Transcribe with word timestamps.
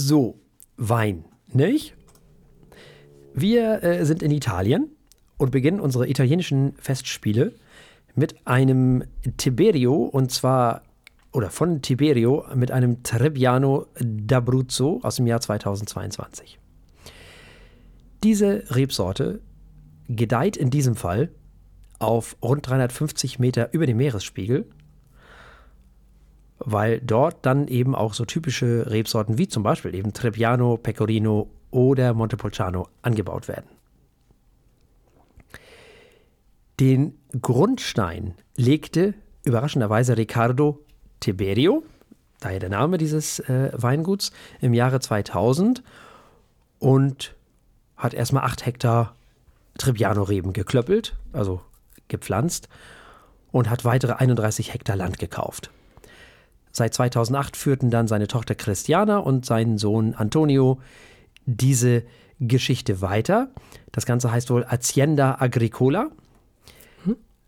So, 0.00 0.38
Wein, 0.76 1.24
nicht? 1.52 1.96
Wir 3.34 3.82
äh, 3.82 4.06
sind 4.06 4.22
in 4.22 4.30
Italien 4.30 4.92
und 5.38 5.50
beginnen 5.50 5.80
unsere 5.80 6.08
italienischen 6.08 6.74
Festspiele 6.76 7.52
mit 8.14 8.46
einem 8.46 9.02
Tiberio 9.38 9.96
und 9.96 10.30
zwar 10.30 10.82
oder 11.32 11.50
von 11.50 11.82
Tiberio 11.82 12.44
mit 12.54 12.70
einem 12.70 13.02
Trebbiano 13.02 13.88
d'Abruzzo 13.98 15.02
aus 15.02 15.16
dem 15.16 15.26
Jahr 15.26 15.40
2022. 15.40 16.60
Diese 18.22 18.62
Rebsorte 18.70 19.40
gedeiht 20.08 20.56
in 20.56 20.70
diesem 20.70 20.94
Fall 20.94 21.32
auf 21.98 22.36
rund 22.40 22.68
350 22.68 23.40
Meter 23.40 23.70
über 23.72 23.86
dem 23.86 23.96
Meeresspiegel, 23.96 24.64
weil 26.58 27.00
dort 27.00 27.44
dann 27.46 27.68
eben 27.68 27.94
auch 27.94 28.14
so 28.14 28.24
typische 28.24 28.90
Rebsorten 28.90 29.38
wie 29.38 29.48
zum 29.48 29.62
Beispiel 29.62 29.94
eben 29.94 30.12
Trebbiano, 30.12 30.76
Pecorino 30.76 31.48
oder 31.70 32.14
Montepulciano 32.14 32.88
angebaut 33.02 33.48
werden. 33.48 33.66
Den 36.80 37.18
Grundstein 37.40 38.34
legte 38.56 39.14
überraschenderweise 39.44 40.16
Riccardo 40.16 40.80
Tiberio, 41.20 41.82
daher 42.40 42.60
der 42.60 42.68
Name 42.68 42.98
dieses 42.98 43.40
äh, 43.40 43.70
Weinguts, 43.74 44.30
im 44.60 44.74
Jahre 44.74 45.00
2000 45.00 45.82
und 46.78 47.34
hat 47.96 48.14
erstmal 48.14 48.44
acht 48.44 48.64
Hektar 48.64 49.16
Trebbiano-Reben 49.78 50.52
geklöppelt, 50.52 51.16
also 51.32 51.60
gepflanzt, 52.06 52.68
und 53.50 53.70
hat 53.70 53.84
weitere 53.84 54.12
31 54.12 54.72
Hektar 54.72 54.96
Land 54.96 55.18
gekauft. 55.18 55.70
Seit 56.78 56.94
2008 56.94 57.56
führten 57.56 57.90
dann 57.90 58.06
seine 58.06 58.28
Tochter 58.28 58.54
Christiana 58.54 59.18
und 59.18 59.44
sein 59.44 59.78
Sohn 59.78 60.14
Antonio 60.14 60.78
diese 61.44 62.04
Geschichte 62.38 63.00
weiter. 63.00 63.48
Das 63.90 64.06
Ganze 64.06 64.30
heißt 64.30 64.48
wohl 64.50 64.64
Hacienda 64.64 65.38
Agricola. 65.40 66.10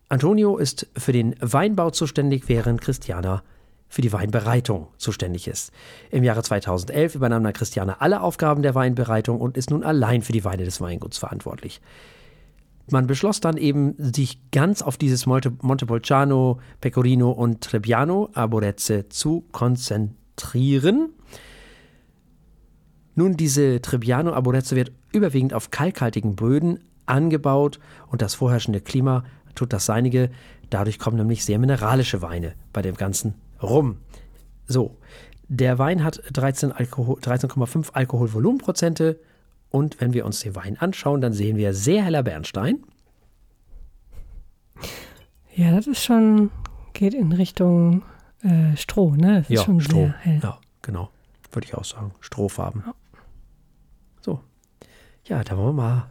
Antonio 0.08 0.56
ist 0.56 0.88
für 0.96 1.12
den 1.12 1.36
Weinbau 1.40 1.90
zuständig, 1.90 2.48
während 2.48 2.80
Christiana 2.80 3.44
für 3.88 4.02
die 4.02 4.12
Weinbereitung 4.12 4.88
zuständig 4.96 5.46
ist. 5.46 5.70
Im 6.10 6.24
Jahre 6.24 6.42
2011 6.42 7.14
übernahm 7.14 7.44
dann 7.44 7.52
Christiana 7.52 7.98
alle 8.00 8.22
Aufgaben 8.22 8.62
der 8.62 8.74
Weinbereitung 8.74 9.40
und 9.40 9.56
ist 9.56 9.70
nun 9.70 9.84
allein 9.84 10.22
für 10.22 10.32
die 10.32 10.44
Weine 10.44 10.64
des 10.64 10.80
Weinguts 10.80 11.18
verantwortlich. 11.18 11.80
Man 12.90 13.06
beschloss 13.06 13.40
dann 13.40 13.56
eben, 13.56 13.94
sich 13.98 14.50
ganz 14.50 14.82
auf 14.82 14.96
dieses 14.96 15.26
Monte, 15.26 15.52
Montepulciano, 15.62 16.60
Pecorino 16.80 17.30
und 17.30 17.60
Trebbiano 17.60 18.30
Arborezze 18.34 19.08
zu 19.08 19.44
konzentrieren. 19.52 21.10
Nun, 23.14 23.36
diese 23.36 23.80
Trebbiano 23.80 24.32
Arborezze 24.32 24.76
wird 24.76 24.92
überwiegend 25.12 25.54
auf 25.54 25.70
kalkhaltigen 25.70 26.36
Böden 26.36 26.80
angebaut 27.06 27.78
und 28.08 28.22
das 28.22 28.34
vorherrschende 28.34 28.80
Klima 28.80 29.24
tut 29.54 29.72
das 29.72 29.86
Seinige. 29.86 30.30
Dadurch 30.70 30.98
kommen 30.98 31.16
nämlich 31.16 31.44
sehr 31.44 31.58
mineralische 31.58 32.22
Weine 32.22 32.54
bei 32.72 32.82
dem 32.82 32.94
Ganzen 32.94 33.34
rum. 33.62 33.98
So, 34.66 34.96
der 35.48 35.78
Wein 35.78 36.04
hat 36.04 36.22
13,5 36.32 36.72
Alkohol, 36.72 37.18
13 37.20 37.50
Alkoholvolumenprozente 37.92 39.18
und 39.70 40.00
wenn 40.00 40.12
wir 40.12 40.26
uns 40.26 40.40
den 40.40 40.54
Wein 40.56 40.76
anschauen, 40.78 41.20
dann 41.20 41.32
sehen 41.32 41.56
wir 41.56 41.74
sehr 41.74 42.04
heller 42.04 42.22
Bernstein. 42.22 42.84
Ja, 45.54 45.72
das 45.72 45.86
ist 45.86 46.02
schon, 46.02 46.50
geht 46.92 47.14
in 47.14 47.32
Richtung 47.32 48.02
äh, 48.42 48.76
Stroh, 48.76 49.14
ne? 49.14 49.38
Das 49.38 49.50
ist 49.50 49.58
ja, 49.58 49.64
schon 49.64 49.80
Stroh. 49.80 50.06
sehr 50.06 50.18
hell. 50.18 50.40
Ja, 50.42 50.58
genau. 50.82 51.10
Würde 51.52 51.66
ich 51.66 51.74
auch 51.74 51.84
sagen. 51.84 52.12
Strohfarben. 52.20 52.84
Ja. 52.86 52.94
So. 54.20 54.40
Ja, 55.24 55.42
da 55.44 55.56
wollen 55.56 55.76
wir 55.76 55.82
mal 55.82 56.10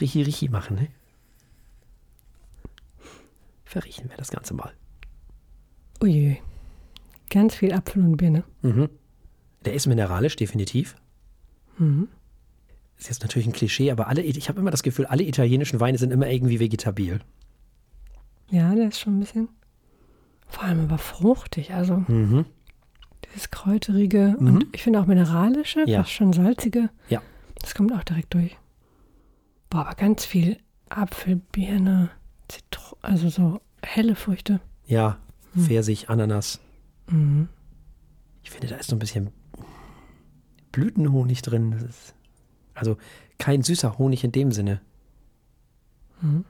Richi 0.00 0.22
Richi 0.22 0.48
machen, 0.48 0.76
ne? 0.76 0.88
Verriechen 3.64 4.10
wir 4.10 4.16
das 4.16 4.30
Ganze 4.30 4.54
mal. 4.54 4.72
Ui, 6.02 6.40
ganz 7.28 7.54
viel 7.54 7.72
Apfel 7.72 8.02
und 8.02 8.16
Birne. 8.16 8.44
Mhm. 8.62 8.88
Der 9.64 9.74
ist 9.74 9.86
mineralisch, 9.86 10.36
definitiv. 10.36 10.96
Mhm. 11.78 12.08
Ist 13.00 13.08
jetzt 13.08 13.22
natürlich 13.22 13.46
ein 13.48 13.52
Klischee, 13.52 13.90
aber 13.90 14.08
alle, 14.08 14.20
ich 14.20 14.48
habe 14.50 14.60
immer 14.60 14.70
das 14.70 14.82
Gefühl, 14.82 15.06
alle 15.06 15.22
italienischen 15.24 15.80
Weine 15.80 15.96
sind 15.96 16.12
immer 16.12 16.28
irgendwie 16.28 16.60
vegetabil. 16.60 17.20
Ja, 18.50 18.74
der 18.74 18.88
ist 18.88 19.00
schon 19.00 19.16
ein 19.16 19.20
bisschen, 19.20 19.48
vor 20.46 20.64
allem 20.64 20.80
aber 20.80 20.98
fruchtig, 20.98 21.72
also 21.72 22.04
Mhm. 22.08 22.44
dieses 23.24 23.50
kräuterige 23.50 24.36
Mhm. 24.38 24.46
und 24.46 24.66
ich 24.72 24.82
finde 24.82 25.00
auch 25.00 25.06
mineralische, 25.06 25.84
Ja. 25.88 26.02
fast 26.02 26.12
schon 26.12 26.34
salzige. 26.34 26.90
Ja. 27.08 27.22
Das 27.62 27.74
kommt 27.74 27.90
auch 27.92 28.04
direkt 28.04 28.34
durch. 28.34 28.56
Boah, 29.70 29.86
aber 29.86 29.94
ganz 29.94 30.24
viel 30.26 30.58
Apfel, 30.90 31.36
Birne, 31.36 32.10
Zitron, 32.48 32.98
also 33.02 33.30
so 33.30 33.60
helle 33.82 34.14
Früchte. 34.14 34.60
Ja, 34.86 35.16
Hm. 35.54 35.62
Pfirsich, 35.64 36.10
Ananas. 36.10 36.60
Mhm. 37.08 37.48
Ich 38.42 38.50
finde, 38.50 38.66
da 38.66 38.76
ist 38.76 38.90
so 38.90 38.96
ein 38.96 38.98
bisschen 38.98 39.30
Blütenhonig 40.72 41.42
drin. 41.42 41.70
Das 41.72 41.82
ist 41.82 42.14
also 42.80 42.96
kein 43.38 43.62
süßer 43.62 43.98
Honig 43.98 44.24
in 44.24 44.32
dem 44.32 44.50
Sinne. 44.52 44.80
Mhm. 46.20 46.44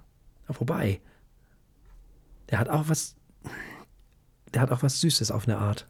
Wobei, 0.48 1.00
der 2.50 2.58
hat 2.58 2.68
auch 2.68 2.88
was, 2.88 3.16
der 4.54 4.62
hat 4.62 4.70
auch 4.70 4.82
was 4.82 5.00
Süßes 5.00 5.30
auf 5.30 5.46
eine 5.46 5.58
Art. 5.58 5.86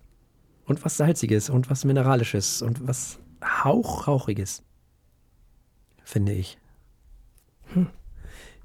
Und 0.65 0.84
was 0.84 0.97
Salziges 0.97 1.51
und 1.51 1.71
was 1.71 1.84
Mineralisches 1.84 2.62
und 2.62 2.87
was 2.87 3.19
Hauchrauchiges. 3.43 4.62
Finde 6.05 6.33
ich. 6.33 6.59
Hm. 7.72 7.89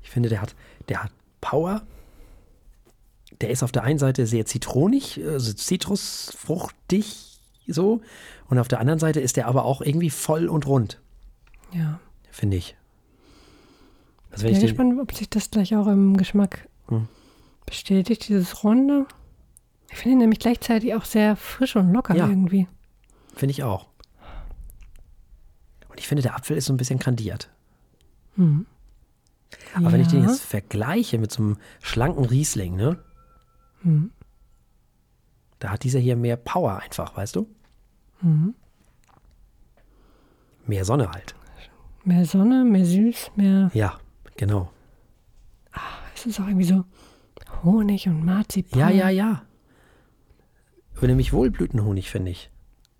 Ich 0.01 0.09
finde, 0.09 0.29
der 0.29 0.41
hat, 0.41 0.55
der 0.89 1.03
hat 1.03 1.11
Power. 1.41 1.85
Der 3.41 3.49
ist 3.49 3.63
auf 3.63 3.71
der 3.71 3.83
einen 3.83 3.99
Seite 3.99 4.27
sehr 4.27 4.45
zitronig, 4.45 5.19
also 5.25 5.51
zitrusfruchtig 5.53 7.35
so. 7.67 8.01
Und 8.47 8.59
auf 8.59 8.67
der 8.67 8.79
anderen 8.79 8.99
Seite 8.99 9.19
ist 9.19 9.37
der 9.37 9.47
aber 9.47 9.65
auch 9.65 9.81
irgendwie 9.81 10.09
voll 10.09 10.47
und 10.47 10.67
rund, 10.67 11.01
Ja. 11.71 11.99
finde 12.31 12.57
ich. 12.57 12.75
Also 14.31 14.43
bin 14.43 14.53
ich 14.53 14.59
den, 14.59 14.67
gespannt, 14.67 14.99
ob 14.99 15.13
sich 15.13 15.29
das 15.29 15.49
gleich 15.51 15.75
auch 15.75 15.87
im 15.87 16.17
Geschmack 16.17 16.67
Hm. 16.87 17.07
bestätigt, 17.65 18.27
dieses 18.27 18.63
Runde. 18.63 19.05
Ich 19.91 19.97
finde 19.97 20.13
ihn 20.13 20.19
nämlich 20.19 20.39
gleichzeitig 20.39 20.93
auch 20.95 21.05
sehr 21.05 21.35
frisch 21.35 21.75
und 21.75 21.91
locker 21.93 22.15
Ja. 22.15 22.27
irgendwie. 22.27 22.67
Finde 23.35 23.51
ich 23.51 23.63
auch. 23.63 23.87
Und 25.89 25.99
ich 25.99 26.07
finde, 26.07 26.21
der 26.21 26.35
Apfel 26.35 26.57
ist 26.57 26.65
so 26.65 26.73
ein 26.73 26.77
bisschen 26.77 26.99
kandiert. 26.99 27.49
Mhm. 28.35 28.65
Aber 29.73 29.91
wenn 29.93 30.01
ich 30.01 30.07
den 30.09 30.23
Ja. 30.23 30.29
jetzt 30.29 30.41
vergleiche 30.41 31.17
mit 31.17 31.31
so 31.31 31.41
einem 31.41 31.57
schlanken 31.81 32.25
Riesling, 32.25 32.75
ne? 32.75 32.99
Mhm. 33.83 34.11
Da 35.59 35.69
hat 35.69 35.83
dieser 35.83 35.99
hier 35.99 36.17
mehr 36.17 36.35
Power 36.35 36.77
einfach, 36.81 37.15
weißt 37.15 37.37
du? 37.37 37.47
Mhm. 38.21 38.53
Mehr 40.67 40.83
Sonne 40.83 41.09
halt. 41.11 41.35
Mehr 42.05 42.25
Sonne, 42.25 42.63
mehr 42.63 42.85
süß, 42.85 43.31
mehr. 43.35 43.71
Ja, 43.73 43.99
genau. 44.37 44.71
Es 46.13 46.25
ist 46.25 46.39
auch 46.39 46.47
irgendwie 46.47 46.65
so 46.65 46.85
Honig 47.63 48.07
und 48.07 48.23
Marzipan. 48.23 48.79
Ja, 48.79 48.89
ja, 48.89 49.09
ja. 49.09 49.41
Aber 50.95 51.07
nämlich 51.07 51.33
Wohlblütenhonig, 51.33 52.09
finde 52.09 52.31
ich. 52.31 52.51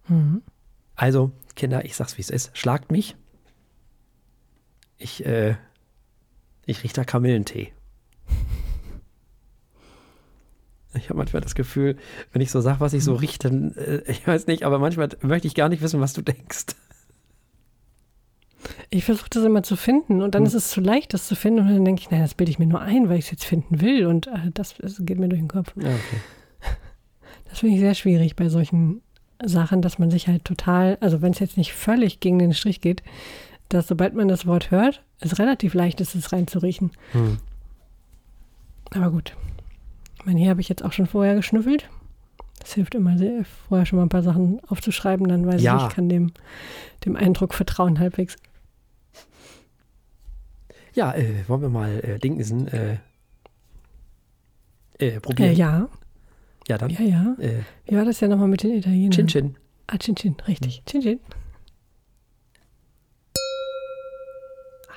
Mhm. 0.07 0.41
Also, 0.95 1.31
Kinder, 1.55 1.85
ich 1.85 1.95
sag's 1.95 2.17
wie 2.17 2.21
es 2.21 2.29
ist. 2.29 2.57
Schlagt 2.57 2.91
mich. 2.91 3.15
Ich, 4.97 5.25
äh, 5.25 5.55
ich 6.65 6.83
rieche 6.83 6.95
da 6.95 7.03
Kamillentee. 7.03 7.73
Ich 10.97 11.09
habe 11.09 11.17
manchmal 11.17 11.41
das 11.41 11.55
Gefühl, 11.55 11.97
wenn 12.31 12.41
ich 12.41 12.51
so 12.51 12.61
sage, 12.61 12.79
was 12.79 12.93
ich 12.93 13.03
so 13.03 13.15
rieche, 13.15 13.37
dann, 13.39 13.73
äh, 13.73 14.01
ich 14.07 14.25
weiß 14.25 14.47
nicht, 14.47 14.63
aber 14.63 14.79
manchmal 14.79 15.09
möchte 15.19 15.45
ich 15.45 15.53
gar 15.53 15.67
nicht 15.67 15.81
wissen, 15.81 15.99
was 15.99 16.13
du 16.13 16.21
denkst. 16.21 16.67
Ich 18.91 19.03
versuche 19.05 19.29
das 19.29 19.43
immer 19.43 19.63
zu 19.63 19.75
finden 19.75 20.21
und 20.21 20.35
dann 20.35 20.43
Hm. 20.43 20.47
ist 20.47 20.53
es 20.53 20.69
zu 20.69 20.79
leicht, 20.81 21.13
das 21.13 21.27
zu 21.27 21.35
finden. 21.35 21.61
Und 21.61 21.69
dann 21.69 21.85
denke 21.85 22.01
ich, 22.01 22.11
nein, 22.11 22.21
das 22.21 22.33
bilde 22.35 22.51
ich 22.51 22.59
mir 22.59 22.67
nur 22.67 22.81
ein, 22.81 23.09
weil 23.09 23.17
ich 23.17 23.25
es 23.25 23.31
jetzt 23.31 23.45
finden 23.45 23.81
will. 23.81 24.05
Und 24.05 24.27
äh, 24.27 24.51
das, 24.53 24.75
das 24.79 24.97
geht 24.99 25.19
mir 25.19 25.27
durch 25.27 25.41
den 25.41 25.47
Kopf. 25.47 25.73
Ja, 25.75 25.89
okay. 25.89 26.17
Das 27.49 27.59
finde 27.59 27.75
ich 27.75 27.81
sehr 27.81 27.95
schwierig 27.95 28.35
bei 28.35 28.49
solchen 28.49 29.01
Sachen, 29.43 29.81
dass 29.81 29.97
man 29.99 30.11
sich 30.11 30.27
halt 30.27 30.43
total, 30.43 30.97
also 30.99 31.21
wenn 31.21 31.31
es 31.31 31.39
jetzt 31.39 31.57
nicht 31.57 31.73
völlig 31.73 32.19
gegen 32.19 32.37
den 32.39 32.53
Strich 32.53 32.81
geht, 32.81 33.01
dass 33.69 33.87
sobald 33.87 34.13
man 34.13 34.27
das 34.27 34.45
Wort 34.45 34.71
hört, 34.71 35.03
es 35.19 35.39
relativ 35.39 35.73
leicht 35.73 36.01
ist, 36.01 36.15
es 36.15 36.31
reinzuriechen. 36.33 36.91
Hm. 37.13 37.37
Aber 38.91 39.09
gut. 39.11 39.35
Ich 40.19 40.25
meine, 40.25 40.39
hier 40.39 40.49
habe 40.49 40.61
ich 40.61 40.69
jetzt 40.69 40.83
auch 40.83 40.91
schon 40.91 41.05
vorher 41.07 41.35
geschnüffelt. 41.35 41.89
Das 42.59 42.73
hilft 42.73 42.95
immer 42.95 43.17
sehr, 43.17 43.45
vorher 43.69 43.85
schon 43.85 43.97
mal 43.97 44.05
ein 44.05 44.09
paar 44.09 44.23
Sachen 44.23 44.59
aufzuschreiben, 44.67 45.27
dann 45.27 45.45
weiß 45.45 45.61
Ja. 45.61 45.77
ich, 45.77 45.83
ich 45.83 45.89
kann 45.95 46.09
dem, 46.09 46.31
dem 47.05 47.15
Eindruck 47.15 47.53
vertrauen 47.53 47.99
halbwegs. 47.99 48.35
Ja, 50.95 51.13
äh, 51.13 51.47
wollen 51.47 51.61
wir 51.61 51.69
mal 51.69 51.99
äh, 52.03 52.19
Dinkensen 52.19 52.67
äh, 52.69 52.97
äh, 54.97 55.19
probieren? 55.19 55.51
Äh, 55.51 55.53
ja. 55.53 55.89
Ja, 56.67 56.77
dann. 56.77 56.89
Ja, 56.89 57.01
ja. 57.01 57.35
Äh, 57.39 57.59
Wie 57.85 57.95
war 57.95 58.05
das 58.05 58.21
ja 58.21 58.27
nochmal 58.27 58.47
mit 58.47 58.63
den 58.63 58.71
Italienern? 58.71 59.11
Chin 59.11 59.27
Chin. 59.27 59.55
Ah, 59.87 59.97
Chin 59.97 60.15
Chin, 60.15 60.35
richtig. 60.47 60.77
Hm. 60.77 60.85
Chin 60.85 61.01
Chin. 61.01 61.19
Ah. 64.87 64.93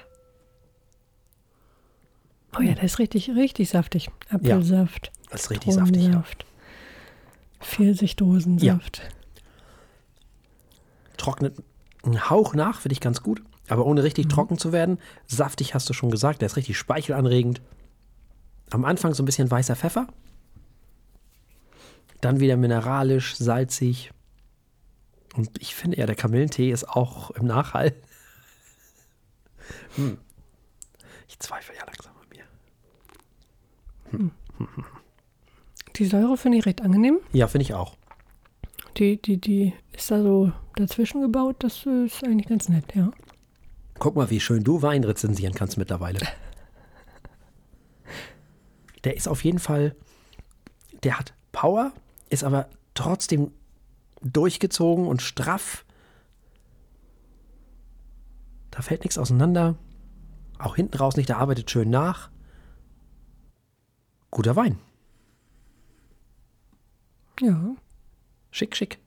Oh 2.58 2.62
ja, 2.62 2.74
das 2.74 2.84
ist 2.84 2.98
richtig, 3.00 3.28
richtig 3.30 3.68
saftig. 3.68 4.08
Apfelsaft. 4.30 5.06
Ja, 5.06 5.12
das 5.30 5.42
ist 5.42 5.50
richtig 5.50 5.74
saftig, 5.74 6.06
ja. 6.06 6.24
Pfirsichdosensaft. 7.60 8.98
Ja. 8.98 9.04
Trocknet 11.16 11.56
einen 12.04 12.30
Hauch 12.30 12.54
nach, 12.54 12.80
finde 12.80 12.92
ich 12.92 13.00
ganz 13.00 13.22
gut. 13.22 13.42
Aber 13.68 13.86
ohne 13.86 14.02
richtig 14.02 14.28
trocken 14.28 14.58
zu 14.58 14.72
werden. 14.72 14.98
Saftig 15.26 15.74
hast 15.74 15.88
du 15.88 15.92
schon 15.92 16.10
gesagt, 16.10 16.40
der 16.40 16.46
ist 16.46 16.56
richtig 16.56 16.78
speichelanregend. 16.78 17.60
Am 18.70 18.84
Anfang 18.84 19.14
so 19.14 19.22
ein 19.22 19.26
bisschen 19.26 19.50
weißer 19.50 19.76
Pfeffer. 19.76 20.08
Dann 22.20 22.40
wieder 22.40 22.56
mineralisch, 22.56 23.36
salzig. 23.36 24.10
Und 25.36 25.50
ich 25.60 25.74
finde 25.74 25.98
ja, 25.98 26.06
der 26.06 26.16
Kamillentee 26.16 26.70
ist 26.70 26.88
auch 26.88 27.30
im 27.32 27.46
Nachhall. 27.46 27.94
Hm. 29.96 30.18
Ich 31.28 31.38
zweifle 31.38 31.76
ja 31.76 31.84
langsam 31.84 32.14
an 32.16 32.26
mir. 34.20 34.30
Die 35.96 36.06
Säure 36.06 36.36
finde 36.36 36.58
ich 36.58 36.66
recht 36.66 36.80
angenehm. 36.82 37.18
Ja, 37.32 37.46
finde 37.46 37.64
ich 37.64 37.74
auch. 37.74 37.96
Die, 38.96 39.20
die, 39.20 39.36
die 39.36 39.74
ist 39.92 40.10
da 40.10 40.22
so 40.22 40.52
dazwischen 40.76 41.20
gebaut. 41.20 41.56
Das 41.60 41.86
ist 41.86 42.24
eigentlich 42.24 42.48
ganz 42.48 42.68
nett, 42.68 42.94
ja. 42.94 43.10
Guck 43.98 44.14
mal, 44.16 44.30
wie 44.30 44.40
schön 44.40 44.64
du 44.64 44.82
Wein 44.82 45.04
rezensieren 45.04 45.54
kannst 45.54 45.76
mittlerweile. 45.76 46.20
Der 49.04 49.16
ist 49.16 49.28
auf 49.28 49.44
jeden 49.44 49.58
Fall, 49.58 49.94
der 51.02 51.18
hat 51.18 51.32
Power, 51.52 51.92
ist 52.30 52.44
aber 52.44 52.68
trotzdem 52.94 53.52
durchgezogen 54.22 55.06
und 55.06 55.22
straff. 55.22 55.84
Da 58.70 58.82
fällt 58.82 59.02
nichts 59.02 59.18
auseinander. 59.18 59.76
Auch 60.58 60.76
hinten 60.76 60.96
raus 60.96 61.16
nicht, 61.16 61.28
der 61.28 61.38
arbeitet 61.38 61.70
schön 61.70 61.90
nach. 61.90 62.30
Guter 64.30 64.56
Wein. 64.56 64.78
Ja. 67.40 67.74
Schick, 68.50 68.76
schick. 68.76 68.98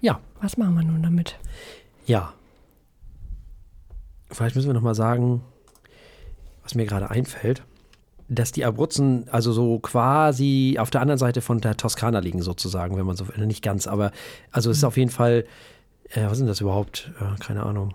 Ja, 0.00 0.20
Was 0.40 0.56
machen 0.56 0.74
wir 0.74 0.84
nun 0.84 1.02
damit? 1.02 1.38
ja. 2.06 2.32
Vielleicht 4.30 4.56
müssen 4.56 4.68
wir 4.68 4.74
noch 4.74 4.82
mal 4.82 4.94
sagen, 4.94 5.42
was 6.62 6.74
mir 6.74 6.86
gerade 6.86 7.10
einfällt, 7.10 7.62
dass 8.28 8.52
die 8.52 8.64
Abruzzen 8.66 9.26
also 9.30 9.52
so 9.52 9.78
quasi 9.78 10.76
auf 10.78 10.90
der 10.90 11.00
anderen 11.00 11.18
Seite 11.18 11.40
von 11.40 11.60
der 11.60 11.76
Toskana 11.78 12.18
liegen 12.18 12.42
sozusagen, 12.42 12.96
wenn 12.98 13.06
man 13.06 13.16
so 13.16 13.26
will. 13.28 13.46
Nicht 13.46 13.62
ganz, 13.62 13.86
aber 13.86 14.12
also 14.50 14.70
es 14.70 14.78
ist 14.78 14.84
auf 14.84 14.98
jeden 14.98 15.10
Fall, 15.10 15.46
äh, 16.10 16.26
was 16.26 16.36
sind 16.38 16.46
das 16.46 16.60
überhaupt? 16.60 17.10
Äh, 17.20 17.40
keine 17.42 17.62
Ahnung. 17.62 17.94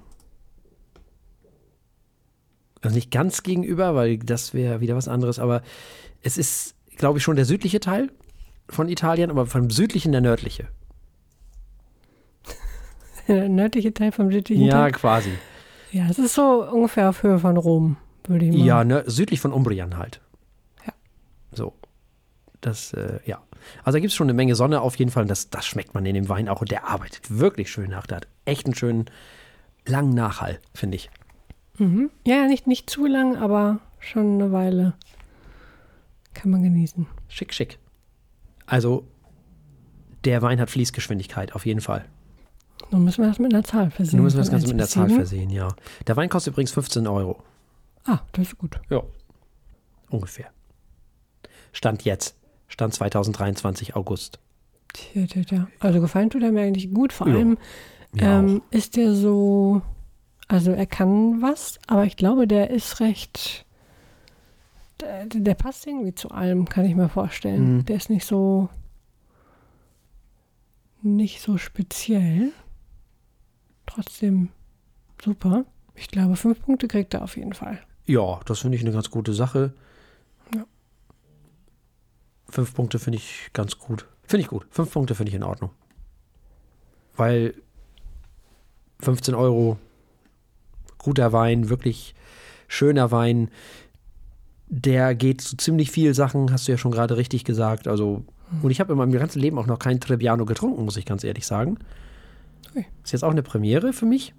Also 2.81 2.95
nicht 2.95 3.11
ganz 3.11 3.43
gegenüber, 3.43 3.93
weil 3.95 4.17
das 4.17 4.53
wäre 4.53 4.81
wieder 4.81 4.95
was 4.95 5.07
anderes, 5.07 5.37
aber 5.39 5.61
es 6.21 6.37
ist, 6.37 6.75
glaube 6.97 7.19
ich, 7.19 7.23
schon 7.23 7.35
der 7.35 7.45
südliche 7.45 7.79
Teil 7.79 8.11
von 8.67 8.89
Italien, 8.89 9.29
aber 9.29 9.45
vom 9.45 9.69
südlichen 9.69 10.11
der 10.11 10.21
nördliche. 10.21 10.67
Der 13.27 13.47
nördliche 13.47 13.93
Teil 13.93 14.11
vom 14.11 14.31
südlichen 14.31 14.65
Ja, 14.65 14.81
Teil. 14.81 14.91
quasi. 14.91 15.29
Ja, 15.93 16.07
es 16.09 16.17
ist 16.17 16.33
so 16.33 16.67
ungefähr 16.67 17.09
auf 17.09 17.21
Höhe 17.21 17.37
von 17.37 17.55
Rom, 17.55 17.97
würde 18.25 18.45
ich 18.45 18.51
mal. 18.51 18.65
Ja, 18.65 18.83
ne, 18.83 19.03
südlich 19.05 19.39
von 19.39 19.53
Umbrien 19.53 19.95
halt. 19.97 20.21
Ja. 20.87 20.93
So. 21.51 21.73
Das, 22.61 22.93
äh, 22.93 23.19
ja. 23.25 23.43
Also 23.83 23.97
da 23.97 23.99
gibt 23.99 24.09
es 24.09 24.15
schon 24.15 24.25
eine 24.25 24.33
Menge 24.33 24.55
Sonne 24.55 24.81
auf 24.81 24.95
jeden 24.95 25.11
Fall. 25.11 25.23
Und 25.23 25.29
das, 25.29 25.51
das 25.51 25.67
schmeckt 25.67 25.93
man 25.93 26.03
in 26.07 26.15
dem 26.15 26.29
Wein 26.29 26.49
auch. 26.49 26.61
Und 26.61 26.71
der 26.71 26.89
arbeitet 26.89 27.37
wirklich 27.37 27.69
schön 27.69 27.91
nach. 27.91 28.07
Der 28.07 28.17
hat 28.17 28.27
echt 28.45 28.65
einen 28.65 28.73
schönen, 28.73 29.05
langen 29.85 30.15
Nachhall, 30.15 30.59
finde 30.73 30.95
ich. 30.95 31.11
Mhm. 31.77 32.09
Ja, 32.25 32.47
nicht, 32.47 32.65
nicht 32.65 32.89
zu 32.89 33.05
lang, 33.05 33.37
aber 33.37 33.79
schon 33.99 34.41
eine 34.41 34.51
Weile 34.51 34.93
kann 36.33 36.49
man 36.49 36.63
genießen. 36.63 37.05
Schick, 37.27 37.53
schick. 37.53 37.77
Also, 38.65 39.05
der 40.25 40.41
Wein 40.41 40.59
hat 40.59 40.71
Fließgeschwindigkeit, 40.71 41.53
auf 41.53 41.67
jeden 41.67 41.81
Fall. 41.81 42.05
Nun 42.91 43.03
müssen 43.03 43.21
wir 43.23 43.29
das 43.29 43.39
mit 43.39 43.53
einer 43.53 43.63
Zahl 43.63 43.89
versehen. 43.91 44.17
Nun 44.17 44.25
müssen 44.25 44.37
wir 44.37 44.41
das 44.41 44.51
Ganze 44.51 44.65
1 44.65 44.73
mit 44.73 44.81
einer 44.81 44.89
Zahl 44.89 45.07
7. 45.07 45.15
versehen, 45.15 45.49
ja. 45.49 45.69
Der 46.07 46.15
Wein 46.15 46.29
kostet 46.29 46.53
übrigens 46.53 46.71
15 46.71 47.07
Euro. 47.07 47.41
Ah, 48.05 48.19
das 48.33 48.47
ist 48.49 48.57
gut. 48.57 48.79
Ja. 48.89 49.01
Ungefähr. 50.09 50.47
Stand 51.71 52.03
jetzt. 52.05 52.35
Stand 52.67 52.93
2023 52.93 53.95
August. 53.95 54.39
Tja, 54.93 55.25
tja, 55.25 55.43
tja. 55.43 55.67
Also 55.79 56.01
gefallen 56.01 56.29
tut 56.29 56.43
er 56.43 56.51
mir 56.51 56.61
eigentlich 56.61 56.93
gut. 56.93 57.13
Vor 57.13 57.27
Ja. 57.27 57.35
allem 57.35 57.57
Mir 58.11 58.21
ähm, 58.23 58.61
ist 58.69 58.95
der 58.95 59.13
so, 59.15 59.81
also 60.47 60.71
er 60.71 60.85
kann 60.85 61.41
was, 61.41 61.79
aber 61.87 62.03
ich 62.05 62.15
glaube, 62.15 62.47
der 62.47 62.69
ist 62.69 62.99
recht, 62.99 63.65
der, 65.01 65.25
der 65.27 65.55
passt 65.55 65.87
irgendwie 65.87 66.13
zu 66.13 66.29
allem, 66.29 66.69
kann 66.69 66.85
ich 66.85 66.93
mir 66.95 67.09
vorstellen. 67.09 67.77
Mhm. 67.77 67.85
Der 67.85 67.95
ist 67.95 68.09
nicht 68.11 68.25
so, 68.25 68.69
nicht 71.01 71.41
so 71.41 71.57
speziell. 71.57 72.51
Trotzdem 73.93 74.49
super. 75.23 75.65
Ich 75.95 76.07
glaube, 76.07 76.35
fünf 76.35 76.61
Punkte 76.61 76.87
kriegt 76.87 77.13
er 77.13 77.21
auf 77.21 77.37
jeden 77.37 77.53
Fall. 77.53 77.79
Ja, 78.05 78.39
das 78.45 78.59
finde 78.59 78.77
ich 78.77 78.83
eine 78.83 78.91
ganz 78.91 79.09
gute 79.11 79.33
Sache. 79.33 79.73
Ja. 80.55 80.65
Fünf 82.49 82.73
Punkte 82.73 82.99
finde 82.99 83.17
ich 83.17 83.49
ganz 83.53 83.77
gut. 83.77 84.07
Finde 84.23 84.41
ich 84.41 84.47
gut. 84.47 84.65
Fünf 84.71 84.91
Punkte 84.91 85.15
finde 85.15 85.29
ich 85.29 85.35
in 85.35 85.43
Ordnung. 85.43 85.69
Weil 87.15 87.53
15 89.01 89.35
Euro, 89.35 89.77
guter 90.97 91.31
Wein, 91.31 91.69
wirklich 91.69 92.15
schöner 92.67 93.11
Wein. 93.11 93.49
Der 94.67 95.13
geht 95.13 95.41
zu 95.41 95.55
ziemlich 95.57 95.91
viel 95.91 96.15
Sachen, 96.15 96.51
hast 96.51 96.67
du 96.67 96.71
ja 96.71 96.77
schon 96.77 96.91
gerade 96.91 97.15
richtig 97.15 97.43
gesagt. 97.43 97.87
Also, 97.87 98.25
und 98.63 98.71
ich 98.71 98.79
habe 98.79 98.93
in 98.93 98.97
meinem 98.97 99.11
ganzen 99.11 99.39
Leben 99.39 99.59
auch 99.59 99.67
noch 99.67 99.77
kein 99.77 99.99
Trebbiano 99.99 100.45
getrunken, 100.45 100.83
muss 100.83 100.97
ich 100.97 101.05
ganz 101.05 101.23
ehrlich 101.23 101.45
sagen. 101.45 101.77
Ui. 102.75 102.85
Ist 103.03 103.11
jetzt 103.11 103.23
auch 103.23 103.31
eine 103.31 103.43
Premiere 103.43 103.93
für 103.93 104.05
mich. 104.05 104.33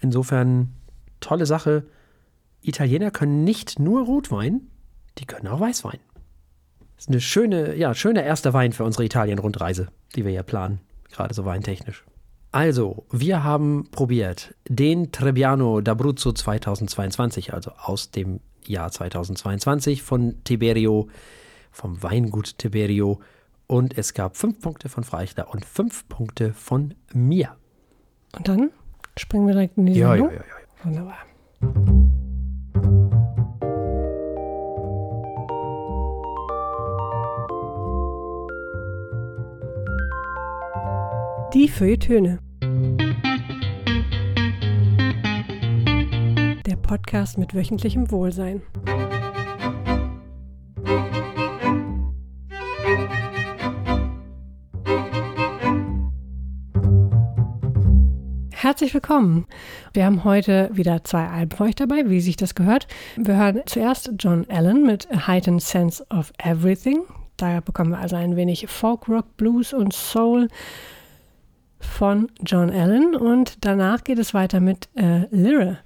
Insofern 0.00 0.72
tolle 1.20 1.46
Sache. 1.46 1.84
Italiener 2.62 3.10
können 3.10 3.44
nicht 3.44 3.78
nur 3.78 4.04
Rotwein, 4.04 4.68
die 5.18 5.26
können 5.26 5.48
auch 5.48 5.60
Weißwein. 5.60 5.98
Ist 6.98 7.08
eine 7.08 7.20
schöne, 7.20 7.76
ja, 7.76 7.94
schöner 7.94 8.22
erster 8.22 8.52
Wein 8.52 8.72
für 8.72 8.84
unsere 8.84 9.04
Italien-Rundreise, 9.04 9.88
die 10.14 10.24
wir 10.24 10.32
ja 10.32 10.42
planen, 10.42 10.80
gerade 11.10 11.34
so 11.34 11.44
weintechnisch. 11.44 12.04
Also, 12.52 13.04
wir 13.12 13.44
haben 13.44 13.88
probiert 13.90 14.54
den 14.66 15.12
Trebbiano 15.12 15.78
d'Abruzzo 15.78 16.34
2022, 16.34 17.52
also 17.52 17.72
aus 17.72 18.10
dem 18.10 18.40
Jahr 18.66 18.90
2022 18.90 20.02
von 20.02 20.42
Tiberio, 20.44 21.08
vom 21.70 22.02
Weingut 22.02 22.56
Tiberio. 22.58 23.20
Und 23.66 23.98
es 23.98 24.14
gab 24.14 24.36
fünf 24.36 24.60
Punkte 24.60 24.88
von 24.88 25.02
Freichler 25.04 25.50
und 25.52 25.64
fünf 25.64 26.08
Punkte 26.08 26.52
von 26.52 26.94
mir. 27.12 27.56
Und 28.36 28.46
dann 28.48 28.70
springen 29.18 29.46
wir 29.46 29.54
direkt 29.54 29.76
in 29.78 29.86
die 29.86 29.94
Ja, 29.94 30.14
ja, 30.14 30.22
Sendung. 30.28 30.30
ja, 30.34 30.40
ja. 30.40 30.84
Wunderbar. 30.84 31.16
Die 41.54 41.68
Feuilletöne. 41.68 42.38
Der 46.66 46.76
Podcast 46.76 47.38
mit 47.38 47.54
wöchentlichem 47.54 48.10
Wohlsein. 48.10 48.62
Herzlich 58.66 58.94
willkommen. 58.94 59.46
Wir 59.92 60.06
haben 60.06 60.24
heute 60.24 60.70
wieder 60.72 61.04
zwei 61.04 61.28
Alben 61.28 61.56
für 61.56 61.62
euch 61.62 61.76
dabei, 61.76 62.10
wie 62.10 62.20
sich 62.20 62.34
das 62.34 62.56
gehört. 62.56 62.88
Wir 63.16 63.36
hören 63.36 63.62
zuerst 63.66 64.10
John 64.18 64.44
Allen 64.48 64.84
mit 64.84 65.08
A 65.12 65.28
Heightened 65.28 65.62
Sense 65.62 66.04
of 66.10 66.32
Everything. 66.38 67.04
Da 67.36 67.60
bekommen 67.60 67.92
wir 67.92 68.00
also 68.00 68.16
ein 68.16 68.34
wenig 68.34 68.66
Folk, 68.66 69.08
Rock, 69.08 69.36
Blues 69.36 69.72
und 69.72 69.92
Soul 69.92 70.48
von 71.78 72.28
John 72.44 72.70
Allen. 72.70 73.14
Und 73.14 73.64
danach 73.64 74.02
geht 74.02 74.18
es 74.18 74.34
weiter 74.34 74.58
mit 74.58 74.88
äh, 74.96 75.28
Lyra. 75.30 75.78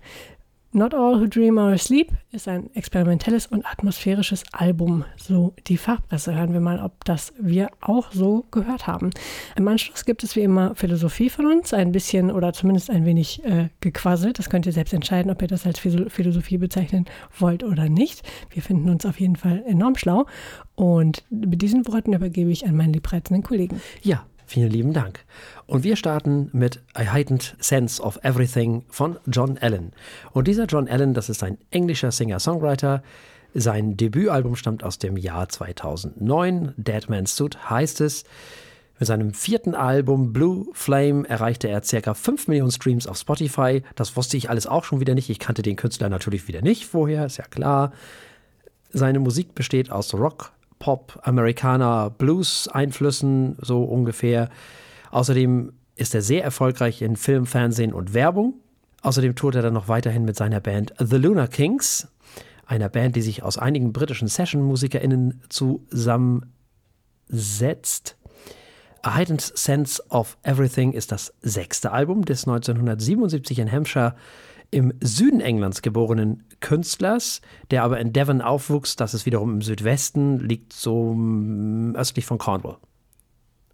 Not 0.72 0.94
All 0.94 1.20
Who 1.20 1.26
Dream 1.26 1.58
Are 1.58 1.72
Asleep 1.72 2.12
ist 2.30 2.46
ein 2.46 2.72
experimentelles 2.74 3.48
und 3.48 3.66
atmosphärisches 3.66 4.44
Album, 4.52 5.04
so 5.16 5.52
die 5.66 5.76
Fachpresse. 5.76 6.32
Hören 6.32 6.52
wir 6.52 6.60
mal, 6.60 6.78
ob 6.78 7.04
das 7.04 7.32
wir 7.40 7.70
auch 7.80 8.12
so 8.12 8.44
gehört 8.52 8.86
haben. 8.86 9.10
Im 9.56 9.66
Anschluss 9.66 10.04
gibt 10.04 10.22
es 10.22 10.36
wie 10.36 10.42
immer 10.42 10.76
Philosophie 10.76 11.28
von 11.28 11.46
uns, 11.46 11.74
ein 11.74 11.90
bisschen 11.90 12.30
oder 12.30 12.52
zumindest 12.52 12.88
ein 12.88 13.04
wenig 13.04 13.44
äh, 13.44 13.70
gequasselt. 13.80 14.38
Das 14.38 14.48
könnt 14.48 14.64
ihr 14.64 14.72
selbst 14.72 14.94
entscheiden, 14.94 15.32
ob 15.32 15.42
ihr 15.42 15.48
das 15.48 15.66
als 15.66 15.80
Philo- 15.80 16.08
Philosophie 16.08 16.58
bezeichnen 16.58 17.06
wollt 17.36 17.64
oder 17.64 17.88
nicht. 17.88 18.22
Wir 18.50 18.62
finden 18.62 18.90
uns 18.90 19.04
auf 19.04 19.18
jeden 19.18 19.34
Fall 19.34 19.64
enorm 19.66 19.96
schlau. 19.96 20.26
Und 20.76 21.24
mit 21.30 21.62
diesen 21.62 21.88
Worten 21.88 22.12
übergebe 22.12 22.50
ich 22.50 22.64
an 22.64 22.76
meinen 22.76 22.92
liebreizenden 22.92 23.42
Kollegen. 23.42 23.80
Ja, 24.02 24.24
vielen 24.50 24.71
lieben 24.71 24.92
Dank. 24.92 25.25
Und 25.66 25.85
wir 25.85 25.97
starten 25.97 26.50
mit 26.52 26.80
A 26.95 27.12
Heightened 27.12 27.57
Sense 27.61 28.02
of 28.02 28.19
Everything 28.23 28.85
von 28.88 29.16
John 29.26 29.57
Allen. 29.59 29.92
Und 30.33 30.49
dieser 30.49 30.66
John 30.66 30.88
Allen, 30.88 31.14
das 31.14 31.28
ist 31.30 31.42
ein 31.42 31.57
englischer 31.71 32.11
Singer-Songwriter, 32.11 33.02
Sein 33.52 33.97
Debütalbum 33.97 34.54
stammt 34.54 34.85
aus 34.85 34.99
dem 34.99 35.16
Jahr 35.16 35.49
2009. 35.49 36.75
Dead 36.76 37.09
Man's 37.09 37.35
Suit 37.35 37.71
heißt 37.71 38.00
es. 38.00 38.25
Mit 39.00 39.07
seinem 39.07 39.33
vierten 39.33 39.75
Album 39.75 40.33
Blue 40.33 40.66
Flame 40.73 41.26
erreichte 41.28 41.69
er 41.69 41.80
ca. 41.80 42.14
5 42.14 42.49
Millionen 42.49 42.71
Streams 42.71 43.07
auf 43.07 43.16
Spotify. 43.16 43.83
Das 43.97 44.14
wusste 44.16 44.37
ich 44.37 44.50
alles 44.50 44.66
auch 44.66 44.85
schon 44.85 45.00
wieder 45.00 45.14
nicht. 45.14 45.30
Ich 45.30 45.38
kannte 45.38 45.62
den 45.62 45.76
Künstler 45.76 46.09
natürlich 46.09 46.47
wieder 46.47 46.61
nicht 46.61 46.87
vorher, 46.87 47.26
ist 47.26 47.38
ja 47.38 47.45
klar. 47.45 47.92
Seine 48.92 49.19
Musik 49.19 49.54
besteht 49.54 49.90
aus 49.90 50.14
Rock, 50.14 50.52
Pop, 50.80 51.20
Amerikaner, 51.22 52.10
Blues-Einflüssen, 52.10 53.56
so 53.60 53.84
ungefähr. 53.84 54.49
Außerdem 55.12 55.72
ist 55.94 56.14
er 56.14 56.22
sehr 56.22 56.42
erfolgreich 56.42 57.02
in 57.02 57.16
Film, 57.16 57.46
Fernsehen 57.46 57.92
und 57.92 58.14
Werbung. 58.14 58.54
Außerdem 59.02 59.37
tourt 59.37 59.54
er 59.54 59.62
dann 59.62 59.75
noch 59.75 59.88
weiterhin 59.88 60.25
mit 60.25 60.37
seiner 60.37 60.60
Band 60.60 60.94
The 60.99 61.16
Lunar 61.16 61.49
Kings, 61.49 62.08
einer 62.66 62.88
Band, 62.88 63.14
die 63.14 63.22
sich 63.22 63.42
aus 63.42 63.58
einigen 63.58 63.92
britischen 63.92 64.26
Session-MusikerInnen 64.26 65.42
zusammensetzt. 65.50 68.16
A 69.02 69.14
Heightened 69.14 69.40
Sense 69.40 70.02
of 70.08 70.38
Everything 70.42 70.92
ist 70.92 71.12
das 71.12 71.34
sechste 71.40 71.92
Album 71.92 72.25
des 72.25 72.46
1977 72.46 73.58
in 73.58 73.70
Hampshire 73.70 74.14
im 74.70 74.92
Süden 75.00 75.40
Englands 75.40 75.82
geborenen 75.82 76.44
Künstlers, 76.60 77.40
der 77.70 77.82
aber 77.82 77.98
in 78.00 78.12
Devon 78.12 78.40
aufwuchs. 78.40 78.96
Das 78.96 79.14
ist 79.14 79.26
wiederum 79.26 79.54
im 79.54 79.62
Südwesten, 79.62 80.38
liegt 80.38 80.72
so 80.72 81.14
mm, 81.14 81.96
östlich 81.96 82.26
von 82.26 82.38
Cornwall. 82.38 82.76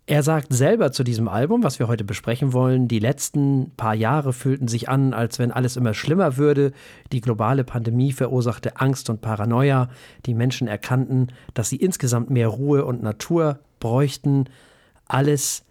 Er 0.08 0.22
sagt 0.22 0.52
selber 0.52 0.92
zu 0.92 1.02
diesem 1.02 1.26
Album, 1.26 1.64
was 1.64 1.80
wir 1.80 1.88
heute 1.88 2.04
besprechen 2.04 2.52
wollen, 2.52 2.86
die 2.86 3.00
letzten 3.00 3.72
paar 3.76 3.94
Jahre 3.94 4.32
fühlten 4.32 4.68
sich 4.68 4.88
an, 4.88 5.12
als 5.12 5.40
wenn 5.40 5.50
alles 5.50 5.76
immer 5.76 5.94
schlimmer 5.94 6.36
würde. 6.36 6.70
Die 7.10 7.20
globale 7.20 7.64
Pandemie 7.64 8.12
verursachte 8.12 8.76
Angst 8.76 9.10
und 9.10 9.20
Paranoia. 9.20 9.88
Die 10.24 10.34
Menschen 10.34 10.68
erkannten, 10.68 11.32
dass 11.54 11.70
sie 11.70 11.76
insgesamt 11.76 12.30
mehr 12.30 12.46
Ruhe 12.46 12.84
und 12.84 13.02
Natur 13.02 13.58
bräuchten. 13.80 14.44
Alles 15.08 15.64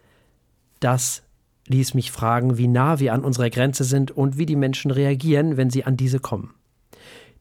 das 0.82 1.24
ließ 1.68 1.94
mich 1.94 2.12
fragen, 2.12 2.58
wie 2.58 2.68
nah 2.68 3.00
wir 3.00 3.14
an 3.14 3.24
unserer 3.24 3.50
Grenze 3.50 3.84
sind 3.84 4.12
und 4.12 4.38
wie 4.38 4.46
die 4.46 4.56
Menschen 4.56 4.92
reagieren, 4.92 5.58
wenn 5.58 5.70
sie 5.70 5.84
an 5.84 5.98
diese 5.98 6.20
kommen. 6.20 6.54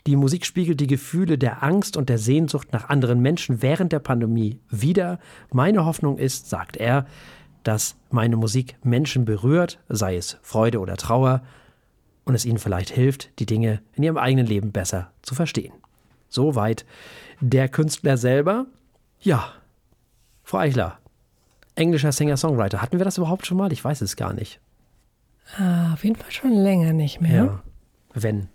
Die 0.06 0.16
Musik 0.16 0.44
spiegelt 0.44 0.80
die 0.80 0.86
Gefühle 0.86 1.38
der 1.38 1.62
Angst 1.62 1.96
und 1.96 2.10
der 2.10 2.18
Sehnsucht 2.18 2.72
nach 2.72 2.90
anderen 2.90 3.20
Menschen 3.20 3.62
während 3.62 3.90
der 3.92 4.00
Pandemie 4.00 4.60
wider. 4.68 5.18
Meine 5.50 5.86
Hoffnung 5.86 6.18
ist, 6.18 6.50
sagt 6.50 6.76
er, 6.76 7.06
dass 7.62 7.96
meine 8.10 8.36
Musik 8.36 8.76
Menschen 8.82 9.24
berührt, 9.24 9.78
sei 9.88 10.16
es 10.16 10.36
Freude 10.42 10.80
oder 10.80 10.96
Trauer, 10.96 11.42
und 12.24 12.34
es 12.34 12.44
ihnen 12.44 12.58
vielleicht 12.58 12.90
hilft, 12.90 13.38
die 13.38 13.46
Dinge 13.46 13.80
in 13.94 14.02
ihrem 14.02 14.16
eigenen 14.16 14.46
Leben 14.46 14.72
besser 14.72 15.10
zu 15.22 15.34
verstehen. 15.34 15.72
Soweit 16.28 16.84
der 17.40 17.68
Künstler 17.68 18.16
selber. 18.16 18.66
Ja, 19.20 19.52
Frau 20.42 20.58
Eichler, 20.58 20.98
englischer 21.74 22.12
Singer-Songwriter. 22.12 22.80
Hatten 22.80 22.98
wir 22.98 23.04
das 23.04 23.18
überhaupt 23.18 23.46
schon 23.46 23.58
mal? 23.58 23.72
Ich 23.72 23.84
weiß 23.84 24.00
es 24.00 24.16
gar 24.16 24.32
nicht. 24.32 24.60
Ah, 25.58 25.92
auf 25.92 26.04
jeden 26.04 26.16
Fall 26.16 26.30
schon 26.30 26.52
länger 26.52 26.92
nicht 26.92 27.20
mehr. 27.20 27.44
Ja. 27.44 27.62
Wenn. 28.14 28.48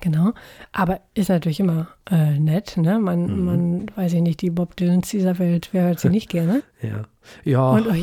Genau. 0.00 0.32
Aber 0.72 1.00
ist 1.14 1.28
natürlich 1.28 1.60
immer 1.60 1.88
äh, 2.10 2.38
nett, 2.38 2.76
ne? 2.76 2.98
Man, 2.98 3.26
mhm. 3.26 3.44
man, 3.44 3.86
weiß 3.94 4.14
ich 4.14 4.22
nicht, 4.22 4.42
die 4.42 4.50
Bob 4.50 4.76
Dylans 4.76 5.08
dieser 5.08 5.38
Welt, 5.38 5.70
wer 5.72 5.84
hört 5.84 6.00
sie 6.00 6.10
nicht 6.10 6.28
gerne? 6.28 6.62
ja. 6.82 7.04
Ja. 7.44 7.70
Und, 7.70 7.86
oh, 7.86 7.94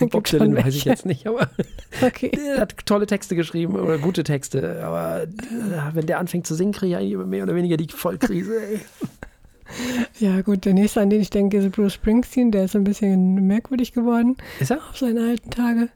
Bob 0.10 0.24
Dylan 0.24 0.56
weiß 0.56 0.74
ich 0.74 0.84
jetzt 0.84 1.06
nicht, 1.06 1.26
aber 1.26 1.48
okay. 2.02 2.30
er 2.30 2.60
hat 2.60 2.74
tolle 2.86 3.06
Texte 3.06 3.36
geschrieben 3.36 3.76
oder 3.76 3.98
gute 3.98 4.24
Texte. 4.24 4.84
Aber 4.84 5.22
äh, 5.22 5.28
wenn 5.92 6.06
der 6.06 6.18
anfängt 6.18 6.46
zu 6.46 6.54
singen, 6.54 6.72
kriege 6.72 6.98
ich 7.00 7.16
mehr 7.16 7.42
oder 7.42 7.54
weniger 7.54 7.76
die 7.76 7.88
Vollkrise. 7.88 8.54
Ey. 8.60 8.80
Ja, 10.18 10.42
gut, 10.42 10.64
der 10.64 10.74
nächste, 10.74 11.00
an 11.00 11.10
den 11.10 11.20
ich 11.20 11.30
denke, 11.30 11.58
ist 11.58 11.72
Bruce 11.72 11.94
Springsteen. 11.94 12.50
Der 12.50 12.64
ist 12.64 12.76
ein 12.76 12.84
bisschen 12.84 13.46
merkwürdig 13.46 13.92
geworden. 13.92 14.36
Ist 14.60 14.70
er? 14.70 14.78
Auf 14.78 14.98
seine 14.98 15.28
alten 15.28 15.50
Tage. 15.50 15.88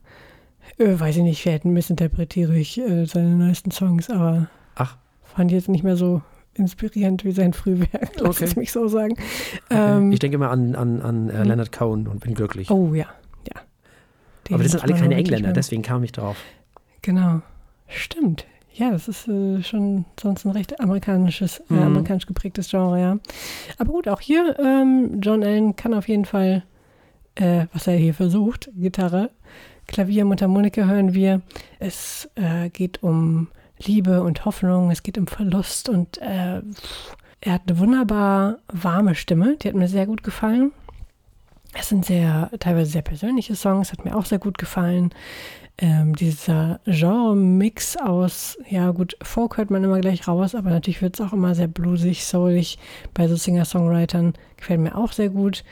Äh, 0.79 0.99
weiß 0.99 1.17
ich 1.17 1.23
nicht, 1.23 1.43
vielleicht 1.43 1.65
missinterpretiere 1.65 2.57
ich 2.57 2.79
äh, 2.79 3.05
seine 3.07 3.35
neuesten 3.35 3.71
Songs, 3.71 4.11
aber 4.11 4.49
Ach. 4.75 4.97
fand 5.23 5.51
ich 5.51 5.57
jetzt 5.57 5.69
nicht 5.69 5.83
mehr 5.83 5.97
so 5.97 6.23
inspirierend 6.55 7.25
wie 7.25 7.33
sein 7.33 7.53
Frühwerk, 7.53 8.11
lass 8.17 8.37
okay. 8.37 8.45
es 8.45 8.57
mich 8.57 8.73
so 8.73 8.89
sagen. 8.89 9.13
Okay. 9.13 9.97
Ähm, 9.97 10.13
ich 10.13 10.19
denke 10.19 10.39
mal 10.39 10.51
an, 10.51 10.75
an, 10.75 11.01
an 11.01 11.31
äh, 11.31 11.39
hm. 11.39 11.45
Leonard 11.45 11.73
Cohen 11.73 12.07
und 12.07 12.21
bin 12.21 12.35
glücklich. 12.35 12.71
Oh 12.71 12.95
ja, 12.95 13.07
ja. 13.47 13.61
Den 14.49 14.55
aber 14.55 14.63
das 14.63 14.73
sind 14.73 14.83
alle 14.83 14.95
keine 14.95 15.15
Engländer, 15.15 15.53
deswegen 15.53 15.83
kam 15.83 16.05
ich 16.05 16.13
drauf. 16.13 16.37
Genau, 17.03 17.41
stimmt. 17.87 18.47
Ja, 18.79 18.93
das 18.93 19.09
ist 19.09 19.27
äh, 19.27 19.61
schon 19.65 20.05
sonst 20.21 20.45
ein 20.45 20.53
recht 20.53 20.79
amerikanisches, 20.79 21.59
äh, 21.59 21.75
mhm. 21.75 21.83
amerikanisch 21.83 22.27
geprägtes 22.27 22.71
Genre, 22.71 23.01
ja. 23.01 23.19
Aber 23.77 23.93
gut, 23.93 24.07
auch 24.07 24.21
hier, 24.21 24.57
ähm, 24.61 25.21
John 25.21 25.43
Allen 25.43 25.75
kann 25.75 25.95
auf 25.95 26.07
jeden 26.07 26.25
Fall, 26.25 26.63
äh, 27.35 27.67
was 27.73 27.89
er 27.89 27.97
hier 27.97 28.15
versucht, 28.15 28.71
Gitarre, 28.77 29.31
Klavier, 29.89 30.25
Mundharmonika 30.25 30.85
hören 30.85 31.13
wir. 31.13 31.43
Es 31.81 32.31
äh, 32.37 32.69
geht 32.71 33.03
um 33.03 33.49
Liebe 33.79 34.23
und 34.23 34.45
Hoffnung, 34.45 34.93
es 34.93 35.03
geht 35.03 35.19
um 35.19 35.27
Verlust 35.27 35.89
und 35.89 36.19
äh, 36.19 36.63
er 37.41 37.53
hat 37.53 37.63
eine 37.67 37.79
wunderbar 37.81 38.59
warme 38.73 39.17
Stimme, 39.17 39.57
die 39.57 39.69
hat 39.69 39.75
mir 39.75 39.89
sehr 39.89 40.07
gut 40.07 40.23
gefallen. 40.23 40.71
Es 41.75 41.89
sind 41.89 42.05
sehr, 42.05 42.51
teilweise 42.61 42.93
sehr 42.93 43.03
persönliche 43.03 43.57
Songs, 43.57 43.91
hat 43.93 44.05
mir 44.05 44.17
auch 44.17 44.25
sehr 44.25 44.39
gut 44.39 44.57
gefallen. 44.57 45.11
Ähm, 45.81 46.17
dieser 46.17 46.81
Genre-Mix 46.87 47.97
aus, 47.99 48.59
ja 48.69 48.91
gut, 48.91 49.17
Folk 49.23 49.59
hört 49.59 49.71
man 49.71 49.85
immer 49.85 50.01
gleich 50.01 50.27
raus, 50.27 50.57
aber 50.57 50.71
natürlich 50.71 51.03
wird 51.03 51.15
es 51.15 51.25
auch 51.25 51.33
immer 51.33 51.55
sehr 51.55 51.69
bluesig, 51.69 52.25
soulig 52.25 52.79
bei 53.15 53.29
so 53.29 53.37
Singer-Songwritern. 53.37 54.35
Gefällt 54.57 54.81
mir 54.81 54.97
auch 54.97 55.13
sehr 55.13 55.29
gut. 55.29 55.63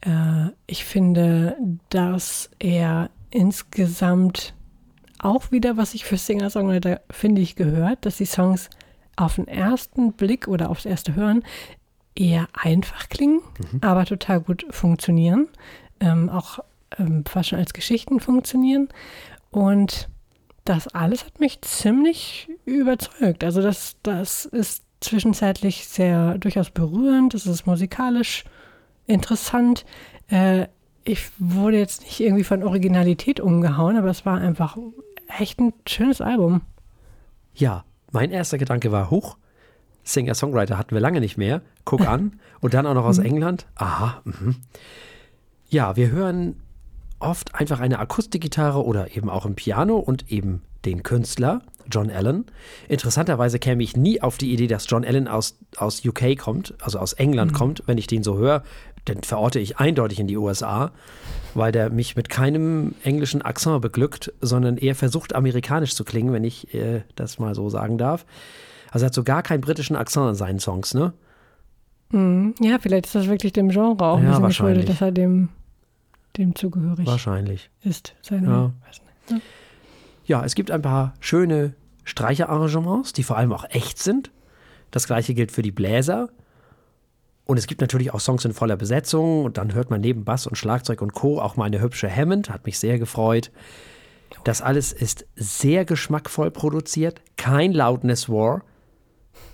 Äh, 0.00 0.48
ich 0.66 0.84
finde, 0.84 1.56
dass 1.88 2.50
er 2.58 3.10
insgesamt 3.30 4.54
auch 5.20 5.52
wieder, 5.52 5.76
was 5.76 5.94
ich 5.94 6.04
für 6.04 6.16
Singer-Songwriter 6.16 7.00
finde 7.10 7.40
ich 7.40 7.54
gehört, 7.54 8.04
dass 8.06 8.16
die 8.16 8.26
Songs 8.26 8.70
auf 9.16 9.36
den 9.36 9.46
ersten 9.46 10.12
Blick 10.12 10.48
oder 10.48 10.68
aufs 10.68 10.84
erste 10.84 11.14
Hören 11.14 11.44
eher 12.16 12.48
einfach 12.52 13.08
klingen, 13.08 13.40
mhm. 13.72 13.80
aber 13.82 14.04
total 14.04 14.40
gut 14.40 14.66
funktionieren. 14.70 15.48
Ähm, 16.00 16.28
auch 16.28 16.58
ähm, 16.98 17.24
fast 17.24 17.50
schon 17.50 17.58
als 17.58 17.72
Geschichten 17.72 18.20
funktionieren. 18.20 18.88
Und 19.54 20.08
das 20.64 20.88
alles 20.88 21.24
hat 21.24 21.38
mich 21.38 21.62
ziemlich 21.62 22.48
überzeugt. 22.64 23.44
Also 23.44 23.62
das, 23.62 23.94
das 24.02 24.46
ist 24.46 24.82
zwischenzeitlich 24.98 25.86
sehr 25.86 26.38
durchaus 26.38 26.70
berührend, 26.70 27.34
es 27.34 27.46
ist 27.46 27.64
musikalisch 27.64 28.42
interessant. 29.06 29.84
Äh, 30.26 30.66
ich 31.04 31.30
wurde 31.38 31.78
jetzt 31.78 32.02
nicht 32.02 32.18
irgendwie 32.18 32.42
von 32.42 32.64
Originalität 32.64 33.38
umgehauen, 33.38 33.96
aber 33.96 34.08
es 34.08 34.26
war 34.26 34.38
einfach 34.38 34.76
echt 35.38 35.60
ein 35.60 35.72
schönes 35.86 36.20
Album. 36.20 36.62
Ja, 37.54 37.84
mein 38.10 38.32
erster 38.32 38.58
Gedanke 38.58 38.90
war, 38.90 39.10
hoch, 39.10 39.36
Singer-Songwriter 40.02 40.78
hatten 40.78 40.96
wir 40.96 41.00
lange 41.00 41.20
nicht 41.20 41.36
mehr. 41.36 41.62
Guck 41.84 42.08
an. 42.08 42.40
Und 42.60 42.74
dann 42.74 42.86
auch 42.86 42.94
noch 42.94 43.04
aus 43.04 43.18
mhm. 43.18 43.26
England. 43.26 43.66
Aha. 43.76 44.20
Mh. 44.24 44.54
Ja, 45.68 45.94
wir 45.94 46.10
hören 46.10 46.56
oft 47.24 47.54
einfach 47.54 47.80
eine 47.80 47.98
Akustikgitarre 47.98 48.84
oder 48.84 49.16
eben 49.16 49.30
auch 49.30 49.46
ein 49.46 49.54
Piano 49.54 49.96
und 49.96 50.30
eben 50.30 50.62
den 50.84 51.02
Künstler, 51.02 51.62
John 51.90 52.10
Allen. 52.10 52.46
Interessanterweise 52.88 53.58
käme 53.58 53.82
ich 53.82 53.96
nie 53.96 54.20
auf 54.22 54.38
die 54.38 54.52
Idee, 54.52 54.66
dass 54.66 54.86
John 54.88 55.04
Allen 55.04 55.28
aus, 55.28 55.58
aus 55.76 56.04
UK 56.04 56.38
kommt, 56.38 56.74
also 56.80 56.98
aus 56.98 57.14
England 57.14 57.52
mhm. 57.52 57.56
kommt, 57.56 57.82
wenn 57.86 57.98
ich 57.98 58.06
den 58.06 58.22
so 58.22 58.36
höre 58.38 58.62
den 59.08 59.22
verorte 59.22 59.58
ich 59.58 59.78
eindeutig 59.78 60.20
in 60.20 60.26
die 60.26 60.36
USA, 60.36 60.90
weil 61.54 61.72
der 61.72 61.90
mich 61.90 62.16
mit 62.16 62.28
keinem 62.28 62.94
englischen 63.02 63.42
Akzent 63.42 63.80
beglückt, 63.82 64.32
sondern 64.40 64.76
eher 64.76 64.94
versucht, 64.94 65.34
amerikanisch 65.34 65.94
zu 65.94 66.04
klingen, 66.04 66.32
wenn 66.32 66.44
ich 66.44 66.72
äh, 66.74 67.02
das 67.14 67.38
mal 67.38 67.54
so 67.54 67.68
sagen 67.68 67.98
darf. 67.98 68.24
Also 68.90 69.04
er 69.04 69.06
hat 69.08 69.14
so 69.14 69.24
gar 69.24 69.42
keinen 69.42 69.60
britischen 69.60 69.96
Akzent 69.96 70.30
in 70.30 70.34
seinen 70.34 70.58
Songs, 70.58 70.94
ne? 70.94 71.12
Mhm. 72.10 72.54
Ja, 72.60 72.78
vielleicht 72.78 73.06
ist 73.06 73.14
das 73.14 73.28
wirklich 73.28 73.52
dem 73.52 73.70
Genre 73.70 74.04
auch 74.04 74.18
ein 74.18 74.24
ja, 74.24 74.30
bisschen 74.30 74.46
geschuldet, 74.46 74.88
dass 74.88 75.00
er 75.00 75.12
dem, 75.12 75.48
dem 76.36 76.54
zugehörig 76.54 77.06
wahrscheinlich. 77.06 77.70
ist. 77.82 78.14
Seine, 78.22 78.46
ja. 78.46 78.72
ja. 79.30 79.40
ja, 80.26 80.44
es 80.44 80.54
gibt 80.54 80.70
ein 80.70 80.82
paar 80.82 81.14
schöne 81.20 81.74
Streicherarrangements, 82.04 83.12
die 83.12 83.22
vor 83.22 83.36
allem 83.36 83.52
auch 83.52 83.64
echt 83.70 83.98
sind. 83.98 84.30
Das 84.90 85.06
gleiche 85.06 85.34
gilt 85.34 85.52
für 85.52 85.62
die 85.62 85.72
Bläser. 85.72 86.28
Und 87.46 87.58
es 87.58 87.66
gibt 87.66 87.80
natürlich 87.80 88.12
auch 88.14 88.20
Songs 88.20 88.44
in 88.44 88.54
voller 88.54 88.76
Besetzung 88.76 89.44
und 89.44 89.58
dann 89.58 89.74
hört 89.74 89.90
man 89.90 90.00
neben 90.00 90.24
Bass 90.24 90.46
und 90.46 90.56
Schlagzeug 90.56 91.02
und 91.02 91.12
Co. 91.12 91.40
auch 91.40 91.56
mal 91.56 91.66
eine 91.66 91.80
hübsche 91.80 92.10
Hammond, 92.10 92.48
hat 92.48 92.64
mich 92.64 92.78
sehr 92.78 92.98
gefreut. 92.98 93.50
Das 94.44 94.62
alles 94.62 94.92
ist 94.92 95.26
sehr 95.36 95.84
geschmackvoll 95.84 96.50
produziert, 96.50 97.20
kein 97.36 97.72
Loudness 97.72 98.28
War. 98.28 98.62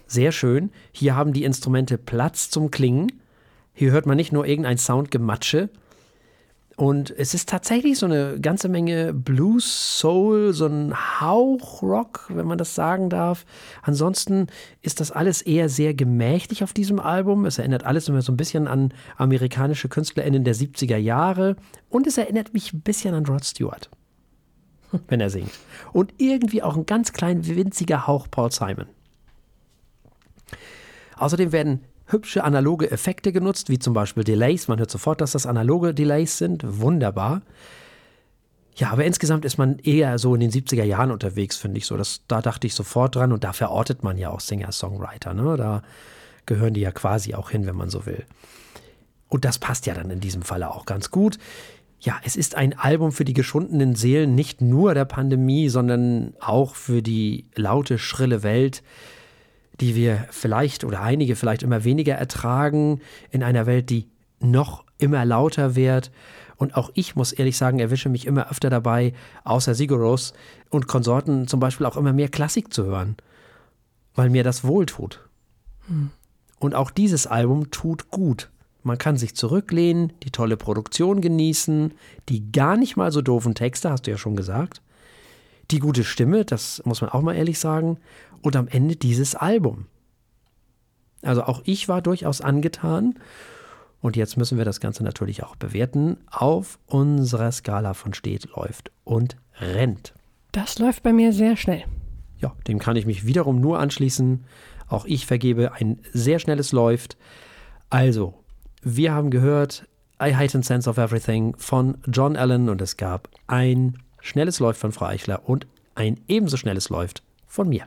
Sehr 0.07 0.33
schön. 0.33 0.71
Hier 0.93 1.17
haben 1.17 1.33
die 1.33 1.45
Instrumente 1.45 1.99
Platz 1.99 2.51
zum 2.51 2.71
Klingen. 2.71 3.13
Hier 3.75 3.93
hört 3.93 4.07
man 4.07 4.17
nicht 4.17 4.33
nur 4.33 4.47
irgendein 4.47 4.79
Soundgematsche. 4.79 5.69
Und 6.81 7.11
es 7.11 7.35
ist 7.35 7.47
tatsächlich 7.47 7.99
so 7.99 8.07
eine 8.07 8.41
ganze 8.41 8.71
Menge 8.71 9.13
Blues, 9.13 9.99
Soul, 9.99 10.55
so 10.55 10.65
ein 10.65 10.95
Hauch 11.21 11.83
Rock, 11.83 12.31
wenn 12.31 12.47
man 12.47 12.57
das 12.57 12.75
sagen 12.75 13.11
darf. 13.11 13.45
Ansonsten 13.83 14.47
ist 14.81 14.99
das 14.99 15.11
alles 15.11 15.43
eher 15.43 15.69
sehr 15.69 15.93
gemächlich 15.93 16.65
auf 16.65 16.73
diesem 16.73 16.99
Album. 16.99 17.45
Es 17.45 17.59
erinnert 17.59 17.85
alles 17.85 18.09
immer 18.09 18.23
so 18.23 18.33
ein 18.33 18.39
bisschen 18.39 18.67
an 18.67 18.95
amerikanische 19.19 19.91
KünstlerInnen 19.91 20.43
der 20.43 20.55
70er 20.55 20.97
Jahre. 20.97 21.57
Und 21.91 22.07
es 22.07 22.17
erinnert 22.17 22.55
mich 22.55 22.73
ein 22.73 22.81
bisschen 22.81 23.15
an 23.15 23.27
Rod 23.27 23.45
Stewart, 23.45 23.91
wenn 25.09 25.21
er 25.21 25.29
singt. 25.29 25.53
Und 25.93 26.15
irgendwie 26.17 26.63
auch 26.63 26.79
ein 26.79 26.87
ganz 26.87 27.13
klein 27.13 27.47
winziger 27.47 28.07
Hauch 28.07 28.27
Paul 28.31 28.53
Simon. 28.53 28.87
Außerdem 31.19 31.53
werden 31.53 31.81
hübsche 32.12 32.45
analoge 32.45 32.90
Effekte 32.90 33.33
genutzt, 33.33 33.69
wie 33.69 33.79
zum 33.79 33.95
Beispiel 33.95 34.25
Delays. 34.25 34.69
Man 34.69 34.79
hört 34.79 34.90
sofort, 34.90 35.21
dass 35.21 35.33
das 35.33 35.47
analoge 35.47 35.95
Delays 35.95 36.38
sind. 36.38 36.62
Wunderbar. 36.67 37.43
Ja, 38.76 38.93
aber 38.93 39.05
insgesamt 39.05 39.45
ist 39.45 39.59
man 39.59 39.79
eher 39.79 40.19
so 40.19 40.35
in 40.35 40.40
den 40.40 40.50
70er 40.50 40.85
Jahren 40.85 41.11
unterwegs, 41.11 41.57
finde 41.57 41.79
ich 41.79 41.87
so. 41.87 41.97
Das, 41.97 42.23
da 42.29 42.40
dachte 42.40 42.67
ich 42.67 42.75
sofort 42.75 43.14
dran 43.14 43.33
und 43.33 43.45
da 43.45 43.52
verortet 43.52 44.02
man 44.02 44.17
ja 44.17 44.31
auch 44.31 44.40
Singer-Songwriter. 44.40 45.35
Ne? 45.35 45.57
Da 45.57 45.83
gehören 46.47 46.75
die 46.75 46.81
ja 46.81 46.90
quasi 46.90 47.35
auch 47.35 47.50
hin, 47.50 47.67
wenn 47.67 47.76
man 47.76 47.90
so 47.90 48.07
will. 48.07 48.25
Und 49.29 49.45
das 49.45 49.59
passt 49.59 49.87
ja 49.87 49.95
dann 49.95 50.11
in 50.11 50.21
diesem 50.21 50.43
Falle 50.43 50.71
auch 50.71 50.87
ganz 50.87 51.11
gut. 51.11 51.38
Ja, 52.00 52.19
es 52.25 52.37
ist 52.37 52.55
ein 52.55 52.79
Album 52.79 53.12
für 53.12 53.26
die 53.26 53.35
geschundenen 53.35 53.95
Seelen 53.95 54.35
nicht 54.35 54.62
nur 54.62 54.95
der 54.95 55.05
Pandemie, 55.05 55.69
sondern 55.69 56.33
auch 56.40 56.75
für 56.75 57.02
die 57.02 57.45
laute, 57.55 57.99
schrille 57.99 58.43
Welt, 58.43 58.83
die 59.81 59.95
wir 59.95 60.27
vielleicht 60.31 60.85
oder 60.85 61.01
einige 61.01 61.37
vielleicht 61.37 61.63
immer 61.63 61.85
weniger 61.85 62.15
ertragen, 62.15 63.01
in 63.31 63.43
einer 63.43 63.67
Welt, 63.67 63.91
die 63.91 64.09
noch 64.41 64.85
immer 64.99 65.25
lauter 65.25 65.75
wird. 65.75 66.11
Und 66.57 66.77
auch 66.77 66.91
ich 66.95 67.17
muss 67.17 67.33
ehrlich 67.33 67.57
sagen, 67.57 67.79
erwische 67.79 68.11
mich 68.11 68.27
immer 68.27 68.51
öfter 68.51 68.69
dabei, 68.69 69.15
außer 69.45 69.75
Siguros 69.75 70.35
und 70.69 70.87
Konsorten 70.87 71.49
zum 71.49 71.61
Beispiel 71.61 71.87
auch 71.87 71.97
immer 71.97 72.13
mehr 72.13 72.29
Klassik 72.29 72.73
zu 72.73 72.85
hören, 72.85 73.17
weil 74.15 74.29
mir 74.29 74.45
das 74.45 74.65
wohltut. 74.65 75.21
Hm. 75.87 76.11
Und 76.59 76.75
auch 76.75 76.91
dieses 76.91 77.27
Album 77.27 77.71
tut 77.71 78.11
gut. 78.11 78.51
Man 78.83 78.99
kann 78.99 79.17
sich 79.17 79.35
zurücklehnen, 79.35 80.13
die 80.23 80.31
tolle 80.31 80.57
Produktion 80.57 81.23
genießen, 81.23 81.93
die 82.29 82.53
gar 82.53 82.77
nicht 82.77 82.97
mal 82.97 83.13
so 83.13 83.23
doofen 83.23 83.55
Texte, 83.55 83.91
hast 83.91 84.07
du 84.07 84.11
ja 84.11 84.19
schon 84.19 84.37
gesagt, 84.37 84.83
die 85.73 85.79
gute 85.79 86.05
Stimme, 86.05 86.45
das 86.45 86.83
muss 86.85 87.00
man 87.00 87.11
auch 87.11 87.23
mal 87.23 87.35
ehrlich 87.35 87.59
sagen, 87.59 87.99
und 88.43 88.57
am 88.57 88.69
Ende 88.69 88.97
dieses 88.97 89.35
Album. 89.35 89.87
Also 91.23 91.43
auch 91.43 91.62
ich 91.65 91.89
war 91.89 92.03
durchaus 92.03 92.41
angetan. 92.41 93.15
Und 94.00 94.17
jetzt 94.17 94.39
müssen 94.39 94.57
wir 94.57 94.65
das 94.65 94.81
Ganze 94.81 95.05
natürlich 95.05 95.43
auch 95.43 95.57
bewerten 95.57 96.17
auf 96.31 96.79
unserer 96.87 97.53
Skala 97.53 97.93
von 97.93 98.15
steht, 98.15 98.49
läuft 98.57 98.91
und 99.05 99.37
rennt. 99.59 100.15
Das 100.53 100.79
läuft 100.79 101.03
bei 101.03 101.12
mir 101.12 101.33
sehr 101.33 101.57
schnell. 101.57 101.85
Ja, 102.39 102.55
dem 102.67 102.79
kann 102.79 102.97
ich 102.97 103.05
mich 103.05 103.27
wiederum 103.27 103.61
nur 103.61 103.79
anschließen. 103.79 104.45
Auch 104.89 105.05
ich 105.05 105.27
vergebe 105.27 105.73
ein 105.73 106.00
sehr 106.12 106.39
schnelles 106.39 106.73
Läuft. 106.73 107.19
Also, 107.91 108.35
wir 108.83 109.12
haben 109.12 109.31
gehört 109.31 109.87
I 110.23 110.35
Heightened 110.35 110.65
Sense 110.65 110.89
of 110.89 110.97
Everything 110.97 111.55
von 111.57 111.99
John 112.07 112.37
Allen 112.37 112.71
und 112.71 112.81
es 112.81 112.97
gab 112.97 113.29
ein 113.47 113.99
schnelles 114.21 114.59
Läuft 114.59 114.81
von 114.81 114.93
Frau 114.93 115.07
Eichler 115.07 115.43
und 115.47 115.67
ein 115.95 116.21
ebenso 116.29 116.57
schnelles 116.57 116.89
Läuft 116.89 117.23
von 117.47 117.69
mir. 117.69 117.85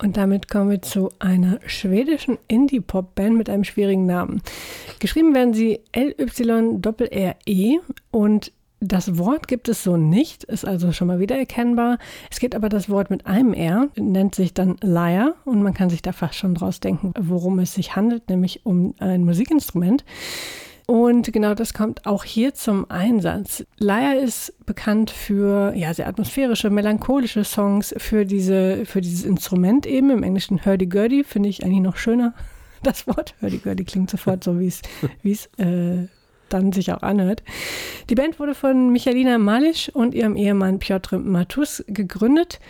Und 0.00 0.16
damit 0.16 0.48
kommen 0.48 0.70
wir 0.70 0.80
zu 0.80 1.10
einer 1.18 1.58
schwedischen 1.66 2.38
Indie-Pop-Band 2.46 3.36
mit 3.36 3.50
einem 3.50 3.64
schwierigen 3.64 4.06
Namen. 4.06 4.42
Geschrieben 5.00 5.34
werden 5.34 5.54
sie 5.54 5.80
L-Y-R-E 5.90 7.78
und 8.12 8.52
das 8.80 9.18
Wort 9.18 9.48
gibt 9.48 9.68
es 9.68 9.82
so 9.82 9.96
nicht, 9.96 10.44
ist 10.44 10.64
also 10.64 10.92
schon 10.92 11.08
mal 11.08 11.18
wieder 11.18 11.36
erkennbar. 11.36 11.98
Es 12.30 12.38
gibt 12.38 12.54
aber 12.54 12.68
das 12.68 12.88
Wort 12.88 13.10
mit 13.10 13.26
einem 13.26 13.52
R, 13.52 13.88
nennt 13.96 14.36
sich 14.36 14.54
dann 14.54 14.76
Lyre 14.82 15.34
und 15.44 15.64
man 15.64 15.74
kann 15.74 15.90
sich 15.90 16.00
da 16.00 16.12
fast 16.12 16.36
schon 16.36 16.54
draus 16.54 16.78
denken, 16.78 17.12
worum 17.18 17.58
es 17.58 17.74
sich 17.74 17.96
handelt, 17.96 18.28
nämlich 18.28 18.64
um 18.64 18.94
ein 18.98 19.24
Musikinstrument. 19.24 20.04
Und 20.90 21.30
genau 21.34 21.52
das 21.52 21.74
kommt 21.74 22.06
auch 22.06 22.24
hier 22.24 22.54
zum 22.54 22.90
Einsatz. 22.90 23.62
Lyre 23.78 24.16
ist 24.16 24.54
bekannt 24.64 25.10
für 25.10 25.74
ja, 25.76 25.92
sehr 25.92 26.08
atmosphärische, 26.08 26.70
melancholische 26.70 27.44
Songs, 27.44 27.94
für, 27.98 28.24
diese, 28.24 28.86
für 28.86 29.02
dieses 29.02 29.26
Instrument 29.26 29.84
eben. 29.84 30.08
Im 30.08 30.22
Englischen 30.22 30.64
Hurdy-Gurdy 30.64 31.24
finde 31.24 31.50
ich 31.50 31.62
eigentlich 31.62 31.82
noch 31.82 31.96
schöner. 31.96 32.34
Das 32.84 33.08
Wort 33.08 33.34
Hurdy-Gurdy 33.42 33.84
klingt 33.84 34.08
sofort 34.08 34.44
so, 34.44 34.60
wie 34.60 34.68
es 34.68 35.46
äh, 35.58 36.06
dann 36.48 36.72
sich 36.72 36.92
auch 36.92 37.02
anhört. 37.02 37.42
Die 38.08 38.14
Band 38.14 38.38
wurde 38.38 38.54
von 38.54 38.90
Michalina 38.90 39.36
Malisch 39.36 39.90
und 39.90 40.14
ihrem 40.14 40.36
Ehemann 40.36 40.78
Piotr 40.78 41.18
Matus 41.18 41.84
gegründet, 41.88 42.60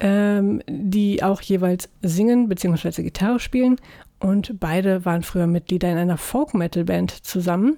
ähm, 0.00 0.62
die 0.68 1.22
auch 1.22 1.40
jeweils 1.40 1.88
singen 2.02 2.48
bzw. 2.48 3.04
Gitarre 3.04 3.38
spielen. 3.38 3.76
Und 4.18 4.58
beide 4.58 5.04
waren 5.04 5.22
früher 5.22 5.46
Mitglieder 5.46 5.90
in 5.90 5.98
einer 5.98 6.16
Folk-Metal-Band 6.16 7.10
zusammen, 7.10 7.76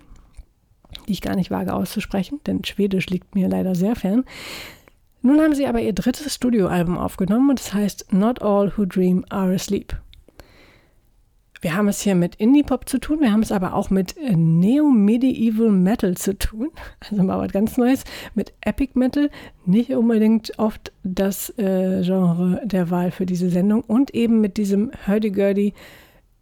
die 1.07 1.13
ich 1.13 1.21
gar 1.21 1.37
nicht 1.37 1.51
wage 1.51 1.75
auszusprechen, 1.75 2.41
denn 2.47 2.65
Schwedisch 2.65 3.09
liegt 3.09 3.35
mir 3.35 3.49
leider 3.49 3.75
sehr 3.75 3.97
fern. 3.97 4.25
Nun 5.21 5.41
haben 5.41 5.55
sie 5.55 5.67
aber 5.67 5.81
ihr 5.81 5.93
drittes 5.93 6.33
Studioalbum 6.35 6.97
aufgenommen 6.97 7.51
und 7.51 7.61
es 7.61 7.75
heißt 7.75 8.13
Not 8.13 8.41
All 8.41 8.73
Who 8.77 8.85
Dream 8.85 9.25
Are 9.31 9.53
Asleep. 9.53 9.97
Wir 11.61 11.75
haben 11.75 11.89
es 11.89 12.01
hier 12.01 12.15
mit 12.15 12.37
Indie-Pop 12.37 12.89
zu 12.89 13.01
tun, 13.01 13.21
wir 13.21 13.33
haben 13.33 13.43
es 13.43 13.51
aber 13.51 13.75
auch 13.75 13.91
mit 13.91 14.15
Neo-Medieval 14.17 15.71
Metal 15.71 16.17
zu 16.17 16.39
tun. 16.39 16.71
Also 17.11 17.23
mal 17.25 17.39
was 17.39 17.53
ganz 17.53 17.77
Neues. 17.77 18.05
Mit 18.35 18.53
Epic 18.61 18.93
Metal, 18.95 19.29
nicht 19.67 19.91
unbedingt 19.91 20.57
oft 20.59 20.93
das 21.03 21.51
äh, 21.59 22.03
Genre 22.03 22.61
der 22.65 22.91
Wahl 22.91 23.11
für 23.11 23.27
diese 23.27 23.51
Sendung. 23.51 23.83
Und 23.83 24.15
eben 24.15 24.41
mit 24.41 24.57
diesem 24.57 24.93
Hurdy-Gurdy 25.07 25.75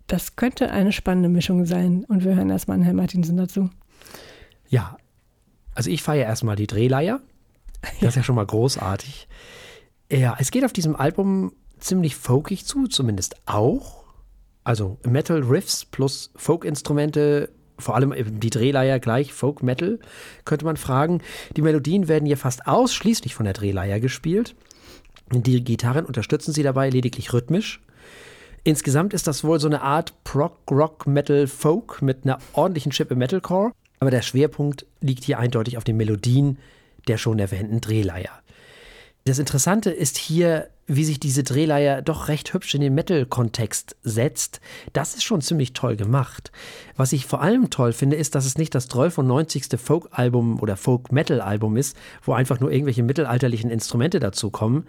das 0.06 0.36
könnte 0.36 0.70
eine 0.70 0.92
spannende 0.92 1.28
Mischung 1.28 1.66
sein. 1.66 2.04
Und 2.08 2.24
wir 2.24 2.34
hören 2.34 2.50
erstmal 2.50 2.76
an 2.76 2.82
Herrn 2.82 2.96
Martinsen 2.96 3.36
dazu. 3.36 3.70
Ja, 4.68 4.96
also 5.74 5.90
ich 5.90 6.02
feiere 6.02 6.26
erstmal 6.26 6.56
die 6.56 6.66
Drehleier. 6.66 7.20
Das 8.00 8.10
ist 8.10 8.16
ja 8.16 8.22
schon 8.22 8.34
mal 8.34 8.46
großartig. 8.46 9.28
Ja, 10.10 10.36
es 10.40 10.50
geht 10.50 10.64
auf 10.64 10.72
diesem 10.72 10.96
Album 10.96 11.52
ziemlich 11.78 12.16
folkig 12.16 12.64
zu, 12.64 12.86
zumindest 12.88 13.36
auch. 13.46 14.04
Also 14.64 14.98
Metal 15.04 15.40
Riffs 15.42 15.84
plus 15.84 16.32
Folk-Instrumente, 16.34 17.50
vor 17.78 17.94
allem 17.94 18.12
die 18.40 18.50
Drehleier 18.50 18.98
gleich 18.98 19.32
Folk 19.32 19.62
Metal, 19.62 20.00
könnte 20.44 20.64
man 20.64 20.76
fragen. 20.76 21.22
Die 21.56 21.62
Melodien 21.62 22.08
werden 22.08 22.26
hier 22.26 22.38
fast 22.38 22.66
ausschließlich 22.66 23.34
von 23.34 23.44
der 23.44 23.54
Drehleier 23.54 24.00
gespielt. 24.00 24.56
Die 25.30 25.62
Gitarren 25.62 26.06
unterstützen 26.06 26.52
sie 26.52 26.62
dabei 26.62 26.90
lediglich 26.90 27.32
rhythmisch. 27.32 27.80
Insgesamt 28.66 29.14
ist 29.14 29.28
das 29.28 29.44
wohl 29.44 29.60
so 29.60 29.68
eine 29.68 29.80
Art 29.82 30.12
Prog, 30.24 30.58
Rock, 30.72 31.06
Metal, 31.06 31.46
Folk 31.46 32.02
mit 32.02 32.24
einer 32.24 32.40
ordentlichen 32.52 32.90
Chip 32.90 33.12
im 33.12 33.18
Metalcore. 33.18 33.70
Aber 34.00 34.10
der 34.10 34.22
Schwerpunkt 34.22 34.86
liegt 35.00 35.22
hier 35.22 35.38
eindeutig 35.38 35.78
auf 35.78 35.84
den 35.84 35.96
Melodien 35.96 36.58
der 37.06 37.16
schon 37.16 37.38
erwähnten 37.38 37.80
Drehleier. 37.80 38.32
Das 39.22 39.38
Interessante 39.38 39.90
ist 39.90 40.18
hier, 40.18 40.68
wie 40.88 41.04
sich 41.04 41.20
diese 41.20 41.44
Drehleier 41.44 42.02
doch 42.02 42.26
recht 42.26 42.52
hübsch 42.54 42.74
in 42.74 42.80
den 42.80 42.96
Metal-Kontext 42.96 43.94
setzt. 44.02 44.60
Das 44.92 45.14
ist 45.14 45.22
schon 45.22 45.42
ziemlich 45.42 45.72
toll 45.72 45.94
gemacht. 45.94 46.50
Was 46.96 47.12
ich 47.12 47.24
vor 47.24 47.42
allem 47.42 47.70
toll 47.70 47.92
finde, 47.92 48.16
ist, 48.16 48.34
dass 48.34 48.46
es 48.46 48.58
nicht 48.58 48.74
das 48.74 48.88
93. 48.88 49.78
Folk-Album 49.80 50.60
oder 50.60 50.76
Folk-Metal-Album 50.76 51.76
ist, 51.76 51.96
wo 52.24 52.32
einfach 52.32 52.58
nur 52.58 52.72
irgendwelche 52.72 53.04
mittelalterlichen 53.04 53.70
Instrumente 53.70 54.18
dazukommen, 54.18 54.88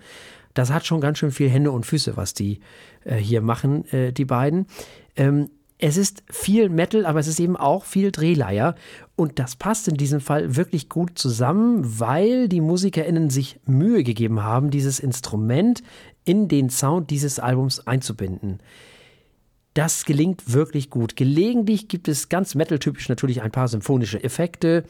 das 0.53 0.71
hat 0.71 0.85
schon 0.85 1.01
ganz 1.01 1.17
schön 1.17 1.31
viel 1.31 1.49
Hände 1.49 1.71
und 1.71 1.85
Füße, 1.85 2.17
was 2.17 2.33
die 2.33 2.59
äh, 3.03 3.15
hier 3.15 3.41
machen, 3.41 3.85
äh, 3.91 4.11
die 4.11 4.25
beiden. 4.25 4.67
Ähm, 5.15 5.49
es 5.79 5.97
ist 5.97 6.23
viel 6.29 6.69
Metal, 6.69 7.05
aber 7.05 7.19
es 7.19 7.27
ist 7.27 7.39
eben 7.39 7.55
auch 7.55 7.85
viel 7.85 8.11
Drehleier. 8.11 8.75
Und 9.15 9.37
das 9.37 9.55
passt 9.55 9.87
in 9.87 9.95
diesem 9.95 10.21
Fall 10.21 10.55
wirklich 10.55 10.89
gut 10.89 11.19
zusammen, 11.19 11.99
weil 11.99 12.47
die 12.49 12.61
MusikerInnen 12.61 13.29
sich 13.29 13.59
Mühe 13.65 14.03
gegeben 14.03 14.43
haben, 14.43 14.71
dieses 14.71 14.99
Instrument 14.99 15.83
in 16.25 16.47
den 16.47 16.69
Sound 16.69 17.11
dieses 17.11 17.39
Albums 17.39 17.85
einzubinden. 17.85 18.59
Das 19.75 20.05
gelingt 20.05 20.51
wirklich 20.51 20.89
gut. 20.89 21.15
Gelegentlich 21.15 21.87
gibt 21.87 22.07
es 22.07 22.29
ganz 22.29 22.55
metal-typisch 22.55 23.07
natürlich 23.09 23.43
ein 23.43 23.51
paar 23.51 23.67
symphonische 23.67 24.23
Effekte. 24.23 24.83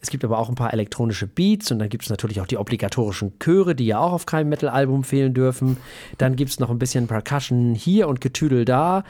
Es 0.00 0.10
gibt 0.10 0.24
aber 0.24 0.38
auch 0.38 0.48
ein 0.48 0.54
paar 0.54 0.72
elektronische 0.72 1.26
Beats 1.26 1.72
und 1.72 1.80
dann 1.80 1.88
gibt 1.88 2.04
es 2.04 2.10
natürlich 2.10 2.40
auch 2.40 2.46
die 2.46 2.56
obligatorischen 2.56 3.38
Chöre, 3.40 3.74
die 3.74 3.86
ja 3.86 3.98
auch 3.98 4.12
auf 4.12 4.26
keinem 4.26 4.48
Metal-Album 4.48 5.02
fehlen 5.02 5.34
dürfen. 5.34 5.76
Dann 6.18 6.36
gibt 6.36 6.50
es 6.50 6.60
noch 6.60 6.70
ein 6.70 6.78
bisschen 6.78 7.08
Percussion 7.08 7.74
hier 7.74 8.08
und 8.08 8.20
Getüdel 8.20 8.64
da. 8.64 9.04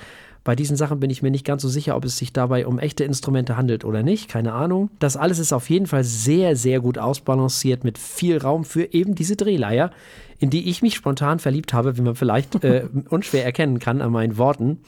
Bei 0.45 0.57
diesen 0.57 0.79
Sachen 0.79 0.99
bin 0.99 1.11
ich 1.11 1.21
mir 1.21 1.31
nicht 1.31 1.45
ganz 1.45 1.61
so 1.61 1.69
sicher, 1.69 1.95
ob 1.95 2.07
es 2.07 2.17
sich 2.17 2.33
dabei 2.33 2.67
um 2.67 2.79
echte 2.79 3.05
Instrumente 3.05 3.59
handelt 3.59 3.85
oder 3.85 4.03
nicht. 4.03 4.31
Keine 4.31 4.55
Ahnung. 4.55 4.89
Das 4.99 5.19
alles 5.19 5.39
ist 5.39 5.53
auf 5.53 5.69
jeden 5.69 5.87
Fall 5.87 6.05
sehr, 6.05 6.57
sehr 6.57 6.81
gut 6.81 6.97
ausbalanciert 6.97 7.85
mit 7.85 7.99
viel 7.99 8.39
Raum 8.39 8.65
für 8.65 8.95
eben 8.95 9.15
diese 9.15 9.37
Drehleier, 9.37 9.91
in 10.39 10.49
die 10.49 10.71
ich 10.71 10.81
mich 10.81 10.95
spontan 10.95 11.39
verliebt 11.39 11.75
habe, 11.75 11.99
wie 11.99 12.03
man 12.03 12.15
vielleicht 12.15 12.65
äh, 12.65 12.87
unschwer 13.11 13.45
erkennen 13.45 13.79
kann 13.79 14.01
an 14.01 14.11
meinen 14.11 14.39
Worten. 14.39 14.79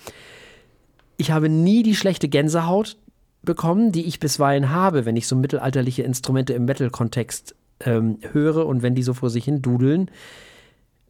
Ich 1.19 1.31
habe 1.31 1.51
nie 1.51 1.83
die 1.83 1.95
schlechte 1.95 2.31
Gänsehaut 2.31 2.97
bekommen, 3.43 3.93
die 3.93 4.07
ich 4.07 4.21
bisweilen 4.21 4.71
habe, 4.71 5.05
wenn 5.05 5.17
ich 5.17 5.27
so 5.27 5.37
mittelalterliche 5.37 6.03
Instrumente 6.03 6.53
im 6.53 6.65
Metal-Kontext 6.65 7.55
ähm, 7.81 8.19
höre 8.33 8.67
und 8.67 8.83
wenn 8.83 8.95
die 8.95 9.03
so 9.03 9.15
vor 9.15 9.31
sich 9.31 9.45
hin 9.45 9.63
dudeln. 9.63 10.11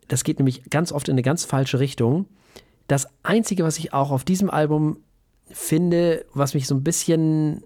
Das 0.09 0.25
geht 0.25 0.39
nämlich 0.39 0.71
ganz 0.71 0.93
oft 0.93 1.09
in 1.09 1.15
eine 1.15 1.23
ganz 1.23 1.45
falsche 1.45 1.81
Richtung. 1.81 2.27
Das 2.87 3.09
Einzige, 3.23 3.65
was 3.65 3.79
ich 3.79 3.93
auch 3.93 4.11
auf 4.11 4.25
diesem 4.25 4.51
Album 4.51 4.99
finde, 5.49 6.25
was 6.33 6.55
mich 6.55 6.67
so 6.67 6.75
ein 6.75 6.85
bisschen 6.85 7.63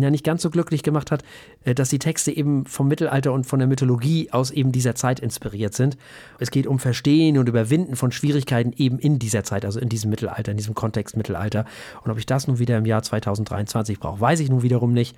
ja 0.00 0.10
nicht 0.10 0.24
ganz 0.24 0.42
so 0.42 0.50
glücklich 0.50 0.82
gemacht 0.82 1.10
hat, 1.10 1.22
äh, 1.64 1.74
dass 1.74 1.90
die 1.90 1.98
Texte 1.98 2.30
eben 2.30 2.64
vom 2.64 2.88
Mittelalter 2.88 3.32
und 3.32 3.44
von 3.44 3.58
der 3.58 3.68
Mythologie 3.68 4.30
aus 4.30 4.50
eben 4.50 4.72
dieser 4.72 4.94
Zeit 4.94 5.20
inspiriert 5.20 5.74
sind. 5.74 5.96
Es 6.38 6.50
geht 6.50 6.66
um 6.66 6.78
Verstehen 6.78 7.36
und 7.36 7.48
Überwinden 7.48 7.96
von 7.96 8.12
Schwierigkeiten 8.12 8.72
eben 8.76 8.98
in 8.98 9.18
dieser 9.18 9.44
Zeit, 9.44 9.64
also 9.64 9.80
in 9.80 9.88
diesem 9.88 10.10
Mittelalter, 10.10 10.52
in 10.52 10.56
diesem 10.56 10.74
Kontext 10.74 11.16
Mittelalter. 11.16 11.66
Und 12.04 12.10
ob 12.10 12.18
ich 12.18 12.26
das 12.26 12.46
nun 12.46 12.58
wieder 12.58 12.78
im 12.78 12.86
Jahr 12.86 13.02
2023 13.02 13.98
brauche, 13.98 14.20
weiß 14.20 14.40
ich 14.40 14.48
nun 14.48 14.62
wiederum 14.62 14.92
nicht. 14.92 15.16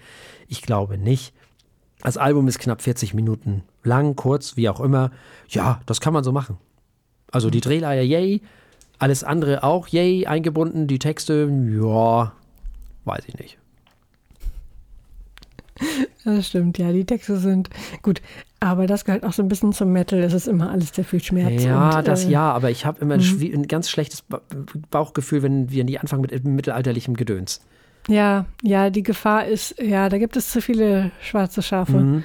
Ich 0.49 0.63
glaube 0.63 0.99
nicht. 0.99 1.35
Das 2.01 2.17
Album 2.17 2.49
ist 2.49 2.59
knapp 2.59 2.83
40 2.83 3.15
Minuten 3.15 3.63
lang, 3.83 4.17
kurz, 4.17 4.57
wie 4.57 4.69
auch 4.69 4.81
immer. 4.81 5.11
Ja, 5.49 5.81
das 5.87 6.01
kann 6.01 6.13
man 6.13 6.25
so 6.25 6.33
machen. 6.33 6.59
Also 7.31 7.51
die 7.51 7.61
Drehleier, 7.61 8.03
yay. 8.03 8.43
Alles 8.99 9.25
andere 9.25 9.65
auch, 9.65 9.89
yay, 9.89 10.27
eingebunden. 10.27 10.87
Die 10.87 10.99
Texte, 10.99 11.51
ja, 11.51 12.33
weiß 13.05 13.25
ich 13.27 13.39
nicht. 13.39 13.59
Das 16.25 16.49
stimmt, 16.49 16.79
ja, 16.79 16.91
die 16.93 17.05
Texte 17.05 17.37
sind 17.37 17.69
gut. 18.03 18.23
Aber 18.61 18.87
das 18.87 19.05
gehört 19.05 19.25
auch 19.25 19.33
so 19.35 19.43
ein 19.43 19.49
bisschen 19.49 19.73
zum 19.73 19.93
Metal. 19.93 20.21
Es 20.21 20.33
ist 20.33 20.49
immer 20.49 20.71
alles 20.71 20.95
sehr 20.95 21.05
viel 21.05 21.23
Schmerz. 21.23 21.63
Ja, 21.65 21.99
und, 21.99 22.09
das 22.09 22.25
äh, 22.25 22.31
ja, 22.31 22.51
aber 22.51 22.71
ich 22.71 22.87
habe 22.87 23.01
immer 23.03 23.15
ein, 23.15 23.21
ein, 23.21 23.69
ganz 23.69 23.91
schlechtes 23.91 24.23
ba 24.23 24.41
Bauchgefühl, 24.91 25.43
wenn 25.43 25.71
wir 25.71 25.85
nie 25.85 25.99
anfangen 25.99 26.23
mit 26.23 26.45
mittelalterlichem 26.45 27.15
Gedöns. 27.15 27.61
Ja, 28.09 28.47
ja, 28.63 28.91
die 28.91 29.03
Gefahr 29.03 29.47
ist, 29.47 29.81
ja, 29.81 30.09
da 30.09 30.19
gibt 30.19 30.37
es 30.37 30.51
zu 30.51 30.61
viele 30.61 31.11
schwarze 31.21 31.63
Schafe 31.63 31.99
mhm. 31.99 32.25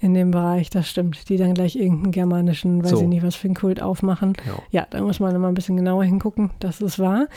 in 0.00 0.14
dem 0.14 0.32
Bereich, 0.32 0.68
das 0.70 0.88
stimmt, 0.88 1.28
die 1.28 1.36
dann 1.36 1.54
gleich 1.54 1.76
irgendeinen 1.76 2.12
germanischen, 2.12 2.82
weiß 2.82 2.90
so. 2.90 3.00
ich 3.02 3.06
nicht, 3.06 3.22
was 3.24 3.36
für 3.36 3.46
einen 3.46 3.54
Kult 3.54 3.80
aufmachen. 3.80 4.32
Genau. 4.32 4.62
Ja, 4.70 4.86
da 4.90 5.00
muss 5.00 5.20
man 5.20 5.34
immer 5.34 5.48
ein 5.48 5.54
bisschen 5.54 5.76
genauer 5.76 6.04
hingucken, 6.04 6.50
das 6.58 6.80
ist 6.80 6.98
wahr. 6.98 7.28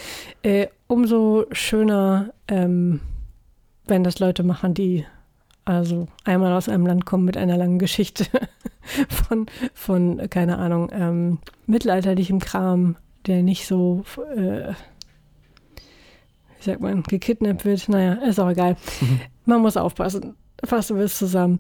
Äh, 0.42 0.68
umso 0.88 1.46
schöner, 1.52 2.32
ähm, 2.48 3.02
wenn 3.86 4.04
das 4.04 4.20
Leute 4.20 4.44
machen, 4.44 4.74
die 4.74 5.06
also 5.66 6.08
einmal 6.24 6.54
aus 6.54 6.70
einem 6.70 6.86
Land 6.86 7.06
kommen 7.06 7.26
mit 7.26 7.38
einer 7.38 7.58
langen 7.58 7.80
Geschichte 7.80 8.26
von, 9.10 9.48
von 9.74 10.30
keine 10.30 10.60
Ahnung, 10.60 10.90
ähm, 10.94 11.40
mittelalterlichem 11.66 12.40
Kram, 12.40 12.96
der 13.26 13.42
nicht 13.42 13.66
so, 13.66 14.04
äh, 14.36 14.74
wie 16.60 16.64
sagt 16.64 16.82
man, 16.82 17.04
gekidnappt 17.04 17.66
wird. 17.66 17.90
Naja, 17.90 18.14
ist 18.14 18.40
auch 18.40 18.50
egal. 18.50 18.78
Mhm. 19.02 19.22
Man 19.46 19.62
muss 19.62 19.78
aufpassen. 19.78 20.36
Fassen 20.64 20.98
wir 20.98 21.06
es 21.06 21.18
zusammen. 21.18 21.58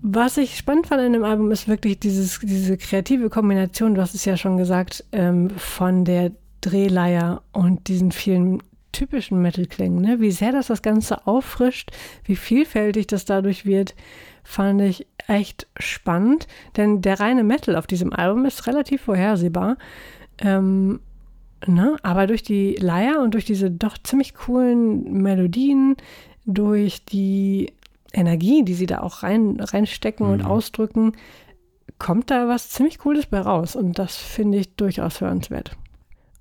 Was 0.00 0.36
ich 0.36 0.56
spannend 0.56 0.88
fand 0.88 1.00
an 1.00 1.12
dem 1.12 1.22
Album 1.22 1.52
ist 1.52 1.68
wirklich 1.68 2.00
dieses, 2.00 2.40
diese 2.40 2.76
kreative 2.76 3.30
Kombination, 3.30 3.94
du 3.94 4.00
hast 4.00 4.14
es 4.14 4.24
ja 4.24 4.36
schon 4.36 4.56
gesagt, 4.56 5.04
ähm, 5.12 5.50
von 5.50 6.04
der 6.04 6.32
Drehleier 6.60 7.42
und 7.52 7.86
diesen 7.86 8.10
vielen 8.10 8.62
typischen 8.92 9.40
Metal-Klängen. 9.42 10.00
Ne? 10.00 10.20
Wie 10.20 10.30
sehr 10.30 10.52
das 10.52 10.68
das 10.68 10.82
Ganze 10.82 11.26
auffrischt, 11.26 11.90
wie 12.24 12.36
vielfältig 12.36 13.06
das 13.06 13.24
dadurch 13.24 13.64
wird, 13.66 13.94
fand 14.44 14.80
ich 14.82 15.06
echt 15.26 15.66
spannend. 15.78 16.46
Denn 16.76 17.00
der 17.00 17.20
reine 17.20 17.44
Metal 17.44 17.76
auf 17.76 17.86
diesem 17.86 18.12
Album 18.12 18.44
ist 18.44 18.66
relativ 18.66 19.02
vorhersehbar. 19.02 19.76
Ähm, 20.38 21.00
ne? 21.66 21.96
Aber 22.02 22.26
durch 22.26 22.42
die 22.42 22.76
Leier 22.76 23.20
und 23.20 23.34
durch 23.34 23.44
diese 23.44 23.70
doch 23.70 23.98
ziemlich 23.98 24.34
coolen 24.34 25.22
Melodien, 25.22 25.96
durch 26.44 27.04
die 27.04 27.72
Energie, 28.12 28.64
die 28.64 28.74
sie 28.74 28.86
da 28.86 29.00
auch 29.00 29.22
rein, 29.22 29.58
reinstecken 29.58 30.26
mhm. 30.26 30.32
und 30.32 30.42
ausdrücken, 30.42 31.12
kommt 31.98 32.30
da 32.30 32.48
was 32.48 32.70
ziemlich 32.70 32.98
Cooles 32.98 33.26
bei 33.26 33.40
raus. 33.40 33.76
Und 33.76 33.98
das 33.98 34.16
finde 34.16 34.58
ich 34.58 34.74
durchaus 34.74 35.20
hörenswert. 35.20 35.76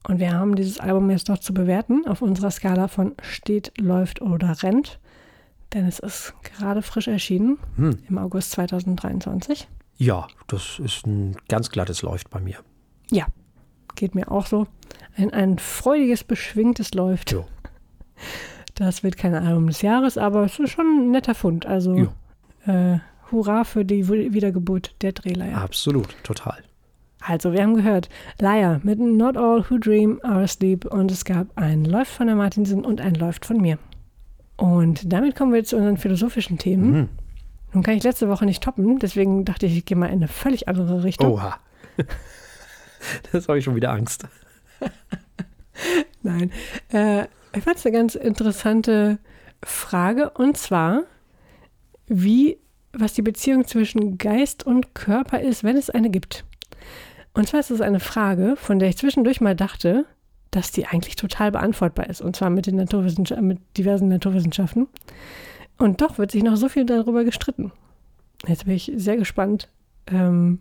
Und 0.08 0.20
wir 0.20 0.34
haben 0.34 0.56
dieses 0.56 0.80
Album 0.80 1.10
jetzt 1.10 1.30
noch 1.30 1.38
zu 1.38 1.54
bewerten 1.54 2.08
auf 2.08 2.22
unserer 2.22 2.52
Skala 2.52 2.88
von 2.88 3.14
steht, 3.22 3.72
läuft 3.80 4.22
oder 4.22 4.64
rennt. 4.64 5.00
Denn 5.74 5.86
es 5.86 6.00
ist 6.00 6.34
gerade 6.44 6.82
frisch 6.82 7.08
erschienen 7.08 7.58
hm. 7.76 8.00
im 8.10 8.18
August 8.18 8.52
2023. 8.52 9.68
Ja, 9.98 10.28
das 10.48 10.80
ist 10.80 11.06
ein 11.06 11.38
ganz 11.48 11.70
glattes 11.70 12.02
Läuft 12.02 12.30
bei 12.30 12.40
mir. 12.40 12.58
Ja, 13.12 13.28
geht 13.96 14.16
mir 14.16 14.32
auch 14.32 14.48
so. 14.48 14.68
Ein, 15.16 15.32
ein 15.32 15.60
freudiges, 15.60 16.24
beschwingtes 16.24 16.94
Läuft. 16.94 17.32
Jo. 17.32 17.46
Das 18.76 19.04
wird 19.04 19.18
kein 19.18 19.36
Album 19.36 19.68
des 19.68 19.82
Jahres, 19.82 20.18
aber 20.18 20.46
es 20.46 20.58
ist 20.58 20.72
schon 20.72 20.86
ein 20.86 21.12
netter 21.12 21.36
Fund. 21.36 21.66
Also 21.66 22.10
äh, 22.66 23.00
Hurra 23.30 23.64
für 23.64 23.86
die 23.86 24.08
Wiedergeburt 24.08 24.96
der 25.02 25.12
Drehleier. 25.12 25.58
Absolut, 25.58 26.16
total. 26.24 26.64
Also, 27.22 27.54
wir 27.54 27.62
haben 27.62 27.76
gehört, 27.76 28.10
Liar 28.40 28.82
mit 28.84 29.00
Not 29.00 29.38
All 29.38 29.64
Who 29.70 29.78
Dream 29.78 30.20
Are 30.24 30.44
Asleep 30.44 30.86
und 30.86 31.12
es 31.12 31.24
gab 31.24 31.48
ein 31.56 31.86
Läuft 31.86 32.12
von 32.12 32.28
der 32.28 32.36
Martinsen 32.36 32.84
und 32.84 33.00
ein 33.00 33.16
Läuft 33.16 33.46
von 33.46 33.62
mir. 33.62 33.78
Und 34.58 35.12
damit 35.12 35.36
kommen 35.36 35.54
wir 35.54 35.64
zu 35.64 35.78
unseren 35.78 35.98
philosophischen 35.98 36.58
Themen. 36.58 36.92
Mhm. 36.92 37.10
Nun 37.74 37.84
kann 37.84 37.96
ich 37.96 38.04
letzte 38.04 38.28
Woche 38.28 38.46
nicht 38.46 38.62
toppen, 38.64 39.00
deswegen 39.00 39.46
dachte 39.46 39.66
ich, 39.66 39.78
ich 39.78 39.86
gehe 39.86 39.98
mal 39.98 40.08
in 40.08 40.14
eine 40.14 40.28
völlig 40.28 40.68
andere 40.68 41.04
Richtung. 41.04 41.34
Oha. 41.34 41.60
Das 43.32 43.48
habe 43.48 43.58
ich 43.58 43.66
schon 43.66 43.74
wieder 43.74 43.90
Angst. 43.90 44.28
Nein. 46.22 46.52
Äh, 46.90 47.24
ich 47.56 47.64
fand 47.64 47.78
es 47.78 47.86
eine 47.86 47.98
ganz 47.98 48.14
interessante 48.14 49.18
Frage 49.64 50.30
und 50.30 50.56
zwar, 50.56 51.06
wie, 52.06 52.60
was 52.94 53.14
die 53.14 53.24
Beziehung 53.24 53.66
zwischen 53.66 54.20
Geist 54.20 54.68
und 54.68 54.94
Körper 54.94 55.42
ist, 55.42 55.64
wenn 55.64 55.78
es 55.78 55.90
eine 55.90 56.12
gibt. 56.12 56.46
Und 57.34 57.48
zwar 57.48 57.60
ist 57.60 57.72
es 57.72 57.82
eine 57.82 58.00
Frage, 58.00 58.56
von 58.58 58.80
der 58.80 58.90
ich 58.90 58.98
zwischendurch 58.98 59.42
mal 59.42 59.56
dachte, 59.56 60.06
dass 60.52 60.72
die 60.72 60.86
eigentlich 60.86 61.16
total 61.16 61.52
beantwortbar 61.52 62.10
ist. 62.10 62.22
Und 62.22 62.36
zwar 62.36 62.50
mit, 62.50 62.66
den 62.66 62.76
Naturwissenschaft 62.76 63.42
mit 63.42 63.60
diversen 63.78 64.10
Naturwissenschaften. 64.10 64.88
Und 65.78 66.02
doch 66.02 66.18
wird 66.18 66.32
sich 66.32 66.44
noch 66.44 66.58
so 66.58 66.68
viel 66.68 66.86
darüber 66.86 67.24
gestritten. 67.24 67.72
Jetzt 68.46 68.66
bin 68.66 68.76
ich 68.76 68.92
sehr 68.96 69.18
gespannt, 69.18 69.70
ähm, 70.08 70.60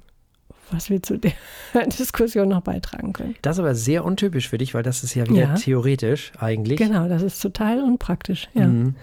was 0.71 0.91
wir 0.91 1.03
zu 1.03 1.19
der 1.19 1.33
Diskussion 1.99 2.49
noch 2.49 2.61
beitragen 2.61 3.13
können. 3.13 3.35
Das 3.43 3.57
ist 3.57 3.61
aber 3.61 3.75
sehr 3.75 4.05
untypisch 4.05 4.49
für 4.49 4.59
dich, 4.59 4.75
weil 4.75 4.85
das 4.85 5.03
ist 5.03 5.15
ja 5.15 5.29
wieder 5.29 5.41
ja. 5.41 5.55
theoretisch 5.55 6.33
eigentlich. 6.39 6.79
Genau, 6.79 7.09
das 7.09 7.23
ist 7.23 7.41
total 7.41 7.83
unpraktisch. 7.83 8.49
Ja, 8.55 8.69
mhm. 8.69 8.95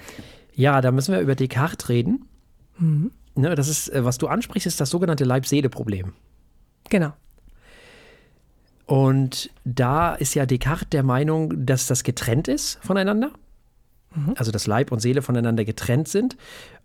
ja 0.56 0.80
da 0.80 0.92
müssen 0.92 1.14
wir 1.14 1.20
über 1.20 1.36
Descartes 1.36 1.90
reden. 1.90 2.26
Mhm. 2.78 3.12
Ne, 3.36 3.54
das 3.56 3.68
ist, 3.68 3.90
äh, 3.90 4.06
was 4.06 4.18
du 4.18 4.28
ansprichst, 4.28 4.66
ist 4.66 4.80
das 4.80 4.90
sogenannte 4.90 5.26
Leib-Seele-Problem. 5.26 6.14
Genau. 6.90 7.14
Und 8.88 9.50
da 9.66 10.16
ist 10.16 10.34
ja 10.34 10.46
Descartes 10.46 10.90
der 10.90 11.04
Meinung, 11.04 11.66
dass 11.66 11.88
das 11.88 12.04
getrennt 12.04 12.48
ist 12.48 12.80
voneinander. 12.82 13.32
Mhm. 14.16 14.34
Also 14.38 14.52
dass 14.52 14.66
Leib 14.66 14.92
und 14.92 15.02
Seele 15.02 15.22
voneinander 15.22 15.66
getrennt 15.66 16.08
sind. 16.08 16.38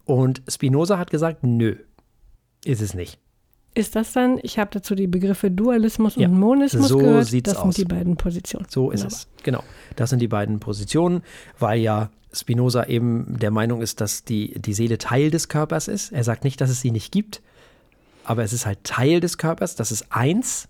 Und 0.05 0.43
Spinoza 0.49 0.99
hat 0.99 1.11
gesagt, 1.11 1.45
nö, 1.45 1.77
ist 2.65 2.83
es 2.83 2.93
nicht. 2.95 3.19
Ist 3.75 3.97
das 3.97 4.13
dann, 4.13 4.39
ich 4.43 4.59
habe 4.59 4.71
dazu 4.73 4.95
die 4.95 5.07
Begriffe 5.07 5.51
Dualismus 5.51 6.17
und 6.19 6.39
Monismus 6.39 6.89
so 6.89 6.99
gehört, 6.99 7.27
sieht's 7.27 7.51
das 7.51 7.59
aus. 7.59 7.75
sind 7.75 7.89
die 7.89 7.95
beiden 7.95 8.17
Positionen. 8.17 8.67
So 8.69 8.91
ist 8.91 9.05
Wunderbar. 9.05 9.19
es, 9.19 9.45
genau. 9.45 9.65
Das 9.97 10.11
sind 10.11 10.19
die 10.19 10.29
beiden 10.29 10.61
Positionen, 10.61 11.23
weil 11.59 11.81
ja 11.81 12.11
Spinoza 12.33 12.85
eben 12.85 13.39
der 13.39 13.51
Meinung 13.51 13.81
ist, 13.81 14.01
dass 14.01 14.25
die, 14.25 14.61
die 14.61 14.75
Seele 14.75 14.99
Teil 14.99 15.31
des 15.31 15.49
Körpers 15.49 15.89
ist. 15.89 16.13
Er 16.13 16.25
sagt 16.25 16.45
nicht, 16.45 16.61
dass 16.61 16.69
es 16.69 16.81
sie 16.81 16.91
nicht 16.91 17.13
gibt, 17.13 17.41
aber 18.25 18.43
es 18.43 18.53
ist 18.53 18.67
halt 18.67 18.85
Teil 18.85 19.21
des 19.21 19.39
Körpers, 19.39 19.77
das 19.77 19.93
ist 19.93 20.07
eins. 20.11 20.69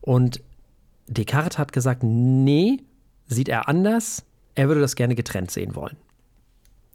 Und 0.00 0.40
Descartes 1.08 1.58
hat 1.58 1.72
gesagt, 1.72 2.02
nee, 2.02 2.78
sieht 3.26 3.48
er 3.48 3.68
anders. 3.68 4.24
Er 4.54 4.68
würde 4.68 4.80
das 4.80 4.96
gerne 4.96 5.14
getrennt 5.14 5.50
sehen 5.50 5.74
wollen. 5.74 5.96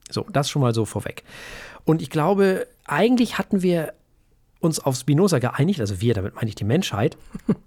So, 0.10 0.26
das 0.32 0.50
schon 0.50 0.62
mal 0.62 0.74
so 0.74 0.86
vorweg. 0.86 1.24
Und 1.86 2.02
ich 2.02 2.10
glaube, 2.10 2.68
eigentlich 2.86 3.38
hatten 3.38 3.62
wir 3.62 3.94
uns 4.60 4.80
auf 4.80 4.96
Spinoza 4.96 5.40
geeinigt, 5.40 5.82
also 5.82 6.00
wir, 6.00 6.14
damit 6.14 6.36
meine 6.36 6.48
ich 6.48 6.56
die 6.56 6.64
Menschheit. 6.64 7.18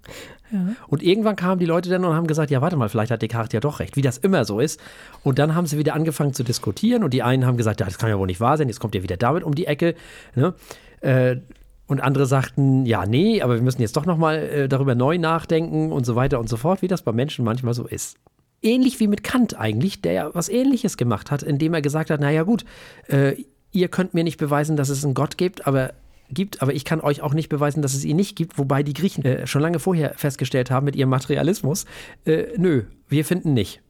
Ja. 0.49 0.59
Und 0.87 1.03
irgendwann 1.03 1.35
kamen 1.35 1.59
die 1.59 1.65
Leute 1.65 1.89
dann 1.89 2.05
und 2.05 2.13
haben 2.13 2.27
gesagt, 2.27 2.51
ja, 2.51 2.61
warte 2.61 2.77
mal, 2.77 2.87
vielleicht 2.87 3.11
hat 3.11 3.21
Descartes 3.21 3.51
ja 3.51 3.59
doch 3.59 3.81
recht, 3.81 3.97
wie 3.97 4.01
das 4.01 4.17
immer 4.17 4.45
so 4.45 4.61
ist. 4.61 4.79
Und 5.23 5.39
dann 5.39 5.55
haben 5.55 5.67
sie 5.67 5.77
wieder 5.77 5.93
angefangen 5.93 6.33
zu 6.33 6.43
diskutieren 6.43 7.03
und 7.03 7.13
die 7.13 7.21
einen 7.21 7.45
haben 7.45 7.57
gesagt, 7.57 7.81
ja, 7.81 7.85
das 7.85 7.97
kann 7.97 8.09
ja 8.09 8.17
wohl 8.17 8.27
nicht 8.27 8.39
wahr 8.39 8.57
sein, 8.57 8.69
jetzt 8.69 8.79
kommt 8.79 8.95
ihr 8.95 9.03
wieder 9.03 9.17
damit 9.17 9.43
um 9.43 9.55
die 9.55 9.65
Ecke. 9.65 9.95
Ne? 10.35 10.53
Äh, 11.01 11.37
und 11.87 12.01
andere 12.01 12.25
sagten, 12.25 12.85
ja, 12.85 13.05
nee, 13.05 13.41
aber 13.41 13.55
wir 13.55 13.61
müssen 13.61 13.81
jetzt 13.81 13.95
doch 13.97 14.05
nochmal 14.05 14.37
äh, 14.37 14.67
darüber 14.69 14.93
neu 14.93 15.17
nachdenken 15.17 15.91
und 15.91 16.05
so 16.05 16.15
weiter 16.15 16.39
und 16.39 16.49
so 16.49 16.57
fort, 16.57 16.81
wie 16.81 16.87
das 16.87 17.01
bei 17.01 17.11
Menschen 17.11 17.43
manchmal 17.45 17.73
so 17.73 17.85
ist. 17.85 18.17
Ähnlich 18.61 18.99
wie 18.99 19.07
mit 19.07 19.23
Kant 19.23 19.57
eigentlich, 19.57 20.01
der 20.01 20.13
ja 20.13 20.35
was 20.35 20.49
Ähnliches 20.49 20.97
gemacht 20.97 21.31
hat, 21.31 21.43
indem 21.43 21.73
er 21.73 21.81
gesagt 21.81 22.09
hat, 22.09 22.19
naja 22.19 22.43
gut, 22.43 22.65
äh, 23.07 23.35
ihr 23.71 23.87
könnt 23.87 24.13
mir 24.13 24.23
nicht 24.23 24.37
beweisen, 24.37 24.75
dass 24.75 24.89
es 24.89 25.05
einen 25.05 25.13
Gott 25.13 25.37
gibt, 25.37 25.67
aber 25.67 25.93
gibt, 26.29 26.61
aber 26.61 26.73
ich 26.73 26.83
kann 26.83 26.99
euch 26.99 27.21
auch 27.21 27.33
nicht 27.33 27.49
beweisen, 27.49 27.81
dass 27.81 27.93
es 27.93 28.03
ihn 28.03 28.17
nicht 28.17 28.35
gibt, 28.35 28.57
wobei 28.57 28.83
die 28.83 28.93
Griechen 28.93 29.23
äh, 29.23 29.47
schon 29.47 29.61
lange 29.61 29.79
vorher 29.79 30.13
festgestellt 30.15 30.71
haben 30.71 30.85
mit 30.85 30.95
ihrem 30.95 31.09
Materialismus, 31.09 31.85
äh, 32.25 32.47
nö, 32.57 32.83
wir 33.07 33.23
finden 33.23 33.53
nicht. 33.53 33.81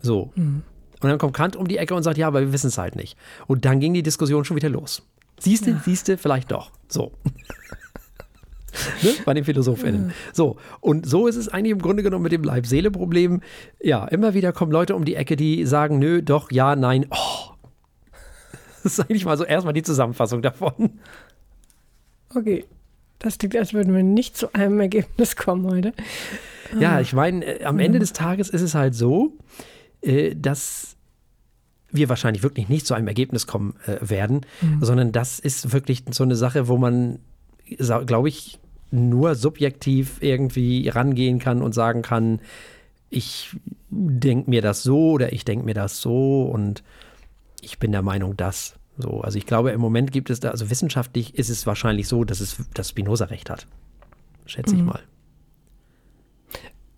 So. 0.00 0.32
Mhm. 0.34 0.62
Und 1.00 1.10
dann 1.10 1.18
kommt 1.18 1.34
Kant 1.34 1.56
um 1.56 1.68
die 1.68 1.76
Ecke 1.76 1.94
und 1.94 2.02
sagt, 2.02 2.16
ja, 2.16 2.26
aber 2.26 2.40
wir 2.40 2.52
wissen 2.52 2.68
es 2.68 2.78
halt 2.78 2.96
nicht. 2.96 3.18
Und 3.46 3.66
dann 3.66 3.80
ging 3.80 3.92
die 3.92 4.02
Diskussion 4.02 4.44
schon 4.46 4.56
wieder 4.56 4.70
los. 4.70 5.02
Siehste, 5.38 5.72
ja. 5.72 5.82
siehste, 5.84 6.16
vielleicht 6.18 6.50
doch. 6.50 6.70
So. 6.88 7.12
ne? 9.02 9.10
Bei 9.24 9.34
den 9.34 9.44
PhilosophInnen. 9.44 10.12
So. 10.32 10.56
Und 10.80 11.06
so 11.06 11.26
ist 11.26 11.36
es 11.36 11.48
eigentlich 11.48 11.72
im 11.72 11.82
Grunde 11.82 12.02
genommen 12.02 12.22
mit 12.22 12.32
dem 12.32 12.44
Leib-Seele-Problem. 12.44 13.40
Ja, 13.80 14.06
immer 14.06 14.34
wieder 14.34 14.52
kommen 14.52 14.72
Leute 14.72 14.94
um 14.94 15.04
die 15.04 15.14
Ecke, 15.14 15.36
die 15.36 15.66
sagen, 15.66 15.98
nö, 15.98 16.22
doch, 16.22 16.50
ja, 16.50 16.76
nein. 16.76 17.06
Oh. 17.10 17.54
Das 18.82 18.98
ist 18.98 19.00
eigentlich 19.00 19.24
mal 19.24 19.38
so 19.38 19.44
erstmal 19.44 19.72
die 19.72 19.82
Zusammenfassung 19.82 20.42
davon. 20.42 21.00
Okay. 22.34 22.64
Das 23.18 23.38
klingt, 23.38 23.56
als 23.56 23.72
würden 23.72 23.94
wir 23.94 24.02
nicht 24.02 24.36
zu 24.36 24.52
einem 24.54 24.78
Ergebnis 24.80 25.36
kommen 25.36 25.66
heute. 25.66 25.94
Ja, 26.78 27.00
ich 27.00 27.14
meine, 27.14 27.44
äh, 27.44 27.64
am 27.64 27.78
Ende 27.78 27.98
des 27.98 28.12
Tages 28.12 28.50
ist 28.50 28.60
es 28.60 28.74
halt 28.74 28.94
so, 28.94 29.32
äh, 30.02 30.34
dass 30.34 30.96
wir 31.94 32.08
wahrscheinlich 32.08 32.42
wirklich 32.42 32.68
nicht 32.68 32.86
zu 32.86 32.94
einem 32.94 33.08
Ergebnis 33.08 33.46
kommen 33.46 33.74
äh, 33.86 33.96
werden, 34.00 34.42
mhm. 34.60 34.84
sondern 34.84 35.12
das 35.12 35.38
ist 35.38 35.72
wirklich 35.72 36.04
so 36.10 36.24
eine 36.24 36.36
Sache, 36.36 36.68
wo 36.68 36.76
man, 36.76 37.18
glaube 38.06 38.28
ich, 38.28 38.58
nur 38.90 39.34
subjektiv 39.34 40.18
irgendwie 40.20 40.88
rangehen 40.88 41.38
kann 41.38 41.62
und 41.62 41.74
sagen 41.74 42.02
kann, 42.02 42.40
ich 43.10 43.56
denke 43.90 44.50
mir 44.50 44.62
das 44.62 44.82
so 44.82 45.12
oder 45.12 45.32
ich 45.32 45.44
denke 45.44 45.64
mir 45.64 45.74
das 45.74 46.00
so 46.00 46.42
und 46.42 46.82
ich 47.60 47.78
bin 47.78 47.92
der 47.92 48.02
Meinung, 48.02 48.36
dass. 48.36 48.74
So, 48.96 49.22
also 49.22 49.38
ich 49.38 49.46
glaube, 49.46 49.72
im 49.72 49.80
Moment 49.80 50.12
gibt 50.12 50.30
es 50.30 50.38
da, 50.38 50.50
also 50.50 50.70
wissenschaftlich 50.70 51.34
ist 51.34 51.48
es 51.48 51.66
wahrscheinlich 51.66 52.06
so, 52.06 52.22
dass 52.22 52.38
es 52.38 52.58
dass 52.74 52.90
Spinoza 52.90 53.24
recht 53.24 53.50
hat. 53.50 53.66
Schätze 54.46 54.74
mhm. 54.74 54.80
ich 54.80 54.86
mal 54.86 55.00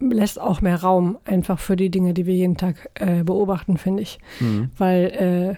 lässt 0.00 0.40
auch 0.40 0.60
mehr 0.60 0.82
Raum 0.82 1.18
einfach 1.24 1.58
für 1.58 1.76
die 1.76 1.90
Dinge, 1.90 2.14
die 2.14 2.26
wir 2.26 2.34
jeden 2.34 2.56
Tag 2.56 2.90
äh, 2.94 3.22
beobachten, 3.24 3.78
finde 3.78 4.02
ich. 4.02 4.18
Mhm. 4.40 4.70
Weil, 4.76 5.04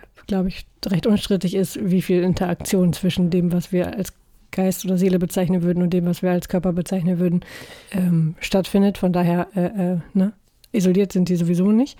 äh, 0.01 0.24
glaube 0.27 0.48
ich, 0.48 0.66
recht 0.87 1.07
unstrittig 1.07 1.55
ist, 1.55 1.79
wie 1.83 2.03
viel 2.03 2.22
Interaktion 2.22 2.92
zwischen 2.92 3.31
dem, 3.31 3.53
was 3.53 3.72
wir 3.72 3.96
als 3.96 4.12
Geist 4.51 4.85
oder 4.85 4.96
Seele 4.96 5.18
bezeichnen 5.18 5.62
würden 5.62 5.83
und 5.83 5.90
dem, 5.90 6.07
was 6.07 6.22
wir 6.22 6.31
als 6.31 6.48
Körper 6.48 6.72
bezeichnen 6.72 7.18
würden, 7.18 7.40
ähm, 7.92 8.35
stattfindet. 8.40 8.98
Von 8.98 9.12
daher, 9.12 9.48
äh, 9.55 9.92
äh 9.94 9.98
ne? 10.14 10.33
isoliert 10.72 11.12
sind 11.12 11.29
die 11.29 11.37
sowieso 11.37 11.70
nicht. 11.72 11.98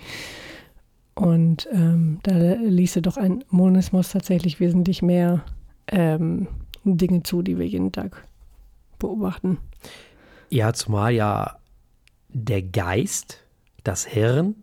Und 1.15 1.67
ähm, 1.73 2.19
da 2.23 2.53
ließe 2.53 3.01
doch 3.01 3.17
ein 3.17 3.43
Monismus 3.49 4.11
tatsächlich 4.11 4.59
wesentlich 4.59 5.01
mehr 5.01 5.43
ähm, 5.87 6.47
Dinge 6.85 7.23
zu, 7.23 7.41
die 7.41 7.57
wir 7.57 7.67
jeden 7.67 7.91
Tag 7.91 8.25
beobachten. 8.99 9.57
Ja, 10.49 10.73
zumal 10.73 11.13
ja 11.13 11.57
der 12.29 12.61
Geist, 12.61 13.43
das 13.83 14.05
Hirn, 14.05 14.55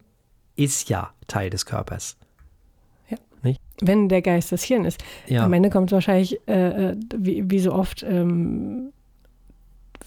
ist 0.57 0.88
ja 0.88 1.12
Teil 1.26 1.50
des 1.50 1.66
Körpers. 1.66 2.16
Ja. 3.11 3.18
Nicht? 3.42 3.61
Wenn 3.81 4.09
der 4.09 4.22
Geist 4.22 4.52
das 4.52 4.62
Hirn 4.62 4.85
ist. 4.85 5.02
Ja. 5.26 5.44
Am 5.44 5.52
Ende 5.52 5.70
kommt 5.70 5.90
es 5.90 5.92
wahrscheinlich, 5.92 6.40
äh, 6.48 6.90
äh, 6.90 6.96
wie, 7.16 7.50
wie, 7.50 7.59
so 7.59 7.72
oft, 7.72 8.02
ähm, 8.02 8.92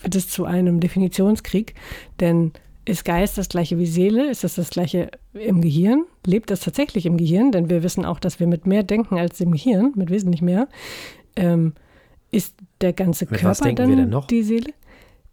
wird 0.01 0.15
es 0.15 0.29
zu 0.29 0.45
einem 0.45 0.79
Definitionskrieg, 0.79 1.75
denn 2.19 2.53
ist 2.85 3.05
Geist 3.05 3.37
das 3.37 3.49
gleiche 3.49 3.77
wie 3.77 3.85
Seele? 3.85 4.29
Ist 4.29 4.43
das 4.43 4.55
das 4.55 4.71
gleiche 4.71 5.11
im 5.33 5.61
Gehirn? 5.61 6.05
Lebt 6.25 6.49
das 6.49 6.61
tatsächlich 6.61 7.05
im 7.05 7.17
Gehirn? 7.17 7.51
Denn 7.51 7.69
wir 7.69 7.83
wissen 7.83 8.03
auch, 8.03 8.19
dass 8.19 8.39
wir 8.39 8.47
mit 8.47 8.65
mehr 8.65 8.81
denken 8.81 9.19
als 9.19 9.39
im 9.41 9.51
Gehirn, 9.51 9.93
mit 9.95 10.09
wesentlich 10.09 10.41
mehr. 10.41 10.67
Ähm, 11.35 11.73
ist 12.31 12.55
der 12.81 12.93
ganze 12.93 13.25
mit 13.29 13.39
Körper 13.39 13.73
dann 13.73 14.25
die 14.29 14.43
Seele? 14.43 14.73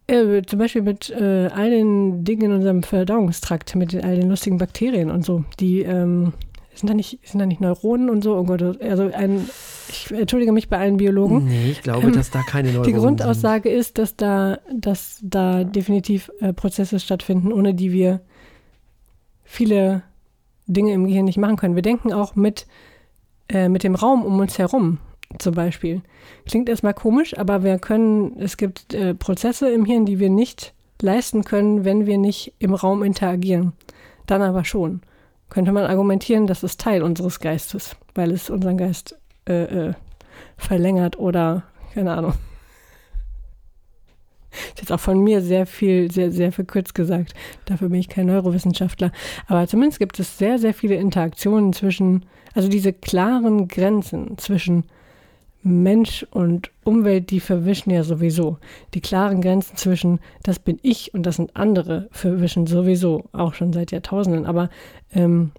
Äh, 0.08 0.42
zum 0.42 0.58
Beispiel 0.60 0.82
mit 0.82 1.10
äh, 1.10 1.48
all 1.52 1.70
den 1.70 2.24
Dingen 2.24 2.42
in 2.42 2.52
unserem 2.52 2.82
Verdauungstrakt, 2.84 3.74
mit 3.74 3.94
all 4.04 4.16
den 4.16 4.28
lustigen 4.28 4.58
Bakterien 4.58 5.10
und 5.10 5.24
so. 5.24 5.44
Die 5.58 5.82
ähm, 5.82 6.32
sind 6.74 6.88
da 6.88 6.94
nicht, 6.94 7.18
sind 7.24 7.40
da 7.40 7.46
nicht 7.46 7.60
Neuronen 7.60 8.08
und 8.08 8.22
so? 8.22 8.36
Oh 8.36 8.44
Gott, 8.44 8.62
also 8.80 9.10
ein, 9.12 9.48
ich 9.88 10.12
entschuldige 10.12 10.52
mich 10.52 10.68
bei 10.68 10.78
allen 10.78 10.98
Biologen. 10.98 11.46
Nee, 11.46 11.70
ich 11.70 11.82
glaube, 11.82 12.06
ähm, 12.06 12.12
dass 12.12 12.30
da 12.30 12.42
keine 12.42 12.68
Neuronen 12.68 12.84
sind. 12.84 12.94
Die 12.94 13.00
Grundaussage 13.00 13.68
sind. 13.68 13.78
ist, 13.78 13.98
dass 13.98 14.14
da, 14.14 14.58
dass 14.72 15.18
da 15.22 15.64
definitiv 15.64 16.30
äh, 16.40 16.52
Prozesse 16.52 17.00
stattfinden, 17.00 17.52
ohne 17.52 17.74
die 17.74 17.92
wir 17.92 18.20
viele 19.42 20.02
Dinge 20.66 20.92
im 20.92 21.06
Gehirn 21.06 21.24
nicht 21.24 21.38
machen 21.38 21.56
können. 21.56 21.74
Wir 21.74 21.82
denken 21.82 22.12
auch 22.12 22.36
mit, 22.36 22.66
äh, 23.48 23.68
mit 23.68 23.82
dem 23.82 23.96
Raum 23.96 24.24
um 24.24 24.38
uns 24.38 24.58
herum 24.58 24.98
zum 25.38 25.54
Beispiel. 25.54 26.02
Klingt 26.46 26.68
erstmal 26.68 26.94
komisch, 26.94 27.36
aber 27.36 27.62
wir 27.62 27.78
können, 27.78 28.38
es 28.38 28.56
gibt 28.56 28.94
äh, 28.94 29.14
Prozesse 29.14 29.70
im 29.70 29.84
Hirn, 29.84 30.06
die 30.06 30.18
wir 30.18 30.30
nicht 30.30 30.74
leisten 31.00 31.44
können, 31.44 31.84
wenn 31.84 32.06
wir 32.06 32.18
nicht 32.18 32.54
im 32.58 32.74
Raum 32.74 33.02
interagieren. 33.02 33.72
Dann 34.26 34.42
aber 34.42 34.64
schon. 34.64 35.02
Könnte 35.48 35.72
man 35.72 35.84
argumentieren, 35.84 36.46
das 36.46 36.62
ist 36.62 36.80
Teil 36.80 37.02
unseres 37.02 37.38
Geistes, 37.38 37.96
weil 38.14 38.32
es 38.32 38.50
unseren 38.50 38.76
Geist 38.76 39.16
äh, 39.48 39.88
äh, 39.88 39.94
verlängert 40.56 41.18
oder 41.18 41.64
keine 41.94 42.12
Ahnung. 42.12 42.34
Ist 44.50 44.80
jetzt 44.80 44.92
auch 44.92 45.00
von 45.00 45.22
mir 45.22 45.42
sehr 45.42 45.66
viel, 45.66 46.10
sehr, 46.10 46.32
sehr 46.32 46.52
verkürzt 46.52 46.94
gesagt. 46.94 47.34
Dafür 47.66 47.88
bin 47.88 48.00
ich 48.00 48.08
kein 48.08 48.26
Neurowissenschaftler. 48.26 49.12
Aber 49.46 49.66
zumindest 49.66 49.98
gibt 49.98 50.18
es 50.18 50.38
sehr, 50.38 50.58
sehr 50.58 50.74
viele 50.74 50.96
Interaktionen 50.96 51.72
zwischen, 51.72 52.26
also 52.54 52.68
diese 52.68 52.92
klaren 52.92 53.68
Grenzen 53.68 54.38
zwischen 54.38 54.84
Mensch 55.66 56.24
und 56.30 56.70
Umwelt, 56.84 57.30
die 57.30 57.40
verwischen 57.40 57.90
ja 57.90 58.04
sowieso. 58.04 58.58
Die 58.94 59.00
klaren 59.00 59.40
Grenzen 59.40 59.76
zwischen, 59.76 60.20
das 60.44 60.60
bin 60.60 60.78
ich 60.82 61.12
und 61.12 61.24
das 61.24 61.36
sind 61.36 61.56
andere, 61.56 62.08
verwischen 62.12 62.66
sowieso, 62.66 63.24
auch 63.32 63.54
schon 63.54 63.72
seit 63.72 63.90
Jahrtausenden. 63.90 64.46
Aber 64.46 64.70
ähm, 65.12 65.50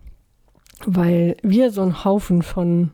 weil 0.85 1.35
wir 1.43 1.71
so 1.71 1.81
ein 1.81 2.05
Haufen 2.05 2.41
von 2.41 2.91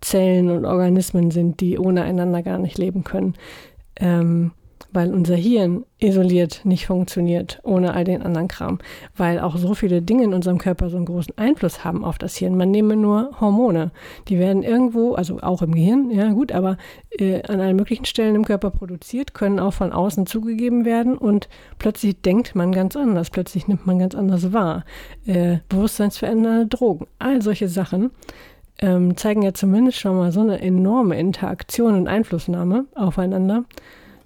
Zellen 0.00 0.50
und 0.50 0.64
Organismen 0.64 1.30
sind, 1.30 1.60
die 1.60 1.78
ohne 1.78 2.02
einander 2.02 2.42
gar 2.42 2.58
nicht 2.58 2.78
leben 2.78 3.04
können, 3.04 3.34
ähm, 3.96 4.52
weil 4.92 5.12
unser 5.12 5.36
Hirn 5.36 5.84
isoliert 5.98 6.64
nicht 6.64 6.86
funktioniert 6.86 7.60
ohne 7.62 7.94
all 7.94 8.04
den 8.04 8.22
anderen 8.22 8.48
Kram, 8.48 8.78
weil 9.16 9.38
auch 9.40 9.56
so 9.56 9.74
viele 9.74 10.00
Dinge 10.00 10.24
in 10.24 10.34
unserem 10.34 10.58
Körper 10.58 10.88
so 10.88 10.96
einen 10.96 11.06
großen 11.06 11.36
Einfluss 11.36 11.84
haben 11.84 12.04
auf 12.04 12.18
das 12.18 12.36
Hirn. 12.36 12.56
Man 12.56 12.70
nehme 12.70 12.96
nur 12.96 13.30
Hormone, 13.40 13.90
die 14.28 14.38
werden 14.38 14.62
irgendwo, 14.62 15.14
also 15.14 15.40
auch 15.40 15.62
im 15.62 15.74
Gehirn, 15.74 16.10
ja 16.10 16.32
gut, 16.32 16.52
aber 16.52 16.78
äh, 17.18 17.42
an 17.42 17.60
allen 17.60 17.76
möglichen 17.76 18.04
Stellen 18.04 18.34
im 18.34 18.44
Körper 18.44 18.70
produziert, 18.70 19.34
können 19.34 19.60
auch 19.60 19.74
von 19.74 19.92
außen 19.92 20.26
zugegeben 20.26 20.84
werden 20.84 21.18
und 21.18 21.48
plötzlich 21.78 22.20
denkt 22.22 22.54
man 22.54 22.72
ganz 22.72 22.96
anders, 22.96 23.30
plötzlich 23.30 23.68
nimmt 23.68 23.86
man 23.86 23.98
ganz 23.98 24.14
anders 24.14 24.52
wahr. 24.52 24.84
Äh, 25.26 25.58
bewusstseinsverändernde 25.68 26.66
Drogen, 26.66 27.06
all 27.18 27.42
solche 27.42 27.68
Sachen. 27.68 28.10
Ähm, 28.80 29.16
zeigen 29.16 29.42
ja 29.42 29.52
zumindest 29.52 29.98
schon 29.98 30.16
mal 30.16 30.30
so 30.30 30.40
eine 30.40 30.60
enorme 30.60 31.18
Interaktion 31.18 31.96
und 31.96 32.06
Einflussnahme 32.06 32.84
aufeinander 32.94 33.64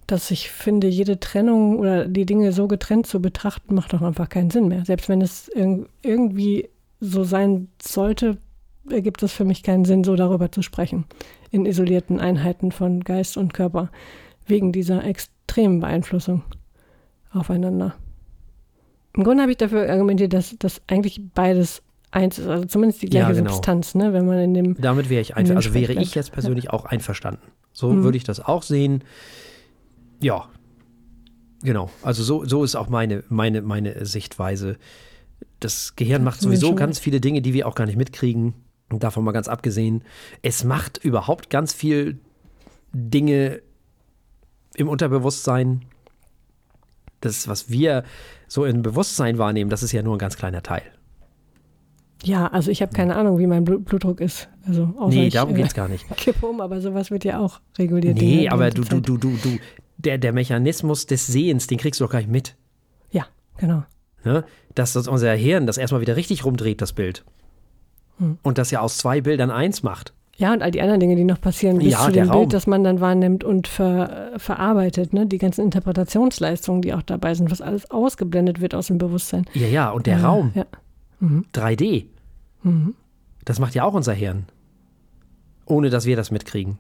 dass 0.06 0.30
ich 0.30 0.50
finde, 0.50 0.88
jede 0.88 1.20
Trennung 1.20 1.78
oder 1.78 2.06
die 2.06 2.26
Dinge 2.26 2.52
so 2.52 2.68
getrennt 2.68 3.06
zu 3.06 3.20
betrachten, 3.20 3.74
macht 3.74 3.92
doch 3.92 4.02
einfach 4.02 4.28
keinen 4.28 4.50
Sinn 4.50 4.68
mehr. 4.68 4.84
Selbst 4.84 5.08
wenn 5.08 5.22
es 5.22 5.48
irg 5.48 5.88
irgendwie 6.02 6.68
so 7.00 7.24
sein 7.24 7.68
sollte, 7.80 8.38
ergibt 8.88 9.22
es 9.22 9.32
für 9.32 9.44
mich 9.44 9.62
keinen 9.62 9.84
Sinn, 9.84 10.04
so 10.04 10.16
darüber 10.16 10.50
zu 10.52 10.62
sprechen. 10.62 11.04
In 11.50 11.66
isolierten 11.66 12.20
Einheiten 12.20 12.72
von 12.72 13.02
Geist 13.04 13.36
und 13.36 13.54
Körper. 13.54 13.90
Wegen 14.46 14.72
dieser 14.72 15.04
extremen 15.04 15.80
Beeinflussung 15.80 16.42
aufeinander. 17.32 17.94
Im 19.14 19.24
Grunde 19.24 19.42
habe 19.42 19.52
ich 19.52 19.58
dafür 19.58 19.88
argumentiert, 19.90 20.32
dass 20.32 20.56
das 20.58 20.80
eigentlich 20.86 21.20
beides 21.34 21.82
eins 22.10 22.38
ist, 22.38 22.46
also 22.46 22.64
zumindest 22.66 23.02
die 23.02 23.08
gleiche 23.08 23.28
ja, 23.28 23.34
genau. 23.34 23.52
Substanz, 23.52 23.94
ne? 23.94 24.12
wenn 24.12 24.26
man 24.26 24.38
in 24.38 24.54
dem. 24.54 24.80
Damit 24.80 25.08
wäre 25.10 25.20
ich 25.20 25.36
einverstanden. 25.36 25.78
Also 25.78 25.94
wäre 25.94 26.02
ich 26.02 26.14
jetzt 26.14 26.32
persönlich 26.32 26.64
ja. 26.64 26.72
auch 26.72 26.84
einverstanden. 26.84 27.42
So 27.72 27.90
mhm. 27.90 28.04
würde 28.04 28.16
ich 28.16 28.24
das 28.24 28.40
auch 28.40 28.62
sehen. 28.62 29.02
Ja, 30.22 30.48
genau. 31.62 31.90
Also 32.02 32.22
so, 32.22 32.44
so 32.44 32.64
ist 32.64 32.76
auch 32.76 32.88
meine, 32.88 33.24
meine, 33.28 33.60
meine 33.60 34.06
Sichtweise. 34.06 34.78
Das 35.60 35.96
Gehirn 35.96 36.24
macht 36.24 36.40
sowieso 36.40 36.74
ganz 36.74 36.98
viele 36.98 37.20
Dinge, 37.20 37.42
die 37.42 37.52
wir 37.52 37.66
auch 37.66 37.74
gar 37.74 37.86
nicht 37.86 37.96
mitkriegen. 37.96 38.54
Und 38.90 39.02
davon 39.02 39.24
mal 39.24 39.32
ganz 39.32 39.48
abgesehen. 39.48 40.02
Es 40.42 40.64
macht 40.64 40.98
überhaupt 40.98 41.50
ganz 41.50 41.72
viel 41.72 42.18
Dinge 42.92 43.60
im 44.74 44.88
Unterbewusstsein. 44.88 45.82
Das, 47.20 47.48
was 47.48 47.70
wir 47.70 48.04
so 48.48 48.64
im 48.64 48.82
Bewusstsein 48.82 49.38
wahrnehmen, 49.38 49.70
das 49.70 49.82
ist 49.82 49.92
ja 49.92 50.02
nur 50.02 50.16
ein 50.16 50.18
ganz 50.18 50.36
kleiner 50.36 50.62
Teil. 50.62 50.82
Ja, 52.24 52.46
also 52.48 52.70
ich 52.70 52.82
habe 52.82 52.92
keine 52.92 53.16
Ahnung, 53.16 53.38
wie 53.38 53.46
mein 53.46 53.64
Blutdruck 53.64 54.20
ist. 54.20 54.48
Also 54.66 54.86
nee, 55.08 55.28
darum 55.28 55.54
geht 55.54 55.66
es 55.66 55.74
gar 55.74 55.88
nicht. 55.88 56.04
Kipp 56.16 56.42
um, 56.42 56.60
aber 56.60 56.80
sowas 56.80 57.10
wird 57.10 57.24
ja 57.24 57.40
auch 57.40 57.60
reguliert. 57.78 58.16
Nee, 58.16 58.48
aber 58.48 58.70
du, 58.70 58.82
du, 58.82 59.00
du, 59.00 59.16
du, 59.16 59.36
du, 59.42 59.58
der, 60.04 60.18
der 60.18 60.32
Mechanismus 60.32 61.06
des 61.06 61.26
Sehens, 61.26 61.66
den 61.66 61.78
kriegst 61.78 62.00
du 62.00 62.04
doch 62.04 62.12
gar 62.12 62.18
nicht 62.18 62.30
mit. 62.30 62.56
Ja, 63.10 63.26
genau. 63.58 63.84
Ne? 64.24 64.44
Dass 64.74 64.92
das 64.92 65.08
unser 65.08 65.32
Hirn 65.34 65.66
das 65.66 65.78
erstmal 65.78 66.00
wieder 66.00 66.16
richtig 66.16 66.44
rumdreht, 66.44 66.80
das 66.80 66.92
Bild. 66.92 67.24
Hm. 68.18 68.38
Und 68.42 68.58
das 68.58 68.70
ja 68.70 68.80
aus 68.80 68.98
zwei 68.98 69.20
Bildern 69.20 69.50
eins 69.50 69.82
macht. 69.82 70.12
Ja, 70.36 70.52
und 70.52 70.62
all 70.62 70.70
die 70.70 70.80
anderen 70.80 71.00
Dinge, 71.00 71.14
die 71.14 71.24
noch 71.24 71.40
passieren, 71.40 71.78
bis 71.78 71.92
ja, 71.92 72.06
zu 72.06 72.12
dem 72.12 72.28
Raum. 72.28 72.40
Bild, 72.40 72.54
das 72.54 72.66
man 72.66 72.82
dann 72.82 73.00
wahrnimmt 73.00 73.44
und 73.44 73.68
ver, 73.68 74.32
verarbeitet, 74.38 75.12
ne? 75.12 75.26
Die 75.26 75.38
ganzen 75.38 75.62
Interpretationsleistungen, 75.62 76.82
die 76.82 76.94
auch 76.94 77.02
dabei 77.02 77.34
sind, 77.34 77.50
was 77.50 77.60
alles 77.60 77.90
ausgeblendet 77.90 78.60
wird 78.60 78.74
aus 78.74 78.86
dem 78.86 78.98
Bewusstsein. 78.98 79.44
Ja, 79.52 79.66
ja, 79.66 79.90
und 79.90 80.06
der 80.06 80.18
äh, 80.18 80.22
Raum. 80.22 80.52
Ja. 80.54 80.64
Mhm. 81.20 81.44
3D. 81.54 82.06
Mhm. 82.62 82.94
Das 83.44 83.58
macht 83.58 83.74
ja 83.74 83.84
auch 83.84 83.94
unser 83.94 84.14
Hirn. 84.14 84.46
Ohne 85.66 85.90
dass 85.90 86.06
wir 86.06 86.16
das 86.16 86.30
mitkriegen. 86.30 86.78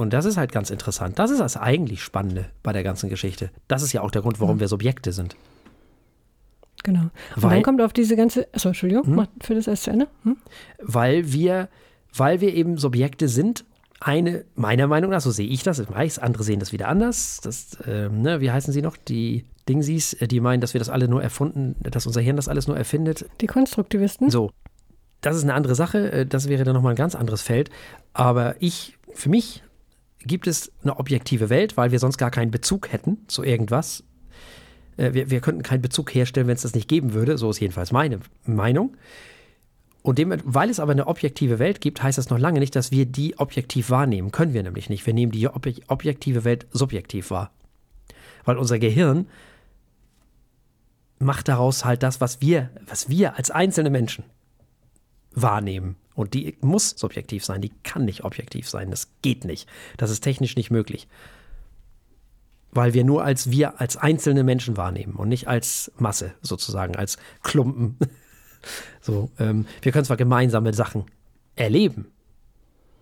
Und 0.00 0.14
das 0.14 0.24
ist 0.24 0.38
halt 0.38 0.50
ganz 0.50 0.70
interessant. 0.70 1.18
Das 1.18 1.30
ist 1.30 1.40
das 1.40 1.58
eigentlich 1.58 2.02
Spannende 2.02 2.46
bei 2.62 2.72
der 2.72 2.82
ganzen 2.82 3.10
Geschichte. 3.10 3.50
Das 3.68 3.82
ist 3.82 3.92
ja 3.92 4.00
auch 4.00 4.10
der 4.10 4.22
Grund, 4.22 4.40
warum 4.40 4.56
mhm. 4.56 4.60
wir 4.60 4.68
Subjekte 4.68 5.12
sind. 5.12 5.36
Genau. 6.82 7.02
Und 7.36 7.42
weil, 7.42 7.50
dann 7.50 7.62
kommt 7.62 7.82
auf 7.82 7.92
diese 7.92 8.16
ganze. 8.16 8.48
Achso, 8.54 8.68
Entschuldigung, 8.68 9.04
hm? 9.04 9.28
für 9.42 9.54
das 9.54 9.66
erst 9.66 9.82
zu 9.84 9.90
Ende. 9.90 10.08
Hm? 10.22 10.38
Weil 10.80 11.34
wir, 11.34 11.68
weil 12.14 12.40
wir 12.40 12.54
eben 12.54 12.78
Subjekte 12.78 13.28
sind, 13.28 13.66
eine, 14.00 14.46
meiner 14.54 14.86
Meinung 14.86 15.10
nach, 15.10 15.20
so 15.20 15.30
sehe 15.30 15.46
ich 15.46 15.62
das, 15.62 15.78
ich 15.78 15.90
weiß, 15.90 16.18
andere 16.18 16.44
sehen 16.44 16.60
das 16.60 16.72
wieder 16.72 16.88
anders. 16.88 17.40
Das, 17.42 17.74
äh, 17.86 18.08
ne, 18.08 18.40
wie 18.40 18.50
heißen 18.50 18.72
sie 18.72 18.80
noch? 18.80 18.96
Die 18.96 19.44
Dingsies, 19.68 20.14
äh, 20.14 20.26
die 20.26 20.40
meinen, 20.40 20.62
dass 20.62 20.72
wir 20.72 20.78
das 20.78 20.88
alle 20.88 21.08
nur 21.08 21.22
erfunden, 21.22 21.76
dass 21.82 22.06
unser 22.06 22.22
Hirn 22.22 22.36
das 22.36 22.48
alles 22.48 22.66
nur 22.66 22.78
erfindet. 22.78 23.26
Die 23.42 23.46
Konstruktivisten. 23.46 24.30
So. 24.30 24.50
Das 25.20 25.36
ist 25.36 25.42
eine 25.42 25.52
andere 25.52 25.74
Sache, 25.74 26.10
äh, 26.10 26.26
das 26.26 26.48
wäre 26.48 26.64
dann 26.64 26.74
nochmal 26.74 26.94
ein 26.94 26.96
ganz 26.96 27.14
anderes 27.14 27.42
Feld. 27.42 27.68
Aber 28.14 28.54
ich, 28.60 28.96
für 29.12 29.28
mich 29.28 29.62
gibt 30.22 30.46
es 30.46 30.72
eine 30.82 30.98
objektive 30.98 31.50
Welt, 31.50 31.76
weil 31.76 31.92
wir 31.92 31.98
sonst 31.98 32.18
gar 32.18 32.30
keinen 32.30 32.50
Bezug 32.50 32.92
hätten 32.92 33.18
zu 33.26 33.42
irgendwas. 33.42 34.04
Äh, 34.96 35.14
wir, 35.14 35.30
wir 35.30 35.40
könnten 35.40 35.62
keinen 35.62 35.82
Bezug 35.82 36.14
herstellen, 36.14 36.46
wenn 36.46 36.56
es 36.56 36.62
das 36.62 36.74
nicht 36.74 36.88
geben 36.88 37.12
würde. 37.12 37.38
So 37.38 37.50
ist 37.50 37.60
jedenfalls 37.60 37.92
meine 37.92 38.20
Meinung. 38.44 38.96
Und 40.02 40.18
dem, 40.18 40.34
weil 40.44 40.70
es 40.70 40.80
aber 40.80 40.92
eine 40.92 41.06
objektive 41.06 41.58
Welt 41.58 41.80
gibt, 41.80 42.02
heißt 42.02 42.16
das 42.16 42.30
noch 42.30 42.38
lange 42.38 42.60
nicht, 42.60 42.74
dass 42.74 42.90
wir 42.90 43.04
die 43.04 43.38
objektiv 43.38 43.90
wahrnehmen. 43.90 44.30
Können 44.30 44.54
wir 44.54 44.62
nämlich 44.62 44.88
nicht. 44.88 45.04
Wir 45.06 45.12
nehmen 45.12 45.32
die 45.32 45.48
objektive 45.48 46.44
Welt 46.44 46.66
subjektiv 46.70 47.30
wahr. 47.30 47.50
Weil 48.44 48.56
unser 48.56 48.78
Gehirn 48.78 49.26
macht 51.18 51.48
daraus 51.48 51.84
halt 51.84 52.02
das, 52.02 52.20
was 52.22 52.40
wir, 52.40 52.70
was 52.86 53.10
wir 53.10 53.36
als 53.36 53.50
einzelne 53.50 53.90
Menschen 53.90 54.24
wahrnehmen. 55.32 55.96
Und 56.14 56.34
die 56.34 56.56
muss 56.60 56.90
subjektiv 56.90 57.44
sein, 57.44 57.60
die 57.60 57.72
kann 57.82 58.04
nicht 58.04 58.24
objektiv 58.24 58.68
sein. 58.68 58.90
Das 58.90 59.08
geht 59.22 59.44
nicht. 59.44 59.68
Das 59.96 60.10
ist 60.10 60.20
technisch 60.20 60.56
nicht 60.56 60.70
möglich. 60.70 61.08
Weil 62.72 62.94
wir 62.94 63.04
nur 63.04 63.24
als 63.24 63.50
wir, 63.50 63.80
als 63.80 63.96
einzelne 63.96 64.44
Menschen 64.44 64.76
wahrnehmen 64.76 65.14
und 65.14 65.28
nicht 65.28 65.48
als 65.48 65.90
Masse 65.98 66.34
sozusagen, 66.42 66.96
als 66.96 67.18
Klumpen. 67.42 67.96
So, 69.00 69.30
ähm, 69.38 69.64
wir 69.80 69.90
können 69.90 70.04
zwar 70.04 70.18
gemeinsame 70.18 70.74
Sachen 70.74 71.06
erleben 71.56 72.12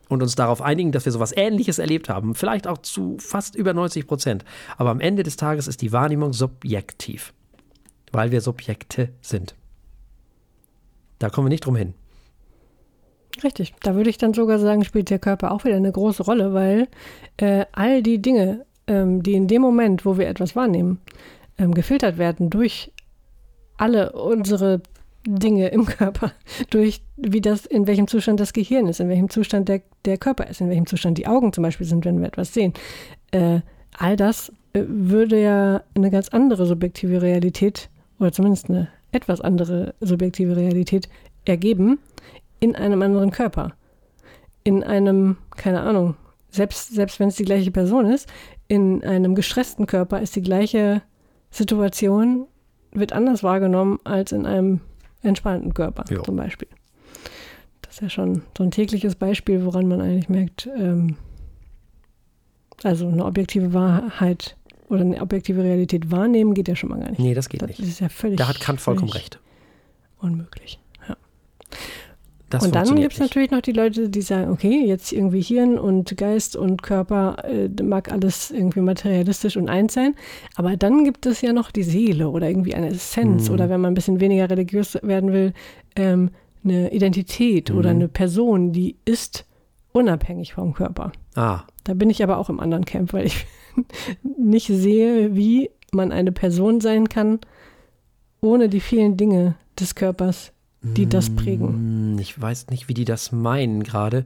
und 0.08 0.22
uns 0.22 0.34
darauf 0.34 0.62
einigen, 0.62 0.92
dass 0.92 1.04
wir 1.04 1.12
sowas 1.12 1.32
Ähnliches 1.36 1.78
erlebt 1.78 2.08
haben, 2.08 2.34
vielleicht 2.34 2.66
auch 2.66 2.78
zu 2.78 3.16
fast 3.18 3.54
über 3.54 3.74
90 3.74 4.06
Prozent. 4.06 4.44
Aber 4.76 4.90
am 4.90 5.00
Ende 5.00 5.22
des 5.22 5.36
Tages 5.36 5.68
ist 5.68 5.82
die 5.82 5.92
Wahrnehmung 5.92 6.32
subjektiv, 6.32 7.32
weil 8.12 8.30
wir 8.30 8.40
Subjekte 8.40 9.10
sind. 9.20 9.54
Da 11.18 11.30
kommen 11.30 11.46
wir 11.46 11.50
nicht 11.50 11.66
drum 11.66 11.76
hin. 11.76 11.94
Richtig, 13.42 13.74
da 13.83 13.94
würde 13.94 14.11
ich 14.11 14.18
dann 14.18 14.35
sogar 14.35 14.59
sagen, 14.59 14.85
spielt 14.85 15.11
der 15.11 15.18
Körper 15.18 15.53
auch 15.53 15.64
wieder 15.64 15.77
eine 15.77 15.92
große 15.92 16.24
Rolle, 16.24 16.55
weil 16.55 16.88
äh, 17.37 17.66
all 17.72 18.03
die 18.03 18.20
Dinge, 18.20 18.64
ähm, 18.87 19.22
die 19.22 19.35
in 19.35 19.46
dem 19.46 19.62
Moment, 19.62 20.05
wo 20.05 20.18
wir 20.18 20.29
etwas 20.29 20.57
wahrnehmen, 20.57 21.01
ähm, 21.59 21.74
gefiltert 21.74 22.18
werden 22.18 22.51
durch 22.51 22.92
alle 23.77 24.12
unsere 24.12 24.81
Dinge 25.27 25.68
im 25.68 25.87
Körper, 25.87 26.33
durch 26.70 27.03
wie 27.16 27.40
das, 27.40 27.66
in 27.66 27.87
welchem 27.87 28.09
Zustand 28.09 28.40
das 28.40 28.53
Gehirn 28.53 28.87
ist, 28.87 29.01
in 29.01 29.09
welchem 29.09 29.31
Zustand 29.31 29.68
der, 29.68 29.83
der 30.05 30.18
Körper 30.18 30.46
ist, 30.48 30.61
in 30.61 30.68
welchem 30.68 30.87
Zustand 30.87 31.18
die 31.18 31.27
Augen 31.27 31.53
zum 31.53 31.62
Beispiel 31.62 31.87
sind, 31.87 32.05
wenn 32.05 32.20
wir 32.20 32.29
etwas 32.29 32.55
sehen. 32.55 32.72
Äh, 33.31 33.61
all 33.96 34.16
das 34.16 34.53
äh, 34.72 34.83
würde 34.87 35.40
ja 35.40 35.83
eine 35.94 36.11
ganz 36.11 36.29
andere 36.31 36.66
subjektive 36.66 37.22
Realität 37.22 37.88
oder 38.18 38.33
zumindest 38.33 38.68
eine 38.68 38.88
etwas 39.12 39.40
andere 39.40 39.94
subjektive 40.01 40.57
Realität 40.57 41.09
ergeben 41.44 41.98
in 42.60 42.76
einem 42.76 43.02
anderen 43.02 43.30
Körper. 43.30 43.72
In 44.64 44.82
einem, 44.82 45.36
keine 45.56 45.80
Ahnung, 45.80 46.16
selbst, 46.50 46.94
selbst 46.94 47.20
wenn 47.20 47.28
es 47.28 47.36
die 47.36 47.44
gleiche 47.44 47.70
Person 47.70 48.06
ist, 48.06 48.28
in 48.66 49.02
einem 49.04 49.34
gestressten 49.34 49.86
Körper 49.86 50.20
ist 50.20 50.36
die 50.36 50.42
gleiche 50.42 51.02
Situation, 51.50 52.46
wird 52.92 53.12
anders 53.12 53.42
wahrgenommen 53.42 53.98
als 54.04 54.32
in 54.32 54.46
einem 54.46 54.80
entspannten 55.22 55.74
Körper 55.74 56.04
jo. 56.10 56.22
zum 56.22 56.36
Beispiel. 56.36 56.68
Das 57.82 57.94
ist 57.94 58.00
ja 58.02 58.10
schon 58.10 58.42
so 58.56 58.64
ein 58.64 58.70
tägliches 58.70 59.14
Beispiel, 59.14 59.64
woran 59.64 59.88
man 59.88 60.00
eigentlich 60.00 60.28
merkt, 60.28 60.68
ähm, 60.76 61.16
also 62.82 63.08
eine 63.08 63.24
objektive 63.24 63.72
Wahrheit 63.72 64.56
oder 64.88 65.00
eine 65.00 65.20
objektive 65.20 65.62
Realität 65.62 66.10
wahrnehmen 66.10 66.54
geht 66.54 66.68
ja 66.68 66.76
schon 66.76 66.90
mal 66.90 67.00
gar 67.00 67.10
nicht. 67.10 67.18
Nee, 67.18 67.34
das 67.34 67.48
geht 67.48 67.62
das 67.62 67.68
nicht. 67.68 67.80
ist 67.80 68.00
ja 68.00 68.08
völlig. 68.08 68.38
Da 68.38 68.48
hat 68.48 68.60
Kant 68.60 68.80
vollkommen 68.80 69.10
recht. 69.10 69.38
Unmöglich. 70.18 70.78
Ja. 71.08 71.16
Das 72.50 72.64
und 72.64 72.74
dann 72.74 72.96
gibt 72.96 73.12
es 73.12 73.20
natürlich 73.20 73.50
noch 73.50 73.61
die 73.61 73.72
Leute, 73.72 74.08
die 74.08 74.22
sagen, 74.22 74.50
okay, 74.50 74.82
jetzt 74.87 75.12
irgendwie 75.12 75.42
Hirn 75.42 75.78
und 75.78 76.16
Geist 76.16 76.56
und 76.56 76.82
Körper 76.82 77.44
äh, 77.44 77.68
mag 77.82 78.11
alles 78.11 78.50
irgendwie 78.50 78.80
materialistisch 78.80 79.58
und 79.58 79.68
eins 79.68 79.92
sein, 79.94 80.14
aber 80.56 80.76
dann 80.76 81.04
gibt 81.04 81.26
es 81.26 81.42
ja 81.42 81.52
noch 81.52 81.70
die 81.70 81.82
Seele 81.82 82.30
oder 82.30 82.48
irgendwie 82.48 82.74
eine 82.74 82.88
Essenz 82.88 83.48
mhm. 83.48 83.54
oder 83.54 83.68
wenn 83.68 83.82
man 83.82 83.92
ein 83.92 83.94
bisschen 83.94 84.20
weniger 84.20 84.48
religiös 84.48 84.98
werden 85.02 85.32
will, 85.32 85.52
ähm, 85.94 86.30
eine 86.64 86.92
Identität 86.92 87.70
mhm. 87.70 87.78
oder 87.78 87.90
eine 87.90 88.08
Person, 88.08 88.72
die 88.72 88.96
ist 89.04 89.44
unabhängig 89.92 90.54
vom 90.54 90.72
Körper. 90.72 91.12
Ah. 91.34 91.64
Da 91.84 91.94
bin 91.94 92.08
ich 92.08 92.22
aber 92.22 92.38
auch 92.38 92.48
im 92.48 92.61
anderen 92.61 92.84
Camp, 92.87 93.12
weil 93.12 93.26
ich 93.26 93.46
nicht 94.38 94.68
sehe, 94.68 95.37
wie 95.37 95.70
man 95.92 96.12
eine 96.12 96.32
Person 96.32 96.80
sein 96.80 97.08
kann, 97.08 97.40
ohne 98.40 98.68
die 98.68 98.80
vielen 98.80 99.16
Dinge 99.16 99.56
des 99.78 99.94
Körpers, 99.94 100.52
die 100.80 101.06
das 101.06 101.30
prägen. 101.30 101.68
Hm, 101.68 102.18
ich 102.18 102.40
weiß 102.40 102.68
nicht, 102.68 102.88
wie 102.88 102.94
die 102.94 103.04
das 103.04 103.32
meinen 103.32 103.82
gerade. 103.82 104.24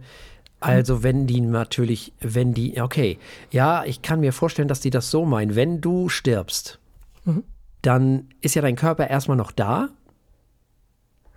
Also 0.60 1.02
wenn 1.02 1.26
die 1.26 1.40
natürlich, 1.40 2.12
wenn 2.20 2.54
die, 2.54 2.80
okay, 2.80 3.18
ja, 3.50 3.84
ich 3.84 4.00
kann 4.00 4.20
mir 4.20 4.32
vorstellen, 4.32 4.68
dass 4.68 4.80
die 4.80 4.90
das 4.90 5.10
so 5.10 5.24
meinen. 5.24 5.56
Wenn 5.56 5.80
du 5.80 6.08
stirbst, 6.08 6.78
mhm. 7.24 7.42
dann 7.82 8.28
ist 8.40 8.54
ja 8.54 8.62
dein 8.62 8.76
Körper 8.76 9.08
erstmal 9.08 9.36
noch 9.36 9.50
da, 9.50 9.88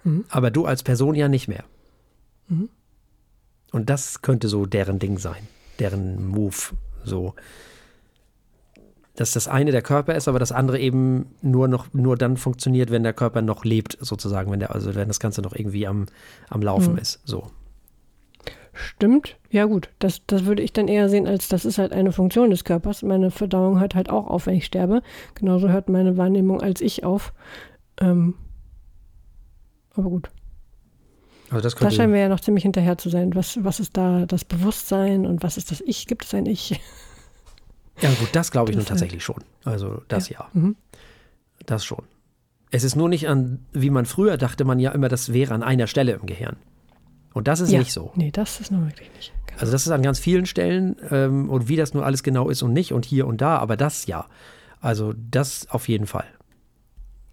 mhm. 0.03 0.25
aber 0.29 0.51
du 0.51 0.65
als 0.65 0.83
Person 0.83 1.15
ja 1.15 1.27
nicht 1.27 1.47
mehr. 1.47 1.63
Mhm. 2.49 2.69
Und 3.71 3.89
das 3.89 4.21
könnte 4.21 4.47
so 4.47 4.67
deren 4.67 4.99
Ding 4.99 5.17
sein, 5.17 5.47
deren 5.79 6.27
Move. 6.27 6.55
So 7.03 7.33
dass 9.15 9.31
das 9.31 9.47
eine 9.47 9.71
der 9.71 9.81
Körper 9.81 10.15
ist, 10.15 10.27
aber 10.27 10.39
das 10.39 10.51
andere 10.51 10.79
eben 10.79 11.27
nur 11.41 11.67
noch 11.67 11.93
nur 11.93 12.17
dann 12.17 12.37
funktioniert, 12.37 12.91
wenn 12.91 13.03
der 13.03 13.13
Körper 13.13 13.41
noch 13.41 13.63
lebt, 13.63 13.97
sozusagen, 14.01 14.51
wenn 14.51 14.59
der, 14.59 14.73
also 14.73 14.93
wenn 14.95 15.07
das 15.07 15.19
Ganze 15.19 15.41
noch 15.41 15.55
irgendwie 15.55 15.87
am, 15.87 16.05
am 16.49 16.61
Laufen 16.61 16.93
mhm. 16.93 16.99
ist. 16.99 17.21
So. 17.25 17.47
Stimmt, 18.73 19.37
ja 19.49 19.65
gut. 19.65 19.89
Das, 19.99 20.21
das 20.27 20.45
würde 20.45 20.61
ich 20.61 20.73
dann 20.73 20.89
eher 20.89 21.07
sehen, 21.07 21.27
als 21.27 21.47
das 21.47 21.63
ist 21.63 21.77
halt 21.77 21.93
eine 21.93 22.11
Funktion 22.11 22.49
des 22.49 22.65
Körpers. 22.65 23.03
Meine 23.03 23.31
Verdauung 23.31 23.79
hört 23.79 23.95
halt 23.95 24.09
auch 24.09 24.27
auf, 24.27 24.47
wenn 24.47 24.55
ich 24.55 24.65
sterbe. 24.65 25.01
Genauso 25.33 25.69
hört 25.69 25.87
meine 25.87 26.17
Wahrnehmung 26.17 26.61
als 26.61 26.81
ich 26.81 27.05
auf. 27.05 27.33
Ähm, 28.01 28.35
aber 29.93 30.09
gut. 30.09 30.29
Also 31.49 31.61
das 31.61 31.75
da 31.75 31.89
scheinen 31.89 32.11
wir 32.11 32.19
ja 32.19 32.27
noch 32.27 32.41
ziemlich 32.41 32.63
hinterher 32.63 32.97
zu 32.97 33.09
sein. 33.09 33.33
Was, 33.33 33.63
was 33.63 33.79
ist 33.79 33.95
da 33.95 34.25
das 34.25 34.43
Bewusstsein 34.43 35.25
und 35.25 35.41
was 35.41 35.55
ist 35.55 35.71
das 35.71 35.79
Ich? 35.79 36.05
Gibt 36.07 36.25
es 36.25 36.33
ein 36.33 36.45
Ich? 36.45 36.81
Ja, 38.01 38.09
gut, 38.09 38.29
das 38.33 38.51
glaube 38.51 38.71
ich 38.71 38.77
nun 38.77 38.85
tatsächlich 38.85 39.23
schon. 39.23 39.43
Also 39.63 40.01
das 40.07 40.29
ja. 40.29 40.39
ja. 40.39 40.49
Mhm. 40.59 40.75
Das 41.65 41.85
schon. 41.85 42.03
Es 42.71 42.83
ist 42.83 42.95
nur 42.95 43.07
nicht 43.07 43.27
an, 43.29 43.65
wie 43.71 43.89
man 43.89 44.05
früher 44.05 44.37
dachte, 44.37 44.65
man 44.65 44.79
ja 44.79 44.91
immer, 44.91 45.07
das 45.07 45.31
wäre 45.31 45.53
an 45.53 45.63
einer 45.63 45.87
Stelle 45.87 46.13
im 46.13 46.25
Gehirn. 46.25 46.57
Und 47.33 47.47
das 47.47 47.59
ist 47.59 47.71
ja. 47.71 47.79
nicht 47.79 47.91
so. 47.91 48.11
Nee, 48.15 48.31
das 48.31 48.59
ist 48.59 48.71
nur 48.71 48.85
wirklich 48.85 49.09
nicht. 49.15 49.33
Genau. 49.47 49.59
Also 49.59 49.71
das 49.71 49.85
ist 49.85 49.91
an 49.91 50.01
ganz 50.01 50.19
vielen 50.19 50.45
Stellen 50.45 50.95
ähm, 51.09 51.49
und 51.49 51.67
wie 51.67 51.75
das 51.75 51.93
nur 51.93 52.05
alles 52.05 52.23
genau 52.23 52.49
ist 52.49 52.63
und 52.63 52.73
nicht 52.73 52.93
und 52.93 53.05
hier 53.05 53.27
und 53.27 53.41
da, 53.41 53.57
aber 53.57 53.77
das 53.77 54.07
ja. 54.07 54.25
Also 54.81 55.13
das 55.31 55.69
auf 55.69 55.87
jeden 55.87 56.07
Fall. 56.07 56.25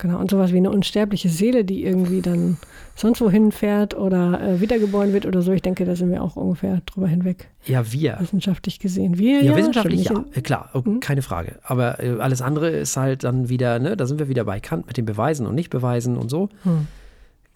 Genau, 0.02 0.18
und 0.18 0.32
sowas 0.32 0.52
wie 0.52 0.56
eine 0.56 0.72
unsterbliche 0.72 1.28
Seele, 1.28 1.64
die 1.64 1.84
irgendwie 1.84 2.22
dann 2.22 2.56
sonst 2.96 3.20
wohin 3.20 3.52
fährt 3.52 3.96
oder 3.96 4.42
äh, 4.42 4.60
wiedergeboren 4.60 5.12
wird 5.12 5.26
oder 5.26 5.42
so. 5.42 5.52
Ich 5.52 5.62
denke, 5.62 5.84
da 5.84 5.94
sind 5.94 6.10
wir 6.10 6.24
auch 6.24 6.34
ungefähr 6.34 6.82
drüber 6.86 7.06
hinweg. 7.06 7.48
Ja, 7.66 7.92
wir. 7.92 8.16
Wissenschaftlich 8.18 8.80
gesehen. 8.80 9.16
Wir, 9.16 9.44
ja, 9.44 9.52
ja 9.52 9.56
wissenschaftlich 9.56 10.06
ja, 10.06 10.24
klar, 10.42 10.70
oh, 10.74 10.84
hm? 10.84 10.98
keine 10.98 11.22
Frage. 11.22 11.60
Aber 11.62 12.02
äh, 12.02 12.18
alles 12.18 12.42
andere 12.42 12.70
ist 12.70 12.96
halt 12.96 13.22
dann 13.22 13.48
wieder, 13.48 13.78
ne, 13.78 13.96
da 13.96 14.06
sind 14.06 14.18
wir 14.18 14.26
wieder 14.26 14.42
bei 14.42 14.58
Kant 14.58 14.88
mit 14.88 14.96
den 14.96 15.04
Beweisen 15.04 15.46
und 15.46 15.54
Nicht-Beweisen 15.54 16.16
und 16.16 16.30
so. 16.30 16.48
Hm. 16.64 16.88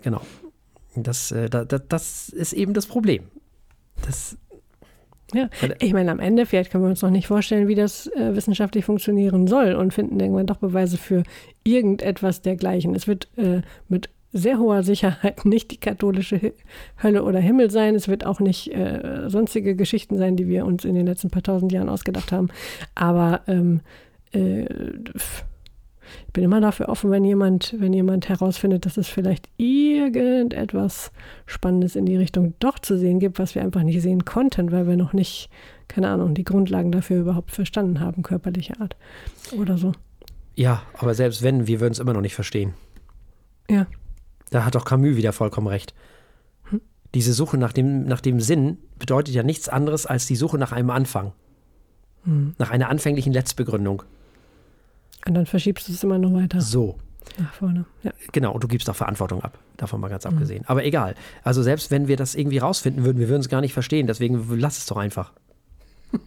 Genau. 0.02 0.20
Das, 0.94 1.32
äh, 1.32 1.50
da, 1.50 1.64
da, 1.64 1.80
das 1.80 2.28
ist 2.28 2.52
eben 2.52 2.74
das 2.74 2.86
Problem. 2.86 3.24
Das 4.02 4.36
ja, 5.34 5.48
ich 5.80 5.92
meine, 5.92 6.10
am 6.10 6.20
Ende, 6.20 6.46
vielleicht 6.46 6.70
können 6.70 6.84
wir 6.84 6.90
uns 6.90 7.02
noch 7.02 7.10
nicht 7.10 7.26
vorstellen, 7.26 7.68
wie 7.68 7.74
das 7.74 8.06
äh, 8.08 8.34
wissenschaftlich 8.36 8.84
funktionieren 8.84 9.46
soll 9.46 9.74
und 9.74 9.92
finden 9.92 10.20
irgendwann 10.20 10.46
doch 10.46 10.58
Beweise 10.58 10.98
für 10.98 11.24
irgendetwas 11.64 12.42
dergleichen. 12.42 12.94
Es 12.94 13.08
wird 13.08 13.28
äh, 13.36 13.62
mit 13.88 14.08
sehr 14.32 14.58
hoher 14.58 14.82
Sicherheit 14.82 15.44
nicht 15.44 15.70
die 15.70 15.80
katholische 15.80 16.52
Hölle 17.02 17.24
oder 17.24 17.40
Himmel 17.40 17.70
sein. 17.70 17.94
Es 17.94 18.08
wird 18.08 18.24
auch 18.24 18.40
nicht 18.40 18.72
äh, 18.72 19.28
sonstige 19.28 19.74
Geschichten 19.74 20.16
sein, 20.16 20.36
die 20.36 20.48
wir 20.48 20.64
uns 20.64 20.84
in 20.84 20.94
den 20.94 21.06
letzten 21.06 21.30
paar 21.30 21.42
tausend 21.42 21.72
Jahren 21.72 21.88
ausgedacht 21.88 22.30
haben. 22.32 22.48
Aber 22.94 23.40
ähm, 23.48 23.80
äh, 24.32 24.66
ich 26.26 26.32
bin 26.32 26.44
immer 26.44 26.60
dafür 26.60 26.88
offen, 26.88 27.10
wenn 27.10 27.24
jemand, 27.24 27.74
wenn 27.78 27.92
jemand 27.92 28.28
herausfindet, 28.28 28.86
dass 28.86 28.96
es 28.96 29.08
vielleicht 29.08 29.48
irgendetwas 29.56 31.12
Spannendes 31.46 31.96
in 31.96 32.06
die 32.06 32.16
Richtung 32.16 32.54
doch 32.58 32.78
zu 32.78 32.98
sehen 32.98 33.20
gibt, 33.20 33.38
was 33.38 33.54
wir 33.54 33.62
einfach 33.62 33.82
nicht 33.82 34.02
sehen 34.02 34.24
konnten, 34.24 34.72
weil 34.72 34.86
wir 34.86 34.96
noch 34.96 35.12
nicht, 35.12 35.50
keine 35.88 36.08
Ahnung, 36.08 36.34
die 36.34 36.44
Grundlagen 36.44 36.92
dafür 36.92 37.20
überhaupt 37.20 37.50
verstanden 37.50 38.00
haben, 38.00 38.22
körperlicher 38.22 38.80
Art 38.80 38.96
oder 39.58 39.78
so. 39.78 39.92
Ja, 40.54 40.82
aber 40.98 41.14
selbst 41.14 41.42
wenn, 41.42 41.66
wir 41.66 41.80
würden 41.80 41.92
es 41.92 41.98
immer 41.98 42.14
noch 42.14 42.22
nicht 42.22 42.34
verstehen. 42.34 42.74
Ja. 43.70 43.86
Da 44.50 44.64
hat 44.64 44.74
doch 44.74 44.84
Camus 44.84 45.16
wieder 45.16 45.32
vollkommen 45.32 45.66
recht. 45.66 45.94
Hm? 46.70 46.80
Diese 47.14 47.32
Suche 47.32 47.58
nach 47.58 47.72
dem, 47.72 48.04
nach 48.04 48.20
dem 48.20 48.40
Sinn 48.40 48.78
bedeutet 48.98 49.34
ja 49.34 49.42
nichts 49.42 49.68
anderes 49.68 50.06
als 50.06 50.26
die 50.26 50.36
Suche 50.36 50.56
nach 50.56 50.72
einem 50.72 50.90
Anfang. 50.90 51.32
Hm. 52.24 52.54
Nach 52.58 52.70
einer 52.70 52.88
anfänglichen 52.88 53.32
Letztbegründung. 53.32 54.02
Und 55.26 55.34
dann 55.34 55.46
verschiebst 55.46 55.88
du 55.88 55.92
es 55.92 56.02
immer 56.02 56.18
noch 56.18 56.32
weiter. 56.32 56.60
So. 56.60 56.96
Nach 57.38 57.52
vorne. 57.52 57.84
Ja. 58.02 58.12
Genau, 58.32 58.52
und 58.52 58.62
du 58.62 58.68
gibst 58.68 58.88
auch 58.88 58.94
Verantwortung 58.96 59.42
ab. 59.42 59.58
Davon 59.76 60.00
mal 60.00 60.08
ganz 60.08 60.24
mhm. 60.24 60.32
abgesehen. 60.32 60.64
Aber 60.66 60.84
egal. 60.84 61.14
Also 61.42 61.62
selbst 61.62 61.90
wenn 61.90 62.08
wir 62.08 62.16
das 62.16 62.34
irgendwie 62.34 62.58
rausfinden 62.58 63.04
würden, 63.04 63.18
wir 63.18 63.28
würden 63.28 63.40
es 63.40 63.48
gar 63.48 63.60
nicht 63.60 63.72
verstehen. 63.72 64.06
Deswegen 64.06 64.46
lass 64.58 64.78
es 64.78 64.86
doch 64.86 64.96
einfach. 64.96 65.32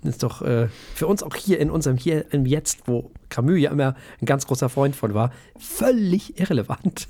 Das 0.03 0.11
ist 0.15 0.23
doch 0.23 0.41
äh, 0.41 0.67
für 0.93 1.07
uns 1.07 1.23
auch 1.23 1.35
hier 1.35 1.59
in 1.59 1.71
unserem 1.71 1.97
Hier 1.97 2.31
im 2.33 2.45
Jetzt, 2.45 2.87
wo 2.87 3.11
Camus 3.29 3.59
ja 3.59 3.71
immer 3.71 3.95
ein 4.21 4.25
ganz 4.25 4.45
großer 4.45 4.69
Freund 4.69 4.95
von 4.95 5.13
war, 5.13 5.31
völlig 5.57 6.39
irrelevant. 6.39 7.07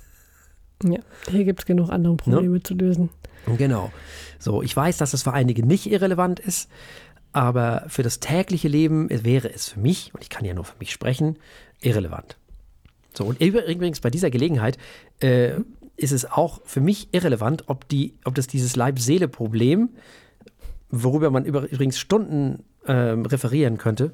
Ja, 0.83 0.99
hier 1.29 1.43
gibt 1.43 1.61
es 1.61 1.65
genug 1.65 1.89
andere 1.89 2.15
Probleme 2.15 2.53
ne? 2.53 2.63
zu 2.63 2.73
lösen. 2.73 3.09
Genau. 3.57 3.91
So, 4.37 4.61
ich 4.61 4.75
weiß, 4.75 4.97
dass 4.97 5.13
es 5.13 5.23
für 5.23 5.33
einige 5.33 5.65
nicht 5.65 5.89
irrelevant 5.91 6.39
ist, 6.39 6.69
aber 7.31 7.85
für 7.87 8.03
das 8.03 8.19
tägliche 8.19 8.67
Leben 8.67 9.07
wäre 9.09 9.53
es 9.53 9.69
für 9.69 9.79
mich, 9.79 10.11
und 10.13 10.21
ich 10.23 10.29
kann 10.29 10.45
ja 10.45 10.53
nur 10.53 10.65
für 10.65 10.77
mich 10.79 10.91
sprechen, 10.91 11.37
irrelevant. 11.81 12.37
So, 13.13 13.25
und 13.25 13.41
übrigens 13.41 13.99
bei 13.99 14.09
dieser 14.09 14.29
Gelegenheit 14.29 14.77
äh, 15.19 15.59
ist 15.95 16.11
es 16.11 16.29
auch 16.29 16.61
für 16.65 16.81
mich 16.81 17.09
irrelevant, 17.11 17.65
ob, 17.67 17.87
die, 17.89 18.13
ob 18.23 18.35
das 18.35 18.47
dieses 18.47 18.75
Leib-Seele-Problem, 18.75 19.89
worüber 20.89 21.29
man 21.29 21.45
übrigens 21.45 21.99
Stunden 21.99 22.63
äh, 22.85 22.93
referieren 22.93 23.77
könnte 23.77 24.13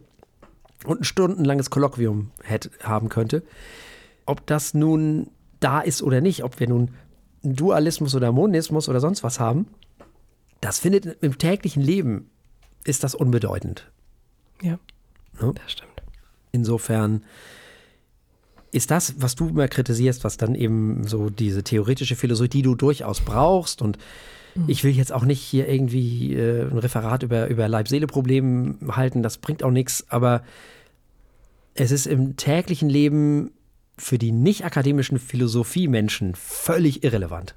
und 0.86 1.02
ein 1.02 1.04
stundenlanges 1.04 1.70
Kolloquium 1.70 2.32
hätte, 2.44 2.72
haben 2.82 3.10
könnte, 3.10 3.44
ob 4.26 4.46
das 4.46 4.74
nun 4.74 5.30
da 5.60 5.80
ist 5.80 6.02
oder 6.02 6.22
nicht, 6.22 6.44
ob 6.44 6.60
wir 6.60 6.68
nun 6.68 6.92
Dualismus 7.44 8.16
oder 8.16 8.32
Monismus 8.32 8.90
oder 8.90 9.00
sonst 9.00 9.24
was 9.24 9.40
haben, 9.40 9.68
das 10.62 10.80
findet 10.80 11.22
im 11.22 11.38
täglichen 11.38 11.84
Leben 11.84 12.30
ist 12.86 13.04
das 13.04 13.16
unbedeutend. 13.16 13.92
Ja, 14.62 14.80
ne? 15.42 15.54
das 15.54 15.72
stimmt. 15.72 15.92
Insofern 16.52 17.24
ist 18.72 18.92
das, 18.92 19.16
was 19.18 19.36
du 19.36 19.50
immer 19.50 19.68
kritisierst, 19.68 20.24
was 20.24 20.38
dann 20.38 20.56
eben 20.56 21.08
so 21.08 21.30
diese 21.30 21.64
theoretische 21.64 22.16
Philosophie, 22.16 22.50
die 22.50 22.62
du 22.62 22.76
durchaus 22.76 23.22
brauchst 23.22 23.82
und 23.82 23.98
mhm. 24.56 24.66
ich 24.68 24.84
will 24.84 24.92
jetzt 24.92 25.12
auch 25.12 25.24
nicht 25.24 25.42
hier 25.42 25.68
irgendwie 25.68 26.34
äh, 26.36 26.70
ein 26.70 26.78
Referat 26.78 27.24
über, 27.24 27.48
über 27.48 27.68
Leib-Seele-Probleme 27.68 28.76
halten, 28.90 29.24
das 29.24 29.38
bringt 29.38 29.64
auch 29.64 29.72
nichts, 29.72 30.06
aber 30.10 30.44
es 31.74 31.92
ist 31.92 32.06
im 32.06 32.38
täglichen 32.38 32.90
Leben 32.90 33.52
für 33.98 34.18
die 34.18 34.32
nicht 34.32 34.66
akademischen 34.66 35.20
Philosophie-Menschen 35.20 36.36
völlig 36.36 37.04
irrelevant. 37.04 37.56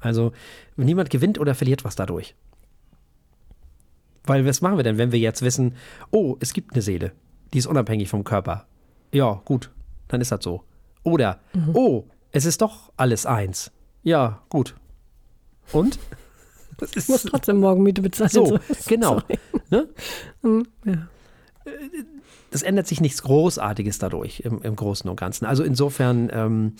Also 0.00 0.32
niemand 0.76 1.10
gewinnt 1.10 1.38
oder 1.38 1.54
verliert 1.54 1.84
was 1.84 1.96
dadurch. 1.96 2.34
Weil 4.24 4.46
was 4.46 4.60
machen 4.60 4.76
wir 4.76 4.84
denn, 4.84 4.98
wenn 4.98 5.12
wir 5.12 5.18
jetzt 5.18 5.42
wissen, 5.42 5.76
oh, 6.10 6.36
es 6.40 6.52
gibt 6.52 6.72
eine 6.72 6.82
Seele, 6.82 7.12
die 7.52 7.58
ist 7.58 7.66
unabhängig 7.66 8.08
vom 8.08 8.24
Körper. 8.24 8.66
Ja, 9.12 9.40
gut, 9.44 9.70
dann 10.08 10.20
ist 10.20 10.32
das 10.32 10.42
so. 10.42 10.64
Oder, 11.02 11.40
mhm. 11.52 11.70
oh, 11.74 12.04
es 12.32 12.44
ist 12.44 12.60
doch 12.60 12.92
alles 12.96 13.26
eins. 13.26 13.70
Ja, 14.02 14.42
gut. 14.48 14.74
Und? 15.72 15.98
Ich 16.96 17.08
muss 17.10 17.24
trotzdem 17.24 17.60
morgen 17.60 17.82
Miete 17.82 18.00
bezahlen. 18.00 18.30
So, 18.30 18.58
genau. 18.86 19.20
Ne? 19.68 19.86
Mhm, 20.42 20.66
ja. 20.86 21.08
Das 22.50 22.62
ändert 22.62 22.86
sich 22.86 23.02
nichts 23.02 23.22
Großartiges 23.22 23.98
dadurch 23.98 24.40
im, 24.40 24.62
im 24.62 24.76
Großen 24.76 25.08
und 25.10 25.16
Ganzen. 25.16 25.44
Also 25.44 25.62
insofern, 25.62 26.30
ähm, 26.32 26.76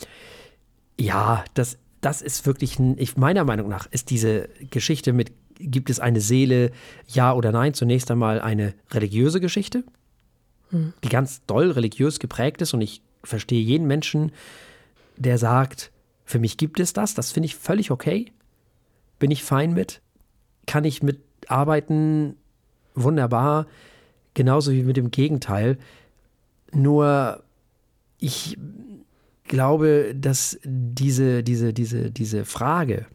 ja, 0.99 1.45
das, 1.53 1.77
das 2.01 2.23
ist 2.23 2.47
wirklich, 2.47 2.79
ein, 2.79 2.97
ich, 2.99 3.17
meiner 3.17 3.45
Meinung 3.45 3.69
nach, 3.69 3.87
ist 3.87 4.11
diese 4.11 4.49
Geschichte 4.71 5.13
mit, 5.13 5.33
gibt 5.59 5.91
es 5.91 6.01
eine 6.01 6.21
Seele, 6.21 6.73
ja 7.09 7.33
oder 7.33 7.53
nein, 7.53 7.75
zunächst 7.75 8.11
einmal 8.11 8.41
eine 8.41 8.75
religiöse 8.91 9.41
Geschichte, 9.41 9.85
hm. 10.71 10.95
die 11.05 11.09
ganz 11.09 11.45
doll 11.47 11.71
religiös 11.71 12.19
geprägt 12.19 12.63
ist. 12.63 12.73
Und 12.73 12.81
ich 12.81 13.03
verstehe 13.23 13.63
jeden 13.63 13.87
Menschen, 13.87 14.33
der 15.17 15.37
sagt, 15.37 15.91
für 16.25 16.39
mich 16.39 16.57
gibt 16.57 16.81
es 16.81 16.93
das, 16.93 17.15
das 17.15 17.33
finde 17.33 17.47
ich 17.47 17.57
völlig 17.57 17.91
okay, 17.91 18.33
bin 19.19 19.31
ich 19.31 19.45
fein 19.45 19.75
mit, 19.75 20.01
kann 20.67 20.85
ich 20.85 21.03
mitarbeiten, 21.03 22.37
wunderbar, 22.95 23.67
genauso 24.35 24.73
wie 24.73 24.83
mit 24.83 24.97
dem 24.97 25.11
Gegenteil. 25.11 25.77
Nur 26.73 27.43
ich 28.19 28.57
glaube, 29.51 30.15
dass 30.15 30.59
diese, 30.65 31.43
diese, 31.43 31.75
diese, 31.75 32.11
diese 32.11 32.45
Frage, 32.45 33.07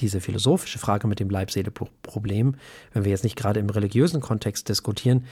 diese 0.00 0.20
philosophische 0.20 0.78
Frage 0.78 1.06
mit 1.06 1.20
dem 1.20 1.30
Leib-Seele-Problem, 1.30 2.56
wenn 2.92 3.04
wir 3.04 3.10
jetzt 3.10 3.24
nicht 3.24 3.36
gerade 3.36 3.60
im 3.60 3.70
religiösen 3.70 4.20
Kontext 4.20 4.68
diskutieren, 4.68 5.24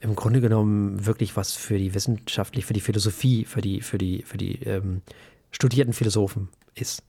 im 0.00 0.16
Grunde 0.16 0.40
genommen 0.40 1.06
wirklich 1.06 1.36
was 1.36 1.54
für 1.54 1.78
die 1.78 1.94
wissenschaftlich, 1.94 2.66
für 2.66 2.74
die 2.74 2.80
Philosophie, 2.80 3.44
für 3.44 3.60
die, 3.60 3.80
für 3.80 3.96
die, 3.96 4.22
für 4.22 4.36
die 4.36 4.62
ähm, 4.64 5.00
studierten 5.52 5.94
Philosophen 5.94 6.48
ist. 6.74 7.02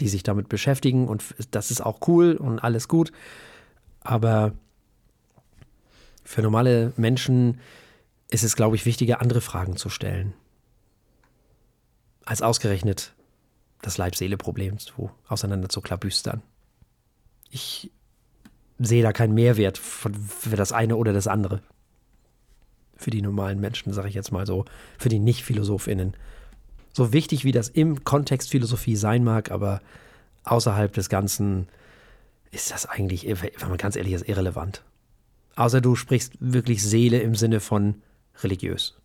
Die 0.00 0.08
sich 0.08 0.24
damit 0.24 0.48
beschäftigen 0.48 1.08
und 1.08 1.22
das 1.52 1.70
ist 1.70 1.80
auch 1.80 2.00
cool 2.08 2.34
und 2.34 2.58
alles 2.58 2.88
gut. 2.88 3.12
Aber 4.00 4.52
für 6.24 6.42
normale 6.42 6.92
Menschen 6.96 7.60
ist 8.30 8.42
es, 8.42 8.56
glaube 8.56 8.74
ich, 8.74 8.84
wichtiger, 8.84 9.20
andere 9.22 9.40
Fragen 9.40 9.76
zu 9.76 9.88
stellen 9.88 10.34
als 12.26 12.42
ausgerechnet 12.42 13.14
das 13.80 13.96
Leib-Seele-Problem 13.96 14.78
zu 14.78 15.10
auseinander 15.28 15.70
zu 15.70 15.80
klabüstern. 15.80 16.42
Ich 17.50 17.90
sehe 18.78 19.02
da 19.02 19.12
keinen 19.12 19.32
Mehrwert 19.32 19.78
für 19.78 20.56
das 20.56 20.72
eine 20.72 20.96
oder 20.96 21.14
das 21.14 21.28
andere. 21.28 21.62
Für 22.96 23.10
die 23.10 23.22
normalen 23.22 23.60
Menschen, 23.60 23.92
sage 23.92 24.08
ich 24.08 24.14
jetzt 24.14 24.32
mal 24.32 24.46
so, 24.46 24.64
für 24.98 25.08
die 25.08 25.18
Nicht-PhilosophInnen. 25.18 26.14
So 26.92 27.12
wichtig 27.12 27.44
wie 27.44 27.52
das 27.52 27.68
im 27.68 28.04
Kontext 28.04 28.50
Philosophie 28.50 28.96
sein 28.96 29.22
mag, 29.22 29.50
aber 29.50 29.80
außerhalb 30.44 30.92
des 30.92 31.08
Ganzen 31.08 31.68
ist 32.50 32.70
das 32.70 32.86
eigentlich, 32.86 33.26
wenn 33.26 33.68
man 33.68 33.78
ganz 33.78 33.96
ehrlich 33.96 34.14
ist, 34.14 34.28
irrelevant. 34.28 34.82
Außer 35.54 35.80
du 35.80 35.94
sprichst 35.94 36.34
wirklich 36.40 36.82
Seele 36.82 37.20
im 37.20 37.34
Sinne 37.34 37.60
von 37.60 38.02
religiös 38.42 38.96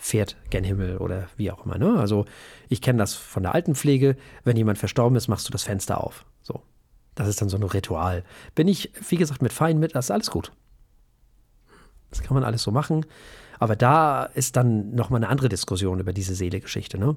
fährt 0.00 0.36
gen 0.48 0.64
Himmel 0.64 0.96
oder 0.96 1.28
wie 1.36 1.50
auch 1.50 1.66
immer. 1.66 1.76
Ne? 1.76 1.98
Also 1.98 2.24
ich 2.70 2.80
kenne 2.80 2.98
das 2.98 3.14
von 3.14 3.42
der 3.42 3.54
Altenpflege. 3.54 4.16
Wenn 4.44 4.56
jemand 4.56 4.78
verstorben 4.78 5.14
ist, 5.16 5.28
machst 5.28 5.46
du 5.46 5.52
das 5.52 5.62
Fenster 5.62 6.02
auf. 6.02 6.24
So. 6.42 6.62
Das 7.14 7.28
ist 7.28 7.42
dann 7.42 7.50
so 7.50 7.58
ein 7.58 7.62
Ritual. 7.62 8.24
Bin 8.54 8.66
ich, 8.66 8.92
wie 9.08 9.16
gesagt, 9.16 9.42
mit 9.42 9.52
fein 9.52 9.78
mit, 9.78 9.94
das 9.94 10.06
ist 10.06 10.10
alles 10.10 10.30
gut. 10.30 10.52
Das 12.08 12.22
kann 12.22 12.34
man 12.34 12.44
alles 12.44 12.62
so 12.62 12.70
machen. 12.70 13.04
Aber 13.58 13.76
da 13.76 14.24
ist 14.24 14.56
dann 14.56 14.94
nochmal 14.94 15.18
eine 15.18 15.28
andere 15.28 15.50
Diskussion 15.50 16.00
über 16.00 16.14
diese 16.14 16.34
Seele-Geschichte, 16.34 16.98
ne? 16.98 17.16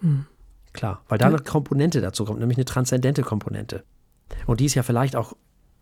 Mhm. 0.00 0.24
Klar, 0.72 1.02
weil 1.08 1.18
da 1.18 1.26
eine 1.26 1.38
Komponente 1.38 2.00
dazu 2.00 2.24
kommt, 2.24 2.40
nämlich 2.40 2.56
eine 2.56 2.64
transzendente 2.64 3.22
Komponente. 3.22 3.84
Und 4.46 4.60
die 4.60 4.64
ist 4.64 4.74
ja 4.74 4.82
vielleicht 4.82 5.16
auch 5.16 5.34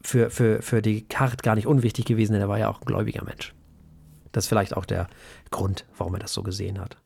für, 0.03 0.31
für, 0.31 0.63
für 0.63 0.83
Descartes 0.83 1.43
gar 1.43 1.55
nicht 1.55 1.69
unwichtig 1.69 2.07
gewesen, 2.07 2.33
denn 2.33 2.43
er 2.43 2.49
war 2.49 2.59
ja 2.59 2.69
auch 2.69 2.81
ein 2.81 2.85
gläubiger 2.87 3.25
Mensch. 3.25 3.55
Das 4.35 4.45
ist 4.45 4.49
vielleicht 4.49 4.77
auch 4.77 4.85
der 4.85 5.07
Grund, 5.51 5.85
warum 5.97 6.15
er 6.15 6.21
das 6.21 6.33
so 6.33 6.43
gesehen 6.43 6.81
hat. 6.81 6.97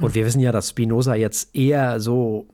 Und 0.00 0.14
wir 0.14 0.24
wissen 0.24 0.40
ja, 0.40 0.52
dass 0.52 0.70
Spinoza 0.70 1.14
jetzt 1.14 1.54
eher 1.54 2.00
so, 2.00 2.46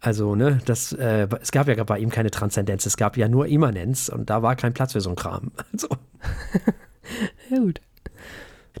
also, 0.00 0.34
ne, 0.34 0.60
das, 0.64 0.92
äh, 0.92 1.28
es 1.40 1.50
gab 1.50 1.68
ja 1.68 1.82
bei 1.84 1.98
ihm 1.98 2.10
keine 2.10 2.30
Transzendenz, 2.30 2.86
es 2.86 2.96
gab 2.96 3.16
ja 3.16 3.28
nur 3.28 3.46
Immanenz 3.46 4.08
und 4.08 4.30
da 4.30 4.42
war 4.42 4.56
kein 4.56 4.72
Platz 4.72 4.92
für 4.92 5.00
so 5.00 5.10
ein 5.10 5.16
Kram. 5.16 5.52
Also. 5.72 5.88
ja, 7.50 7.58
gut. 7.58 7.80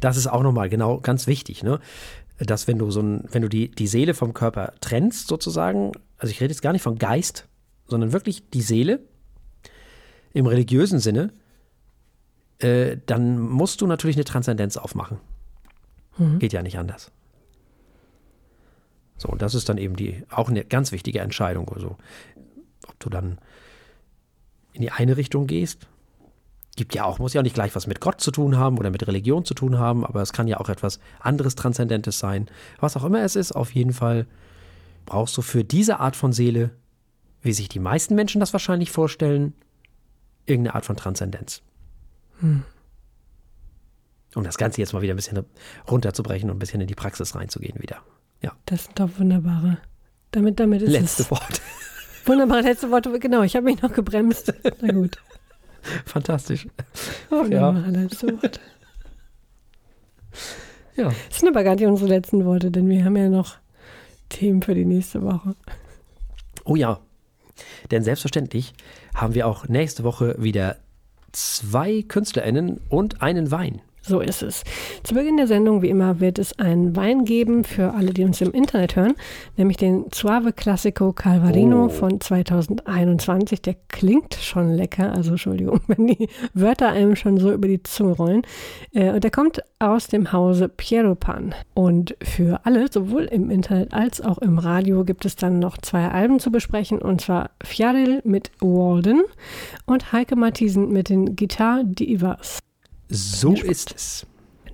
Das 0.00 0.16
ist 0.16 0.26
auch 0.26 0.42
nochmal 0.42 0.68
genau 0.68 1.00
ganz 1.00 1.26
wichtig, 1.26 1.62
ne? 1.62 1.80
Dass 2.38 2.68
wenn 2.68 2.78
du 2.78 2.90
so 2.90 3.00
ein, 3.00 3.24
wenn 3.30 3.42
du 3.42 3.48
die, 3.48 3.70
die 3.70 3.86
Seele 3.86 4.14
vom 4.14 4.34
Körper 4.34 4.74
trennst, 4.80 5.28
sozusagen, 5.28 5.92
also 6.18 6.30
ich 6.30 6.40
rede 6.40 6.52
jetzt 6.52 6.62
gar 6.62 6.72
nicht 6.72 6.82
von 6.82 6.98
Geist, 6.98 7.48
sondern 7.86 8.12
wirklich 8.12 8.50
die 8.50 8.62
Seele 8.62 9.00
im 10.32 10.46
religiösen 10.46 10.98
Sinne, 10.98 11.32
äh, 12.58 12.96
dann 13.06 13.38
musst 13.38 13.80
du 13.80 13.86
natürlich 13.86 14.16
eine 14.16 14.24
Transzendenz 14.24 14.76
aufmachen. 14.76 15.18
Mhm. 16.18 16.38
Geht 16.38 16.52
ja 16.52 16.62
nicht 16.62 16.78
anders. 16.78 17.10
So, 19.18 19.28
und 19.28 19.42
das 19.42 19.54
ist 19.54 19.68
dann 19.68 19.78
eben 19.78 19.96
die, 19.96 20.24
auch 20.30 20.48
eine 20.48 20.64
ganz 20.64 20.92
wichtige 20.92 21.20
Entscheidung. 21.20 21.68
Also, 21.70 21.96
ob 22.86 22.98
du 23.00 23.08
dann 23.08 23.38
in 24.72 24.82
die 24.82 24.90
eine 24.90 25.16
Richtung 25.16 25.46
gehst 25.46 25.88
Gibt 26.76 26.94
ja 26.94 27.04
auch, 27.04 27.18
muss 27.18 27.32
ja 27.32 27.40
auch 27.40 27.42
nicht 27.42 27.54
gleich 27.54 27.74
was 27.74 27.86
mit 27.86 28.00
Gott 28.00 28.20
zu 28.20 28.30
tun 28.30 28.58
haben 28.58 28.76
oder 28.76 28.90
mit 28.90 29.06
Religion 29.06 29.46
zu 29.46 29.54
tun 29.54 29.78
haben, 29.78 30.04
aber 30.04 30.20
es 30.20 30.34
kann 30.34 30.46
ja 30.46 30.60
auch 30.60 30.68
etwas 30.68 31.00
anderes 31.18 31.54
Transzendentes 31.54 32.18
sein. 32.18 32.48
Was 32.78 32.98
auch 32.98 33.04
immer 33.04 33.22
es 33.22 33.34
ist, 33.34 33.52
auf 33.52 33.74
jeden 33.74 33.94
Fall 33.94 34.26
brauchst 35.06 35.34
du 35.38 35.42
für 35.42 35.64
diese 35.64 36.00
Art 36.00 36.16
von 36.16 36.34
Seele, 36.34 36.70
wie 37.40 37.54
sich 37.54 37.70
die 37.70 37.78
meisten 37.78 38.14
Menschen 38.14 38.40
das 38.40 38.52
wahrscheinlich 38.52 38.90
vorstellen, 38.90 39.54
irgendeine 40.44 40.74
Art 40.74 40.84
von 40.84 40.96
Transzendenz. 40.96 41.62
Hm. 42.40 42.64
Um 44.34 44.44
das 44.44 44.58
Ganze 44.58 44.80
jetzt 44.80 44.92
mal 44.92 45.02
wieder 45.02 45.14
ein 45.14 45.16
bisschen 45.16 45.44
runterzubrechen 45.90 46.50
und 46.50 46.56
ein 46.56 46.58
bisschen 46.58 46.80
in 46.80 46.86
die 46.86 46.94
Praxis 46.94 47.34
reinzugehen 47.34 47.80
wieder. 47.80 48.02
Ja. 48.42 48.52
Das 48.66 48.84
sind 48.84 49.00
doch 49.00 49.08
wunderbare. 49.18 49.78
Damit, 50.32 50.60
damit 50.60 50.82
ist 50.82 50.90
Letzte 50.90 51.22
es. 51.22 51.30
Wort. 51.30 51.62
Wunderbare 52.26 52.60
letzte 52.60 52.90
Worte. 52.90 53.18
Genau, 53.18 53.42
ich 53.42 53.54
habe 53.56 53.64
mich 53.64 53.80
noch 53.82 53.92
gebremst. 53.92 54.52
Na 54.82 54.92
gut. 54.92 55.16
Fantastisch. 56.04 56.66
Wunderbare 57.30 57.90
letzte 57.90 58.32
Worte. 58.42 58.60
Ja. 60.96 61.12
Das 61.28 61.40
sind 61.40 61.48
aber 61.48 61.62
gar 61.62 61.76
nicht 61.76 61.86
unsere 61.86 62.08
letzten 62.08 62.44
Worte, 62.44 62.70
denn 62.70 62.88
wir 62.88 63.04
haben 63.04 63.16
ja 63.16 63.28
noch 63.28 63.56
Themen 64.28 64.62
für 64.62 64.74
die 64.74 64.84
nächste 64.84 65.22
Woche. 65.22 65.54
Oh 66.64 66.74
ja. 66.74 67.00
Denn 67.90 68.02
selbstverständlich 68.02 68.74
haben 69.14 69.34
wir 69.34 69.46
auch 69.46 69.68
nächste 69.68 70.04
Woche 70.04 70.34
wieder 70.38 70.76
zwei 71.36 72.02
KünstlerInnen 72.02 72.80
und 72.88 73.22
einen 73.22 73.50
Wein. 73.50 73.82
So 74.08 74.20
ist 74.20 74.42
es. 74.42 74.62
Zu 75.02 75.14
Beginn 75.14 75.36
der 75.36 75.48
Sendung, 75.48 75.82
wie 75.82 75.88
immer, 75.88 76.20
wird 76.20 76.38
es 76.38 76.56
einen 76.60 76.94
Wein 76.94 77.24
geben 77.24 77.64
für 77.64 77.92
alle, 77.94 78.12
die 78.12 78.22
uns 78.22 78.40
im 78.40 78.52
Internet 78.52 78.94
hören, 78.94 79.14
nämlich 79.56 79.76
den 79.78 80.04
Suave 80.14 80.52
Classico 80.52 81.12
Calvarino 81.12 81.86
Oh. 81.86 81.88
von 81.88 82.20
2021. 82.20 83.62
Der 83.62 83.74
klingt 83.88 84.34
schon 84.34 84.72
lecker, 84.74 85.12
also 85.12 85.30
Entschuldigung, 85.32 85.80
wenn 85.88 86.06
die 86.06 86.28
Wörter 86.54 86.90
einem 86.90 87.16
schon 87.16 87.38
so 87.38 87.52
über 87.52 87.66
die 87.66 87.82
Zunge 87.82 88.12
rollen. 88.12 88.42
Äh, 88.94 89.10
Und 89.10 89.24
der 89.24 89.30
kommt 89.32 89.60
aus 89.80 90.06
dem 90.06 90.30
Hause 90.32 90.68
Piero 90.68 91.16
Pan. 91.16 91.54
Und 91.74 92.16
für 92.22 92.60
alle, 92.64 92.86
sowohl 92.90 93.24
im 93.24 93.50
Internet 93.50 93.92
als 93.92 94.20
auch 94.20 94.38
im 94.38 94.58
Radio, 94.58 95.04
gibt 95.04 95.24
es 95.24 95.34
dann 95.34 95.58
noch 95.58 95.78
zwei 95.78 96.08
Alben 96.08 96.38
zu 96.38 96.50
besprechen, 96.52 96.98
und 97.00 97.20
zwar 97.20 97.50
Fjaril 97.62 98.20
mit 98.24 98.52
Walden 98.60 99.22
und 99.84 100.12
Heike 100.12 100.36
Matthiesen 100.36 100.90
mit 100.92 101.08
den 101.08 101.34
Guitar 101.34 101.82
Divas. 101.84 102.60
So 103.08 103.54
ist 103.54 103.94
es. 103.94 104.26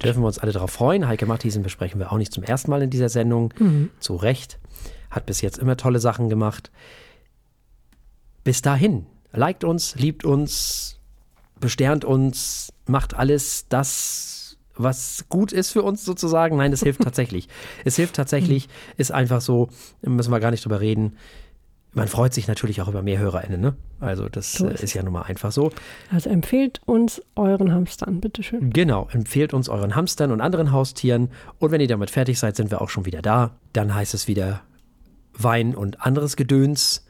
Dürfen 0.03 0.23
wir 0.23 0.27
uns 0.27 0.39
alle 0.39 0.53
darauf 0.53 0.71
freuen. 0.71 1.07
Heike 1.07 1.27
Mathiesen 1.27 1.63
besprechen 1.63 2.01
wir 2.01 2.13
auch 2.13 2.19
nicht 2.19 2.33
zum 2.33 2.43
ersten 2.43 2.71
Mal 2.71 2.83
in 2.83 2.91
dieser 2.91 3.09
Sendung. 3.09 3.53
Zu 4.01 4.17
Recht. 4.17 4.59
Hat 5.11 5.27
bis 5.27 5.41
jetzt 5.43 5.59
immer 5.59 5.77
tolle 5.77 6.01
Sachen 6.01 6.29
gemacht. 6.29 6.71
Bis 8.45 8.63
dahin, 8.63 9.07
liked 9.33 9.63
uns, 9.63 9.95
liebt 9.95 10.25
uns, 10.25 10.99
besternt 11.61 12.05
uns, 12.05 12.73
macht 12.87 13.15
alles 13.15 13.67
das, 13.69 14.59
was 14.75 15.27
gut 15.29 15.53
ist 15.53 15.71
für 15.71 15.83
uns 15.83 16.05
sozusagen. 16.05 16.57
Nein, 16.57 16.73
es 16.73 16.83
hilft 16.83 17.03
tatsächlich. 17.05 17.49
Es 17.85 17.97
hilft 17.97 18.17
tatsächlich, 18.17 18.69
ist 18.97 19.13
einfach 19.13 19.41
so, 19.41 19.69
müssen 20.03 20.33
wir 20.33 20.41
gar 20.41 20.51
nicht 20.51 20.65
drüber 20.65 20.81
reden. 20.81 21.17
Man 21.95 22.09
freut 22.09 22.33
sich 22.33 22.49
natürlich 22.49 22.81
auch 22.81 22.89
über 22.89 23.03
mehr 23.03 23.19
HörerInnen, 23.19 23.61
ne? 23.61 23.75
Also 24.01 24.29
das 24.29 24.53
So 24.53 24.67
äh, 24.67 24.75
ist 24.75 24.83
ist 24.83 24.95
ja 24.95 25.03
nun 25.03 25.13
mal 25.13 25.23
einfach 25.23 25.53
so. 25.53 25.71
Also 26.11 26.31
empfehlt 26.31 26.81
uns 26.87 27.23
euren 27.37 27.73
Hamstern, 27.73 28.21
bitteschön. 28.21 28.71
Genau, 28.71 29.09
empfehlt 29.13 29.53
uns 29.53 29.69
euren 29.69 29.95
Hamstern 29.95 30.33
und 30.33 30.41
anderen 30.41 30.73
Haustieren. 30.73 31.29
Und 31.59 31.71
wenn 31.71 31.81
ihr 31.81 31.89
damit 31.89 32.11
fertig 32.11 32.39
seid, 32.39 32.57
sind 32.57 32.71
wir 32.71 32.81
auch 32.81 32.89
schon 32.89 33.05
wieder 33.05 33.21
da. 33.21 33.51
Dann 33.75 33.95
heißt 33.95 34.15
es 34.15 34.27
wieder 34.27 34.63
Wein 35.35 35.75
und 35.75 36.05
anderes 36.05 36.37
Gedöns. 36.37 37.05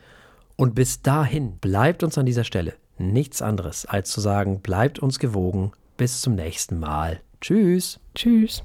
Und 0.56 0.74
bis 0.74 1.02
dahin 1.02 1.58
bleibt 1.58 2.02
uns 2.02 2.18
an 2.18 2.26
dieser 2.26 2.44
Stelle 2.44 2.74
nichts 2.98 3.42
anderes, 3.42 3.86
als 3.86 4.10
zu 4.10 4.20
sagen, 4.20 4.60
bleibt 4.60 4.98
uns 4.98 5.18
gewogen. 5.18 5.72
Bis 5.96 6.20
zum 6.20 6.34
nächsten 6.34 6.78
Mal. 6.78 7.20
Tschüss. 7.40 8.00
Tschüss. 8.14 8.60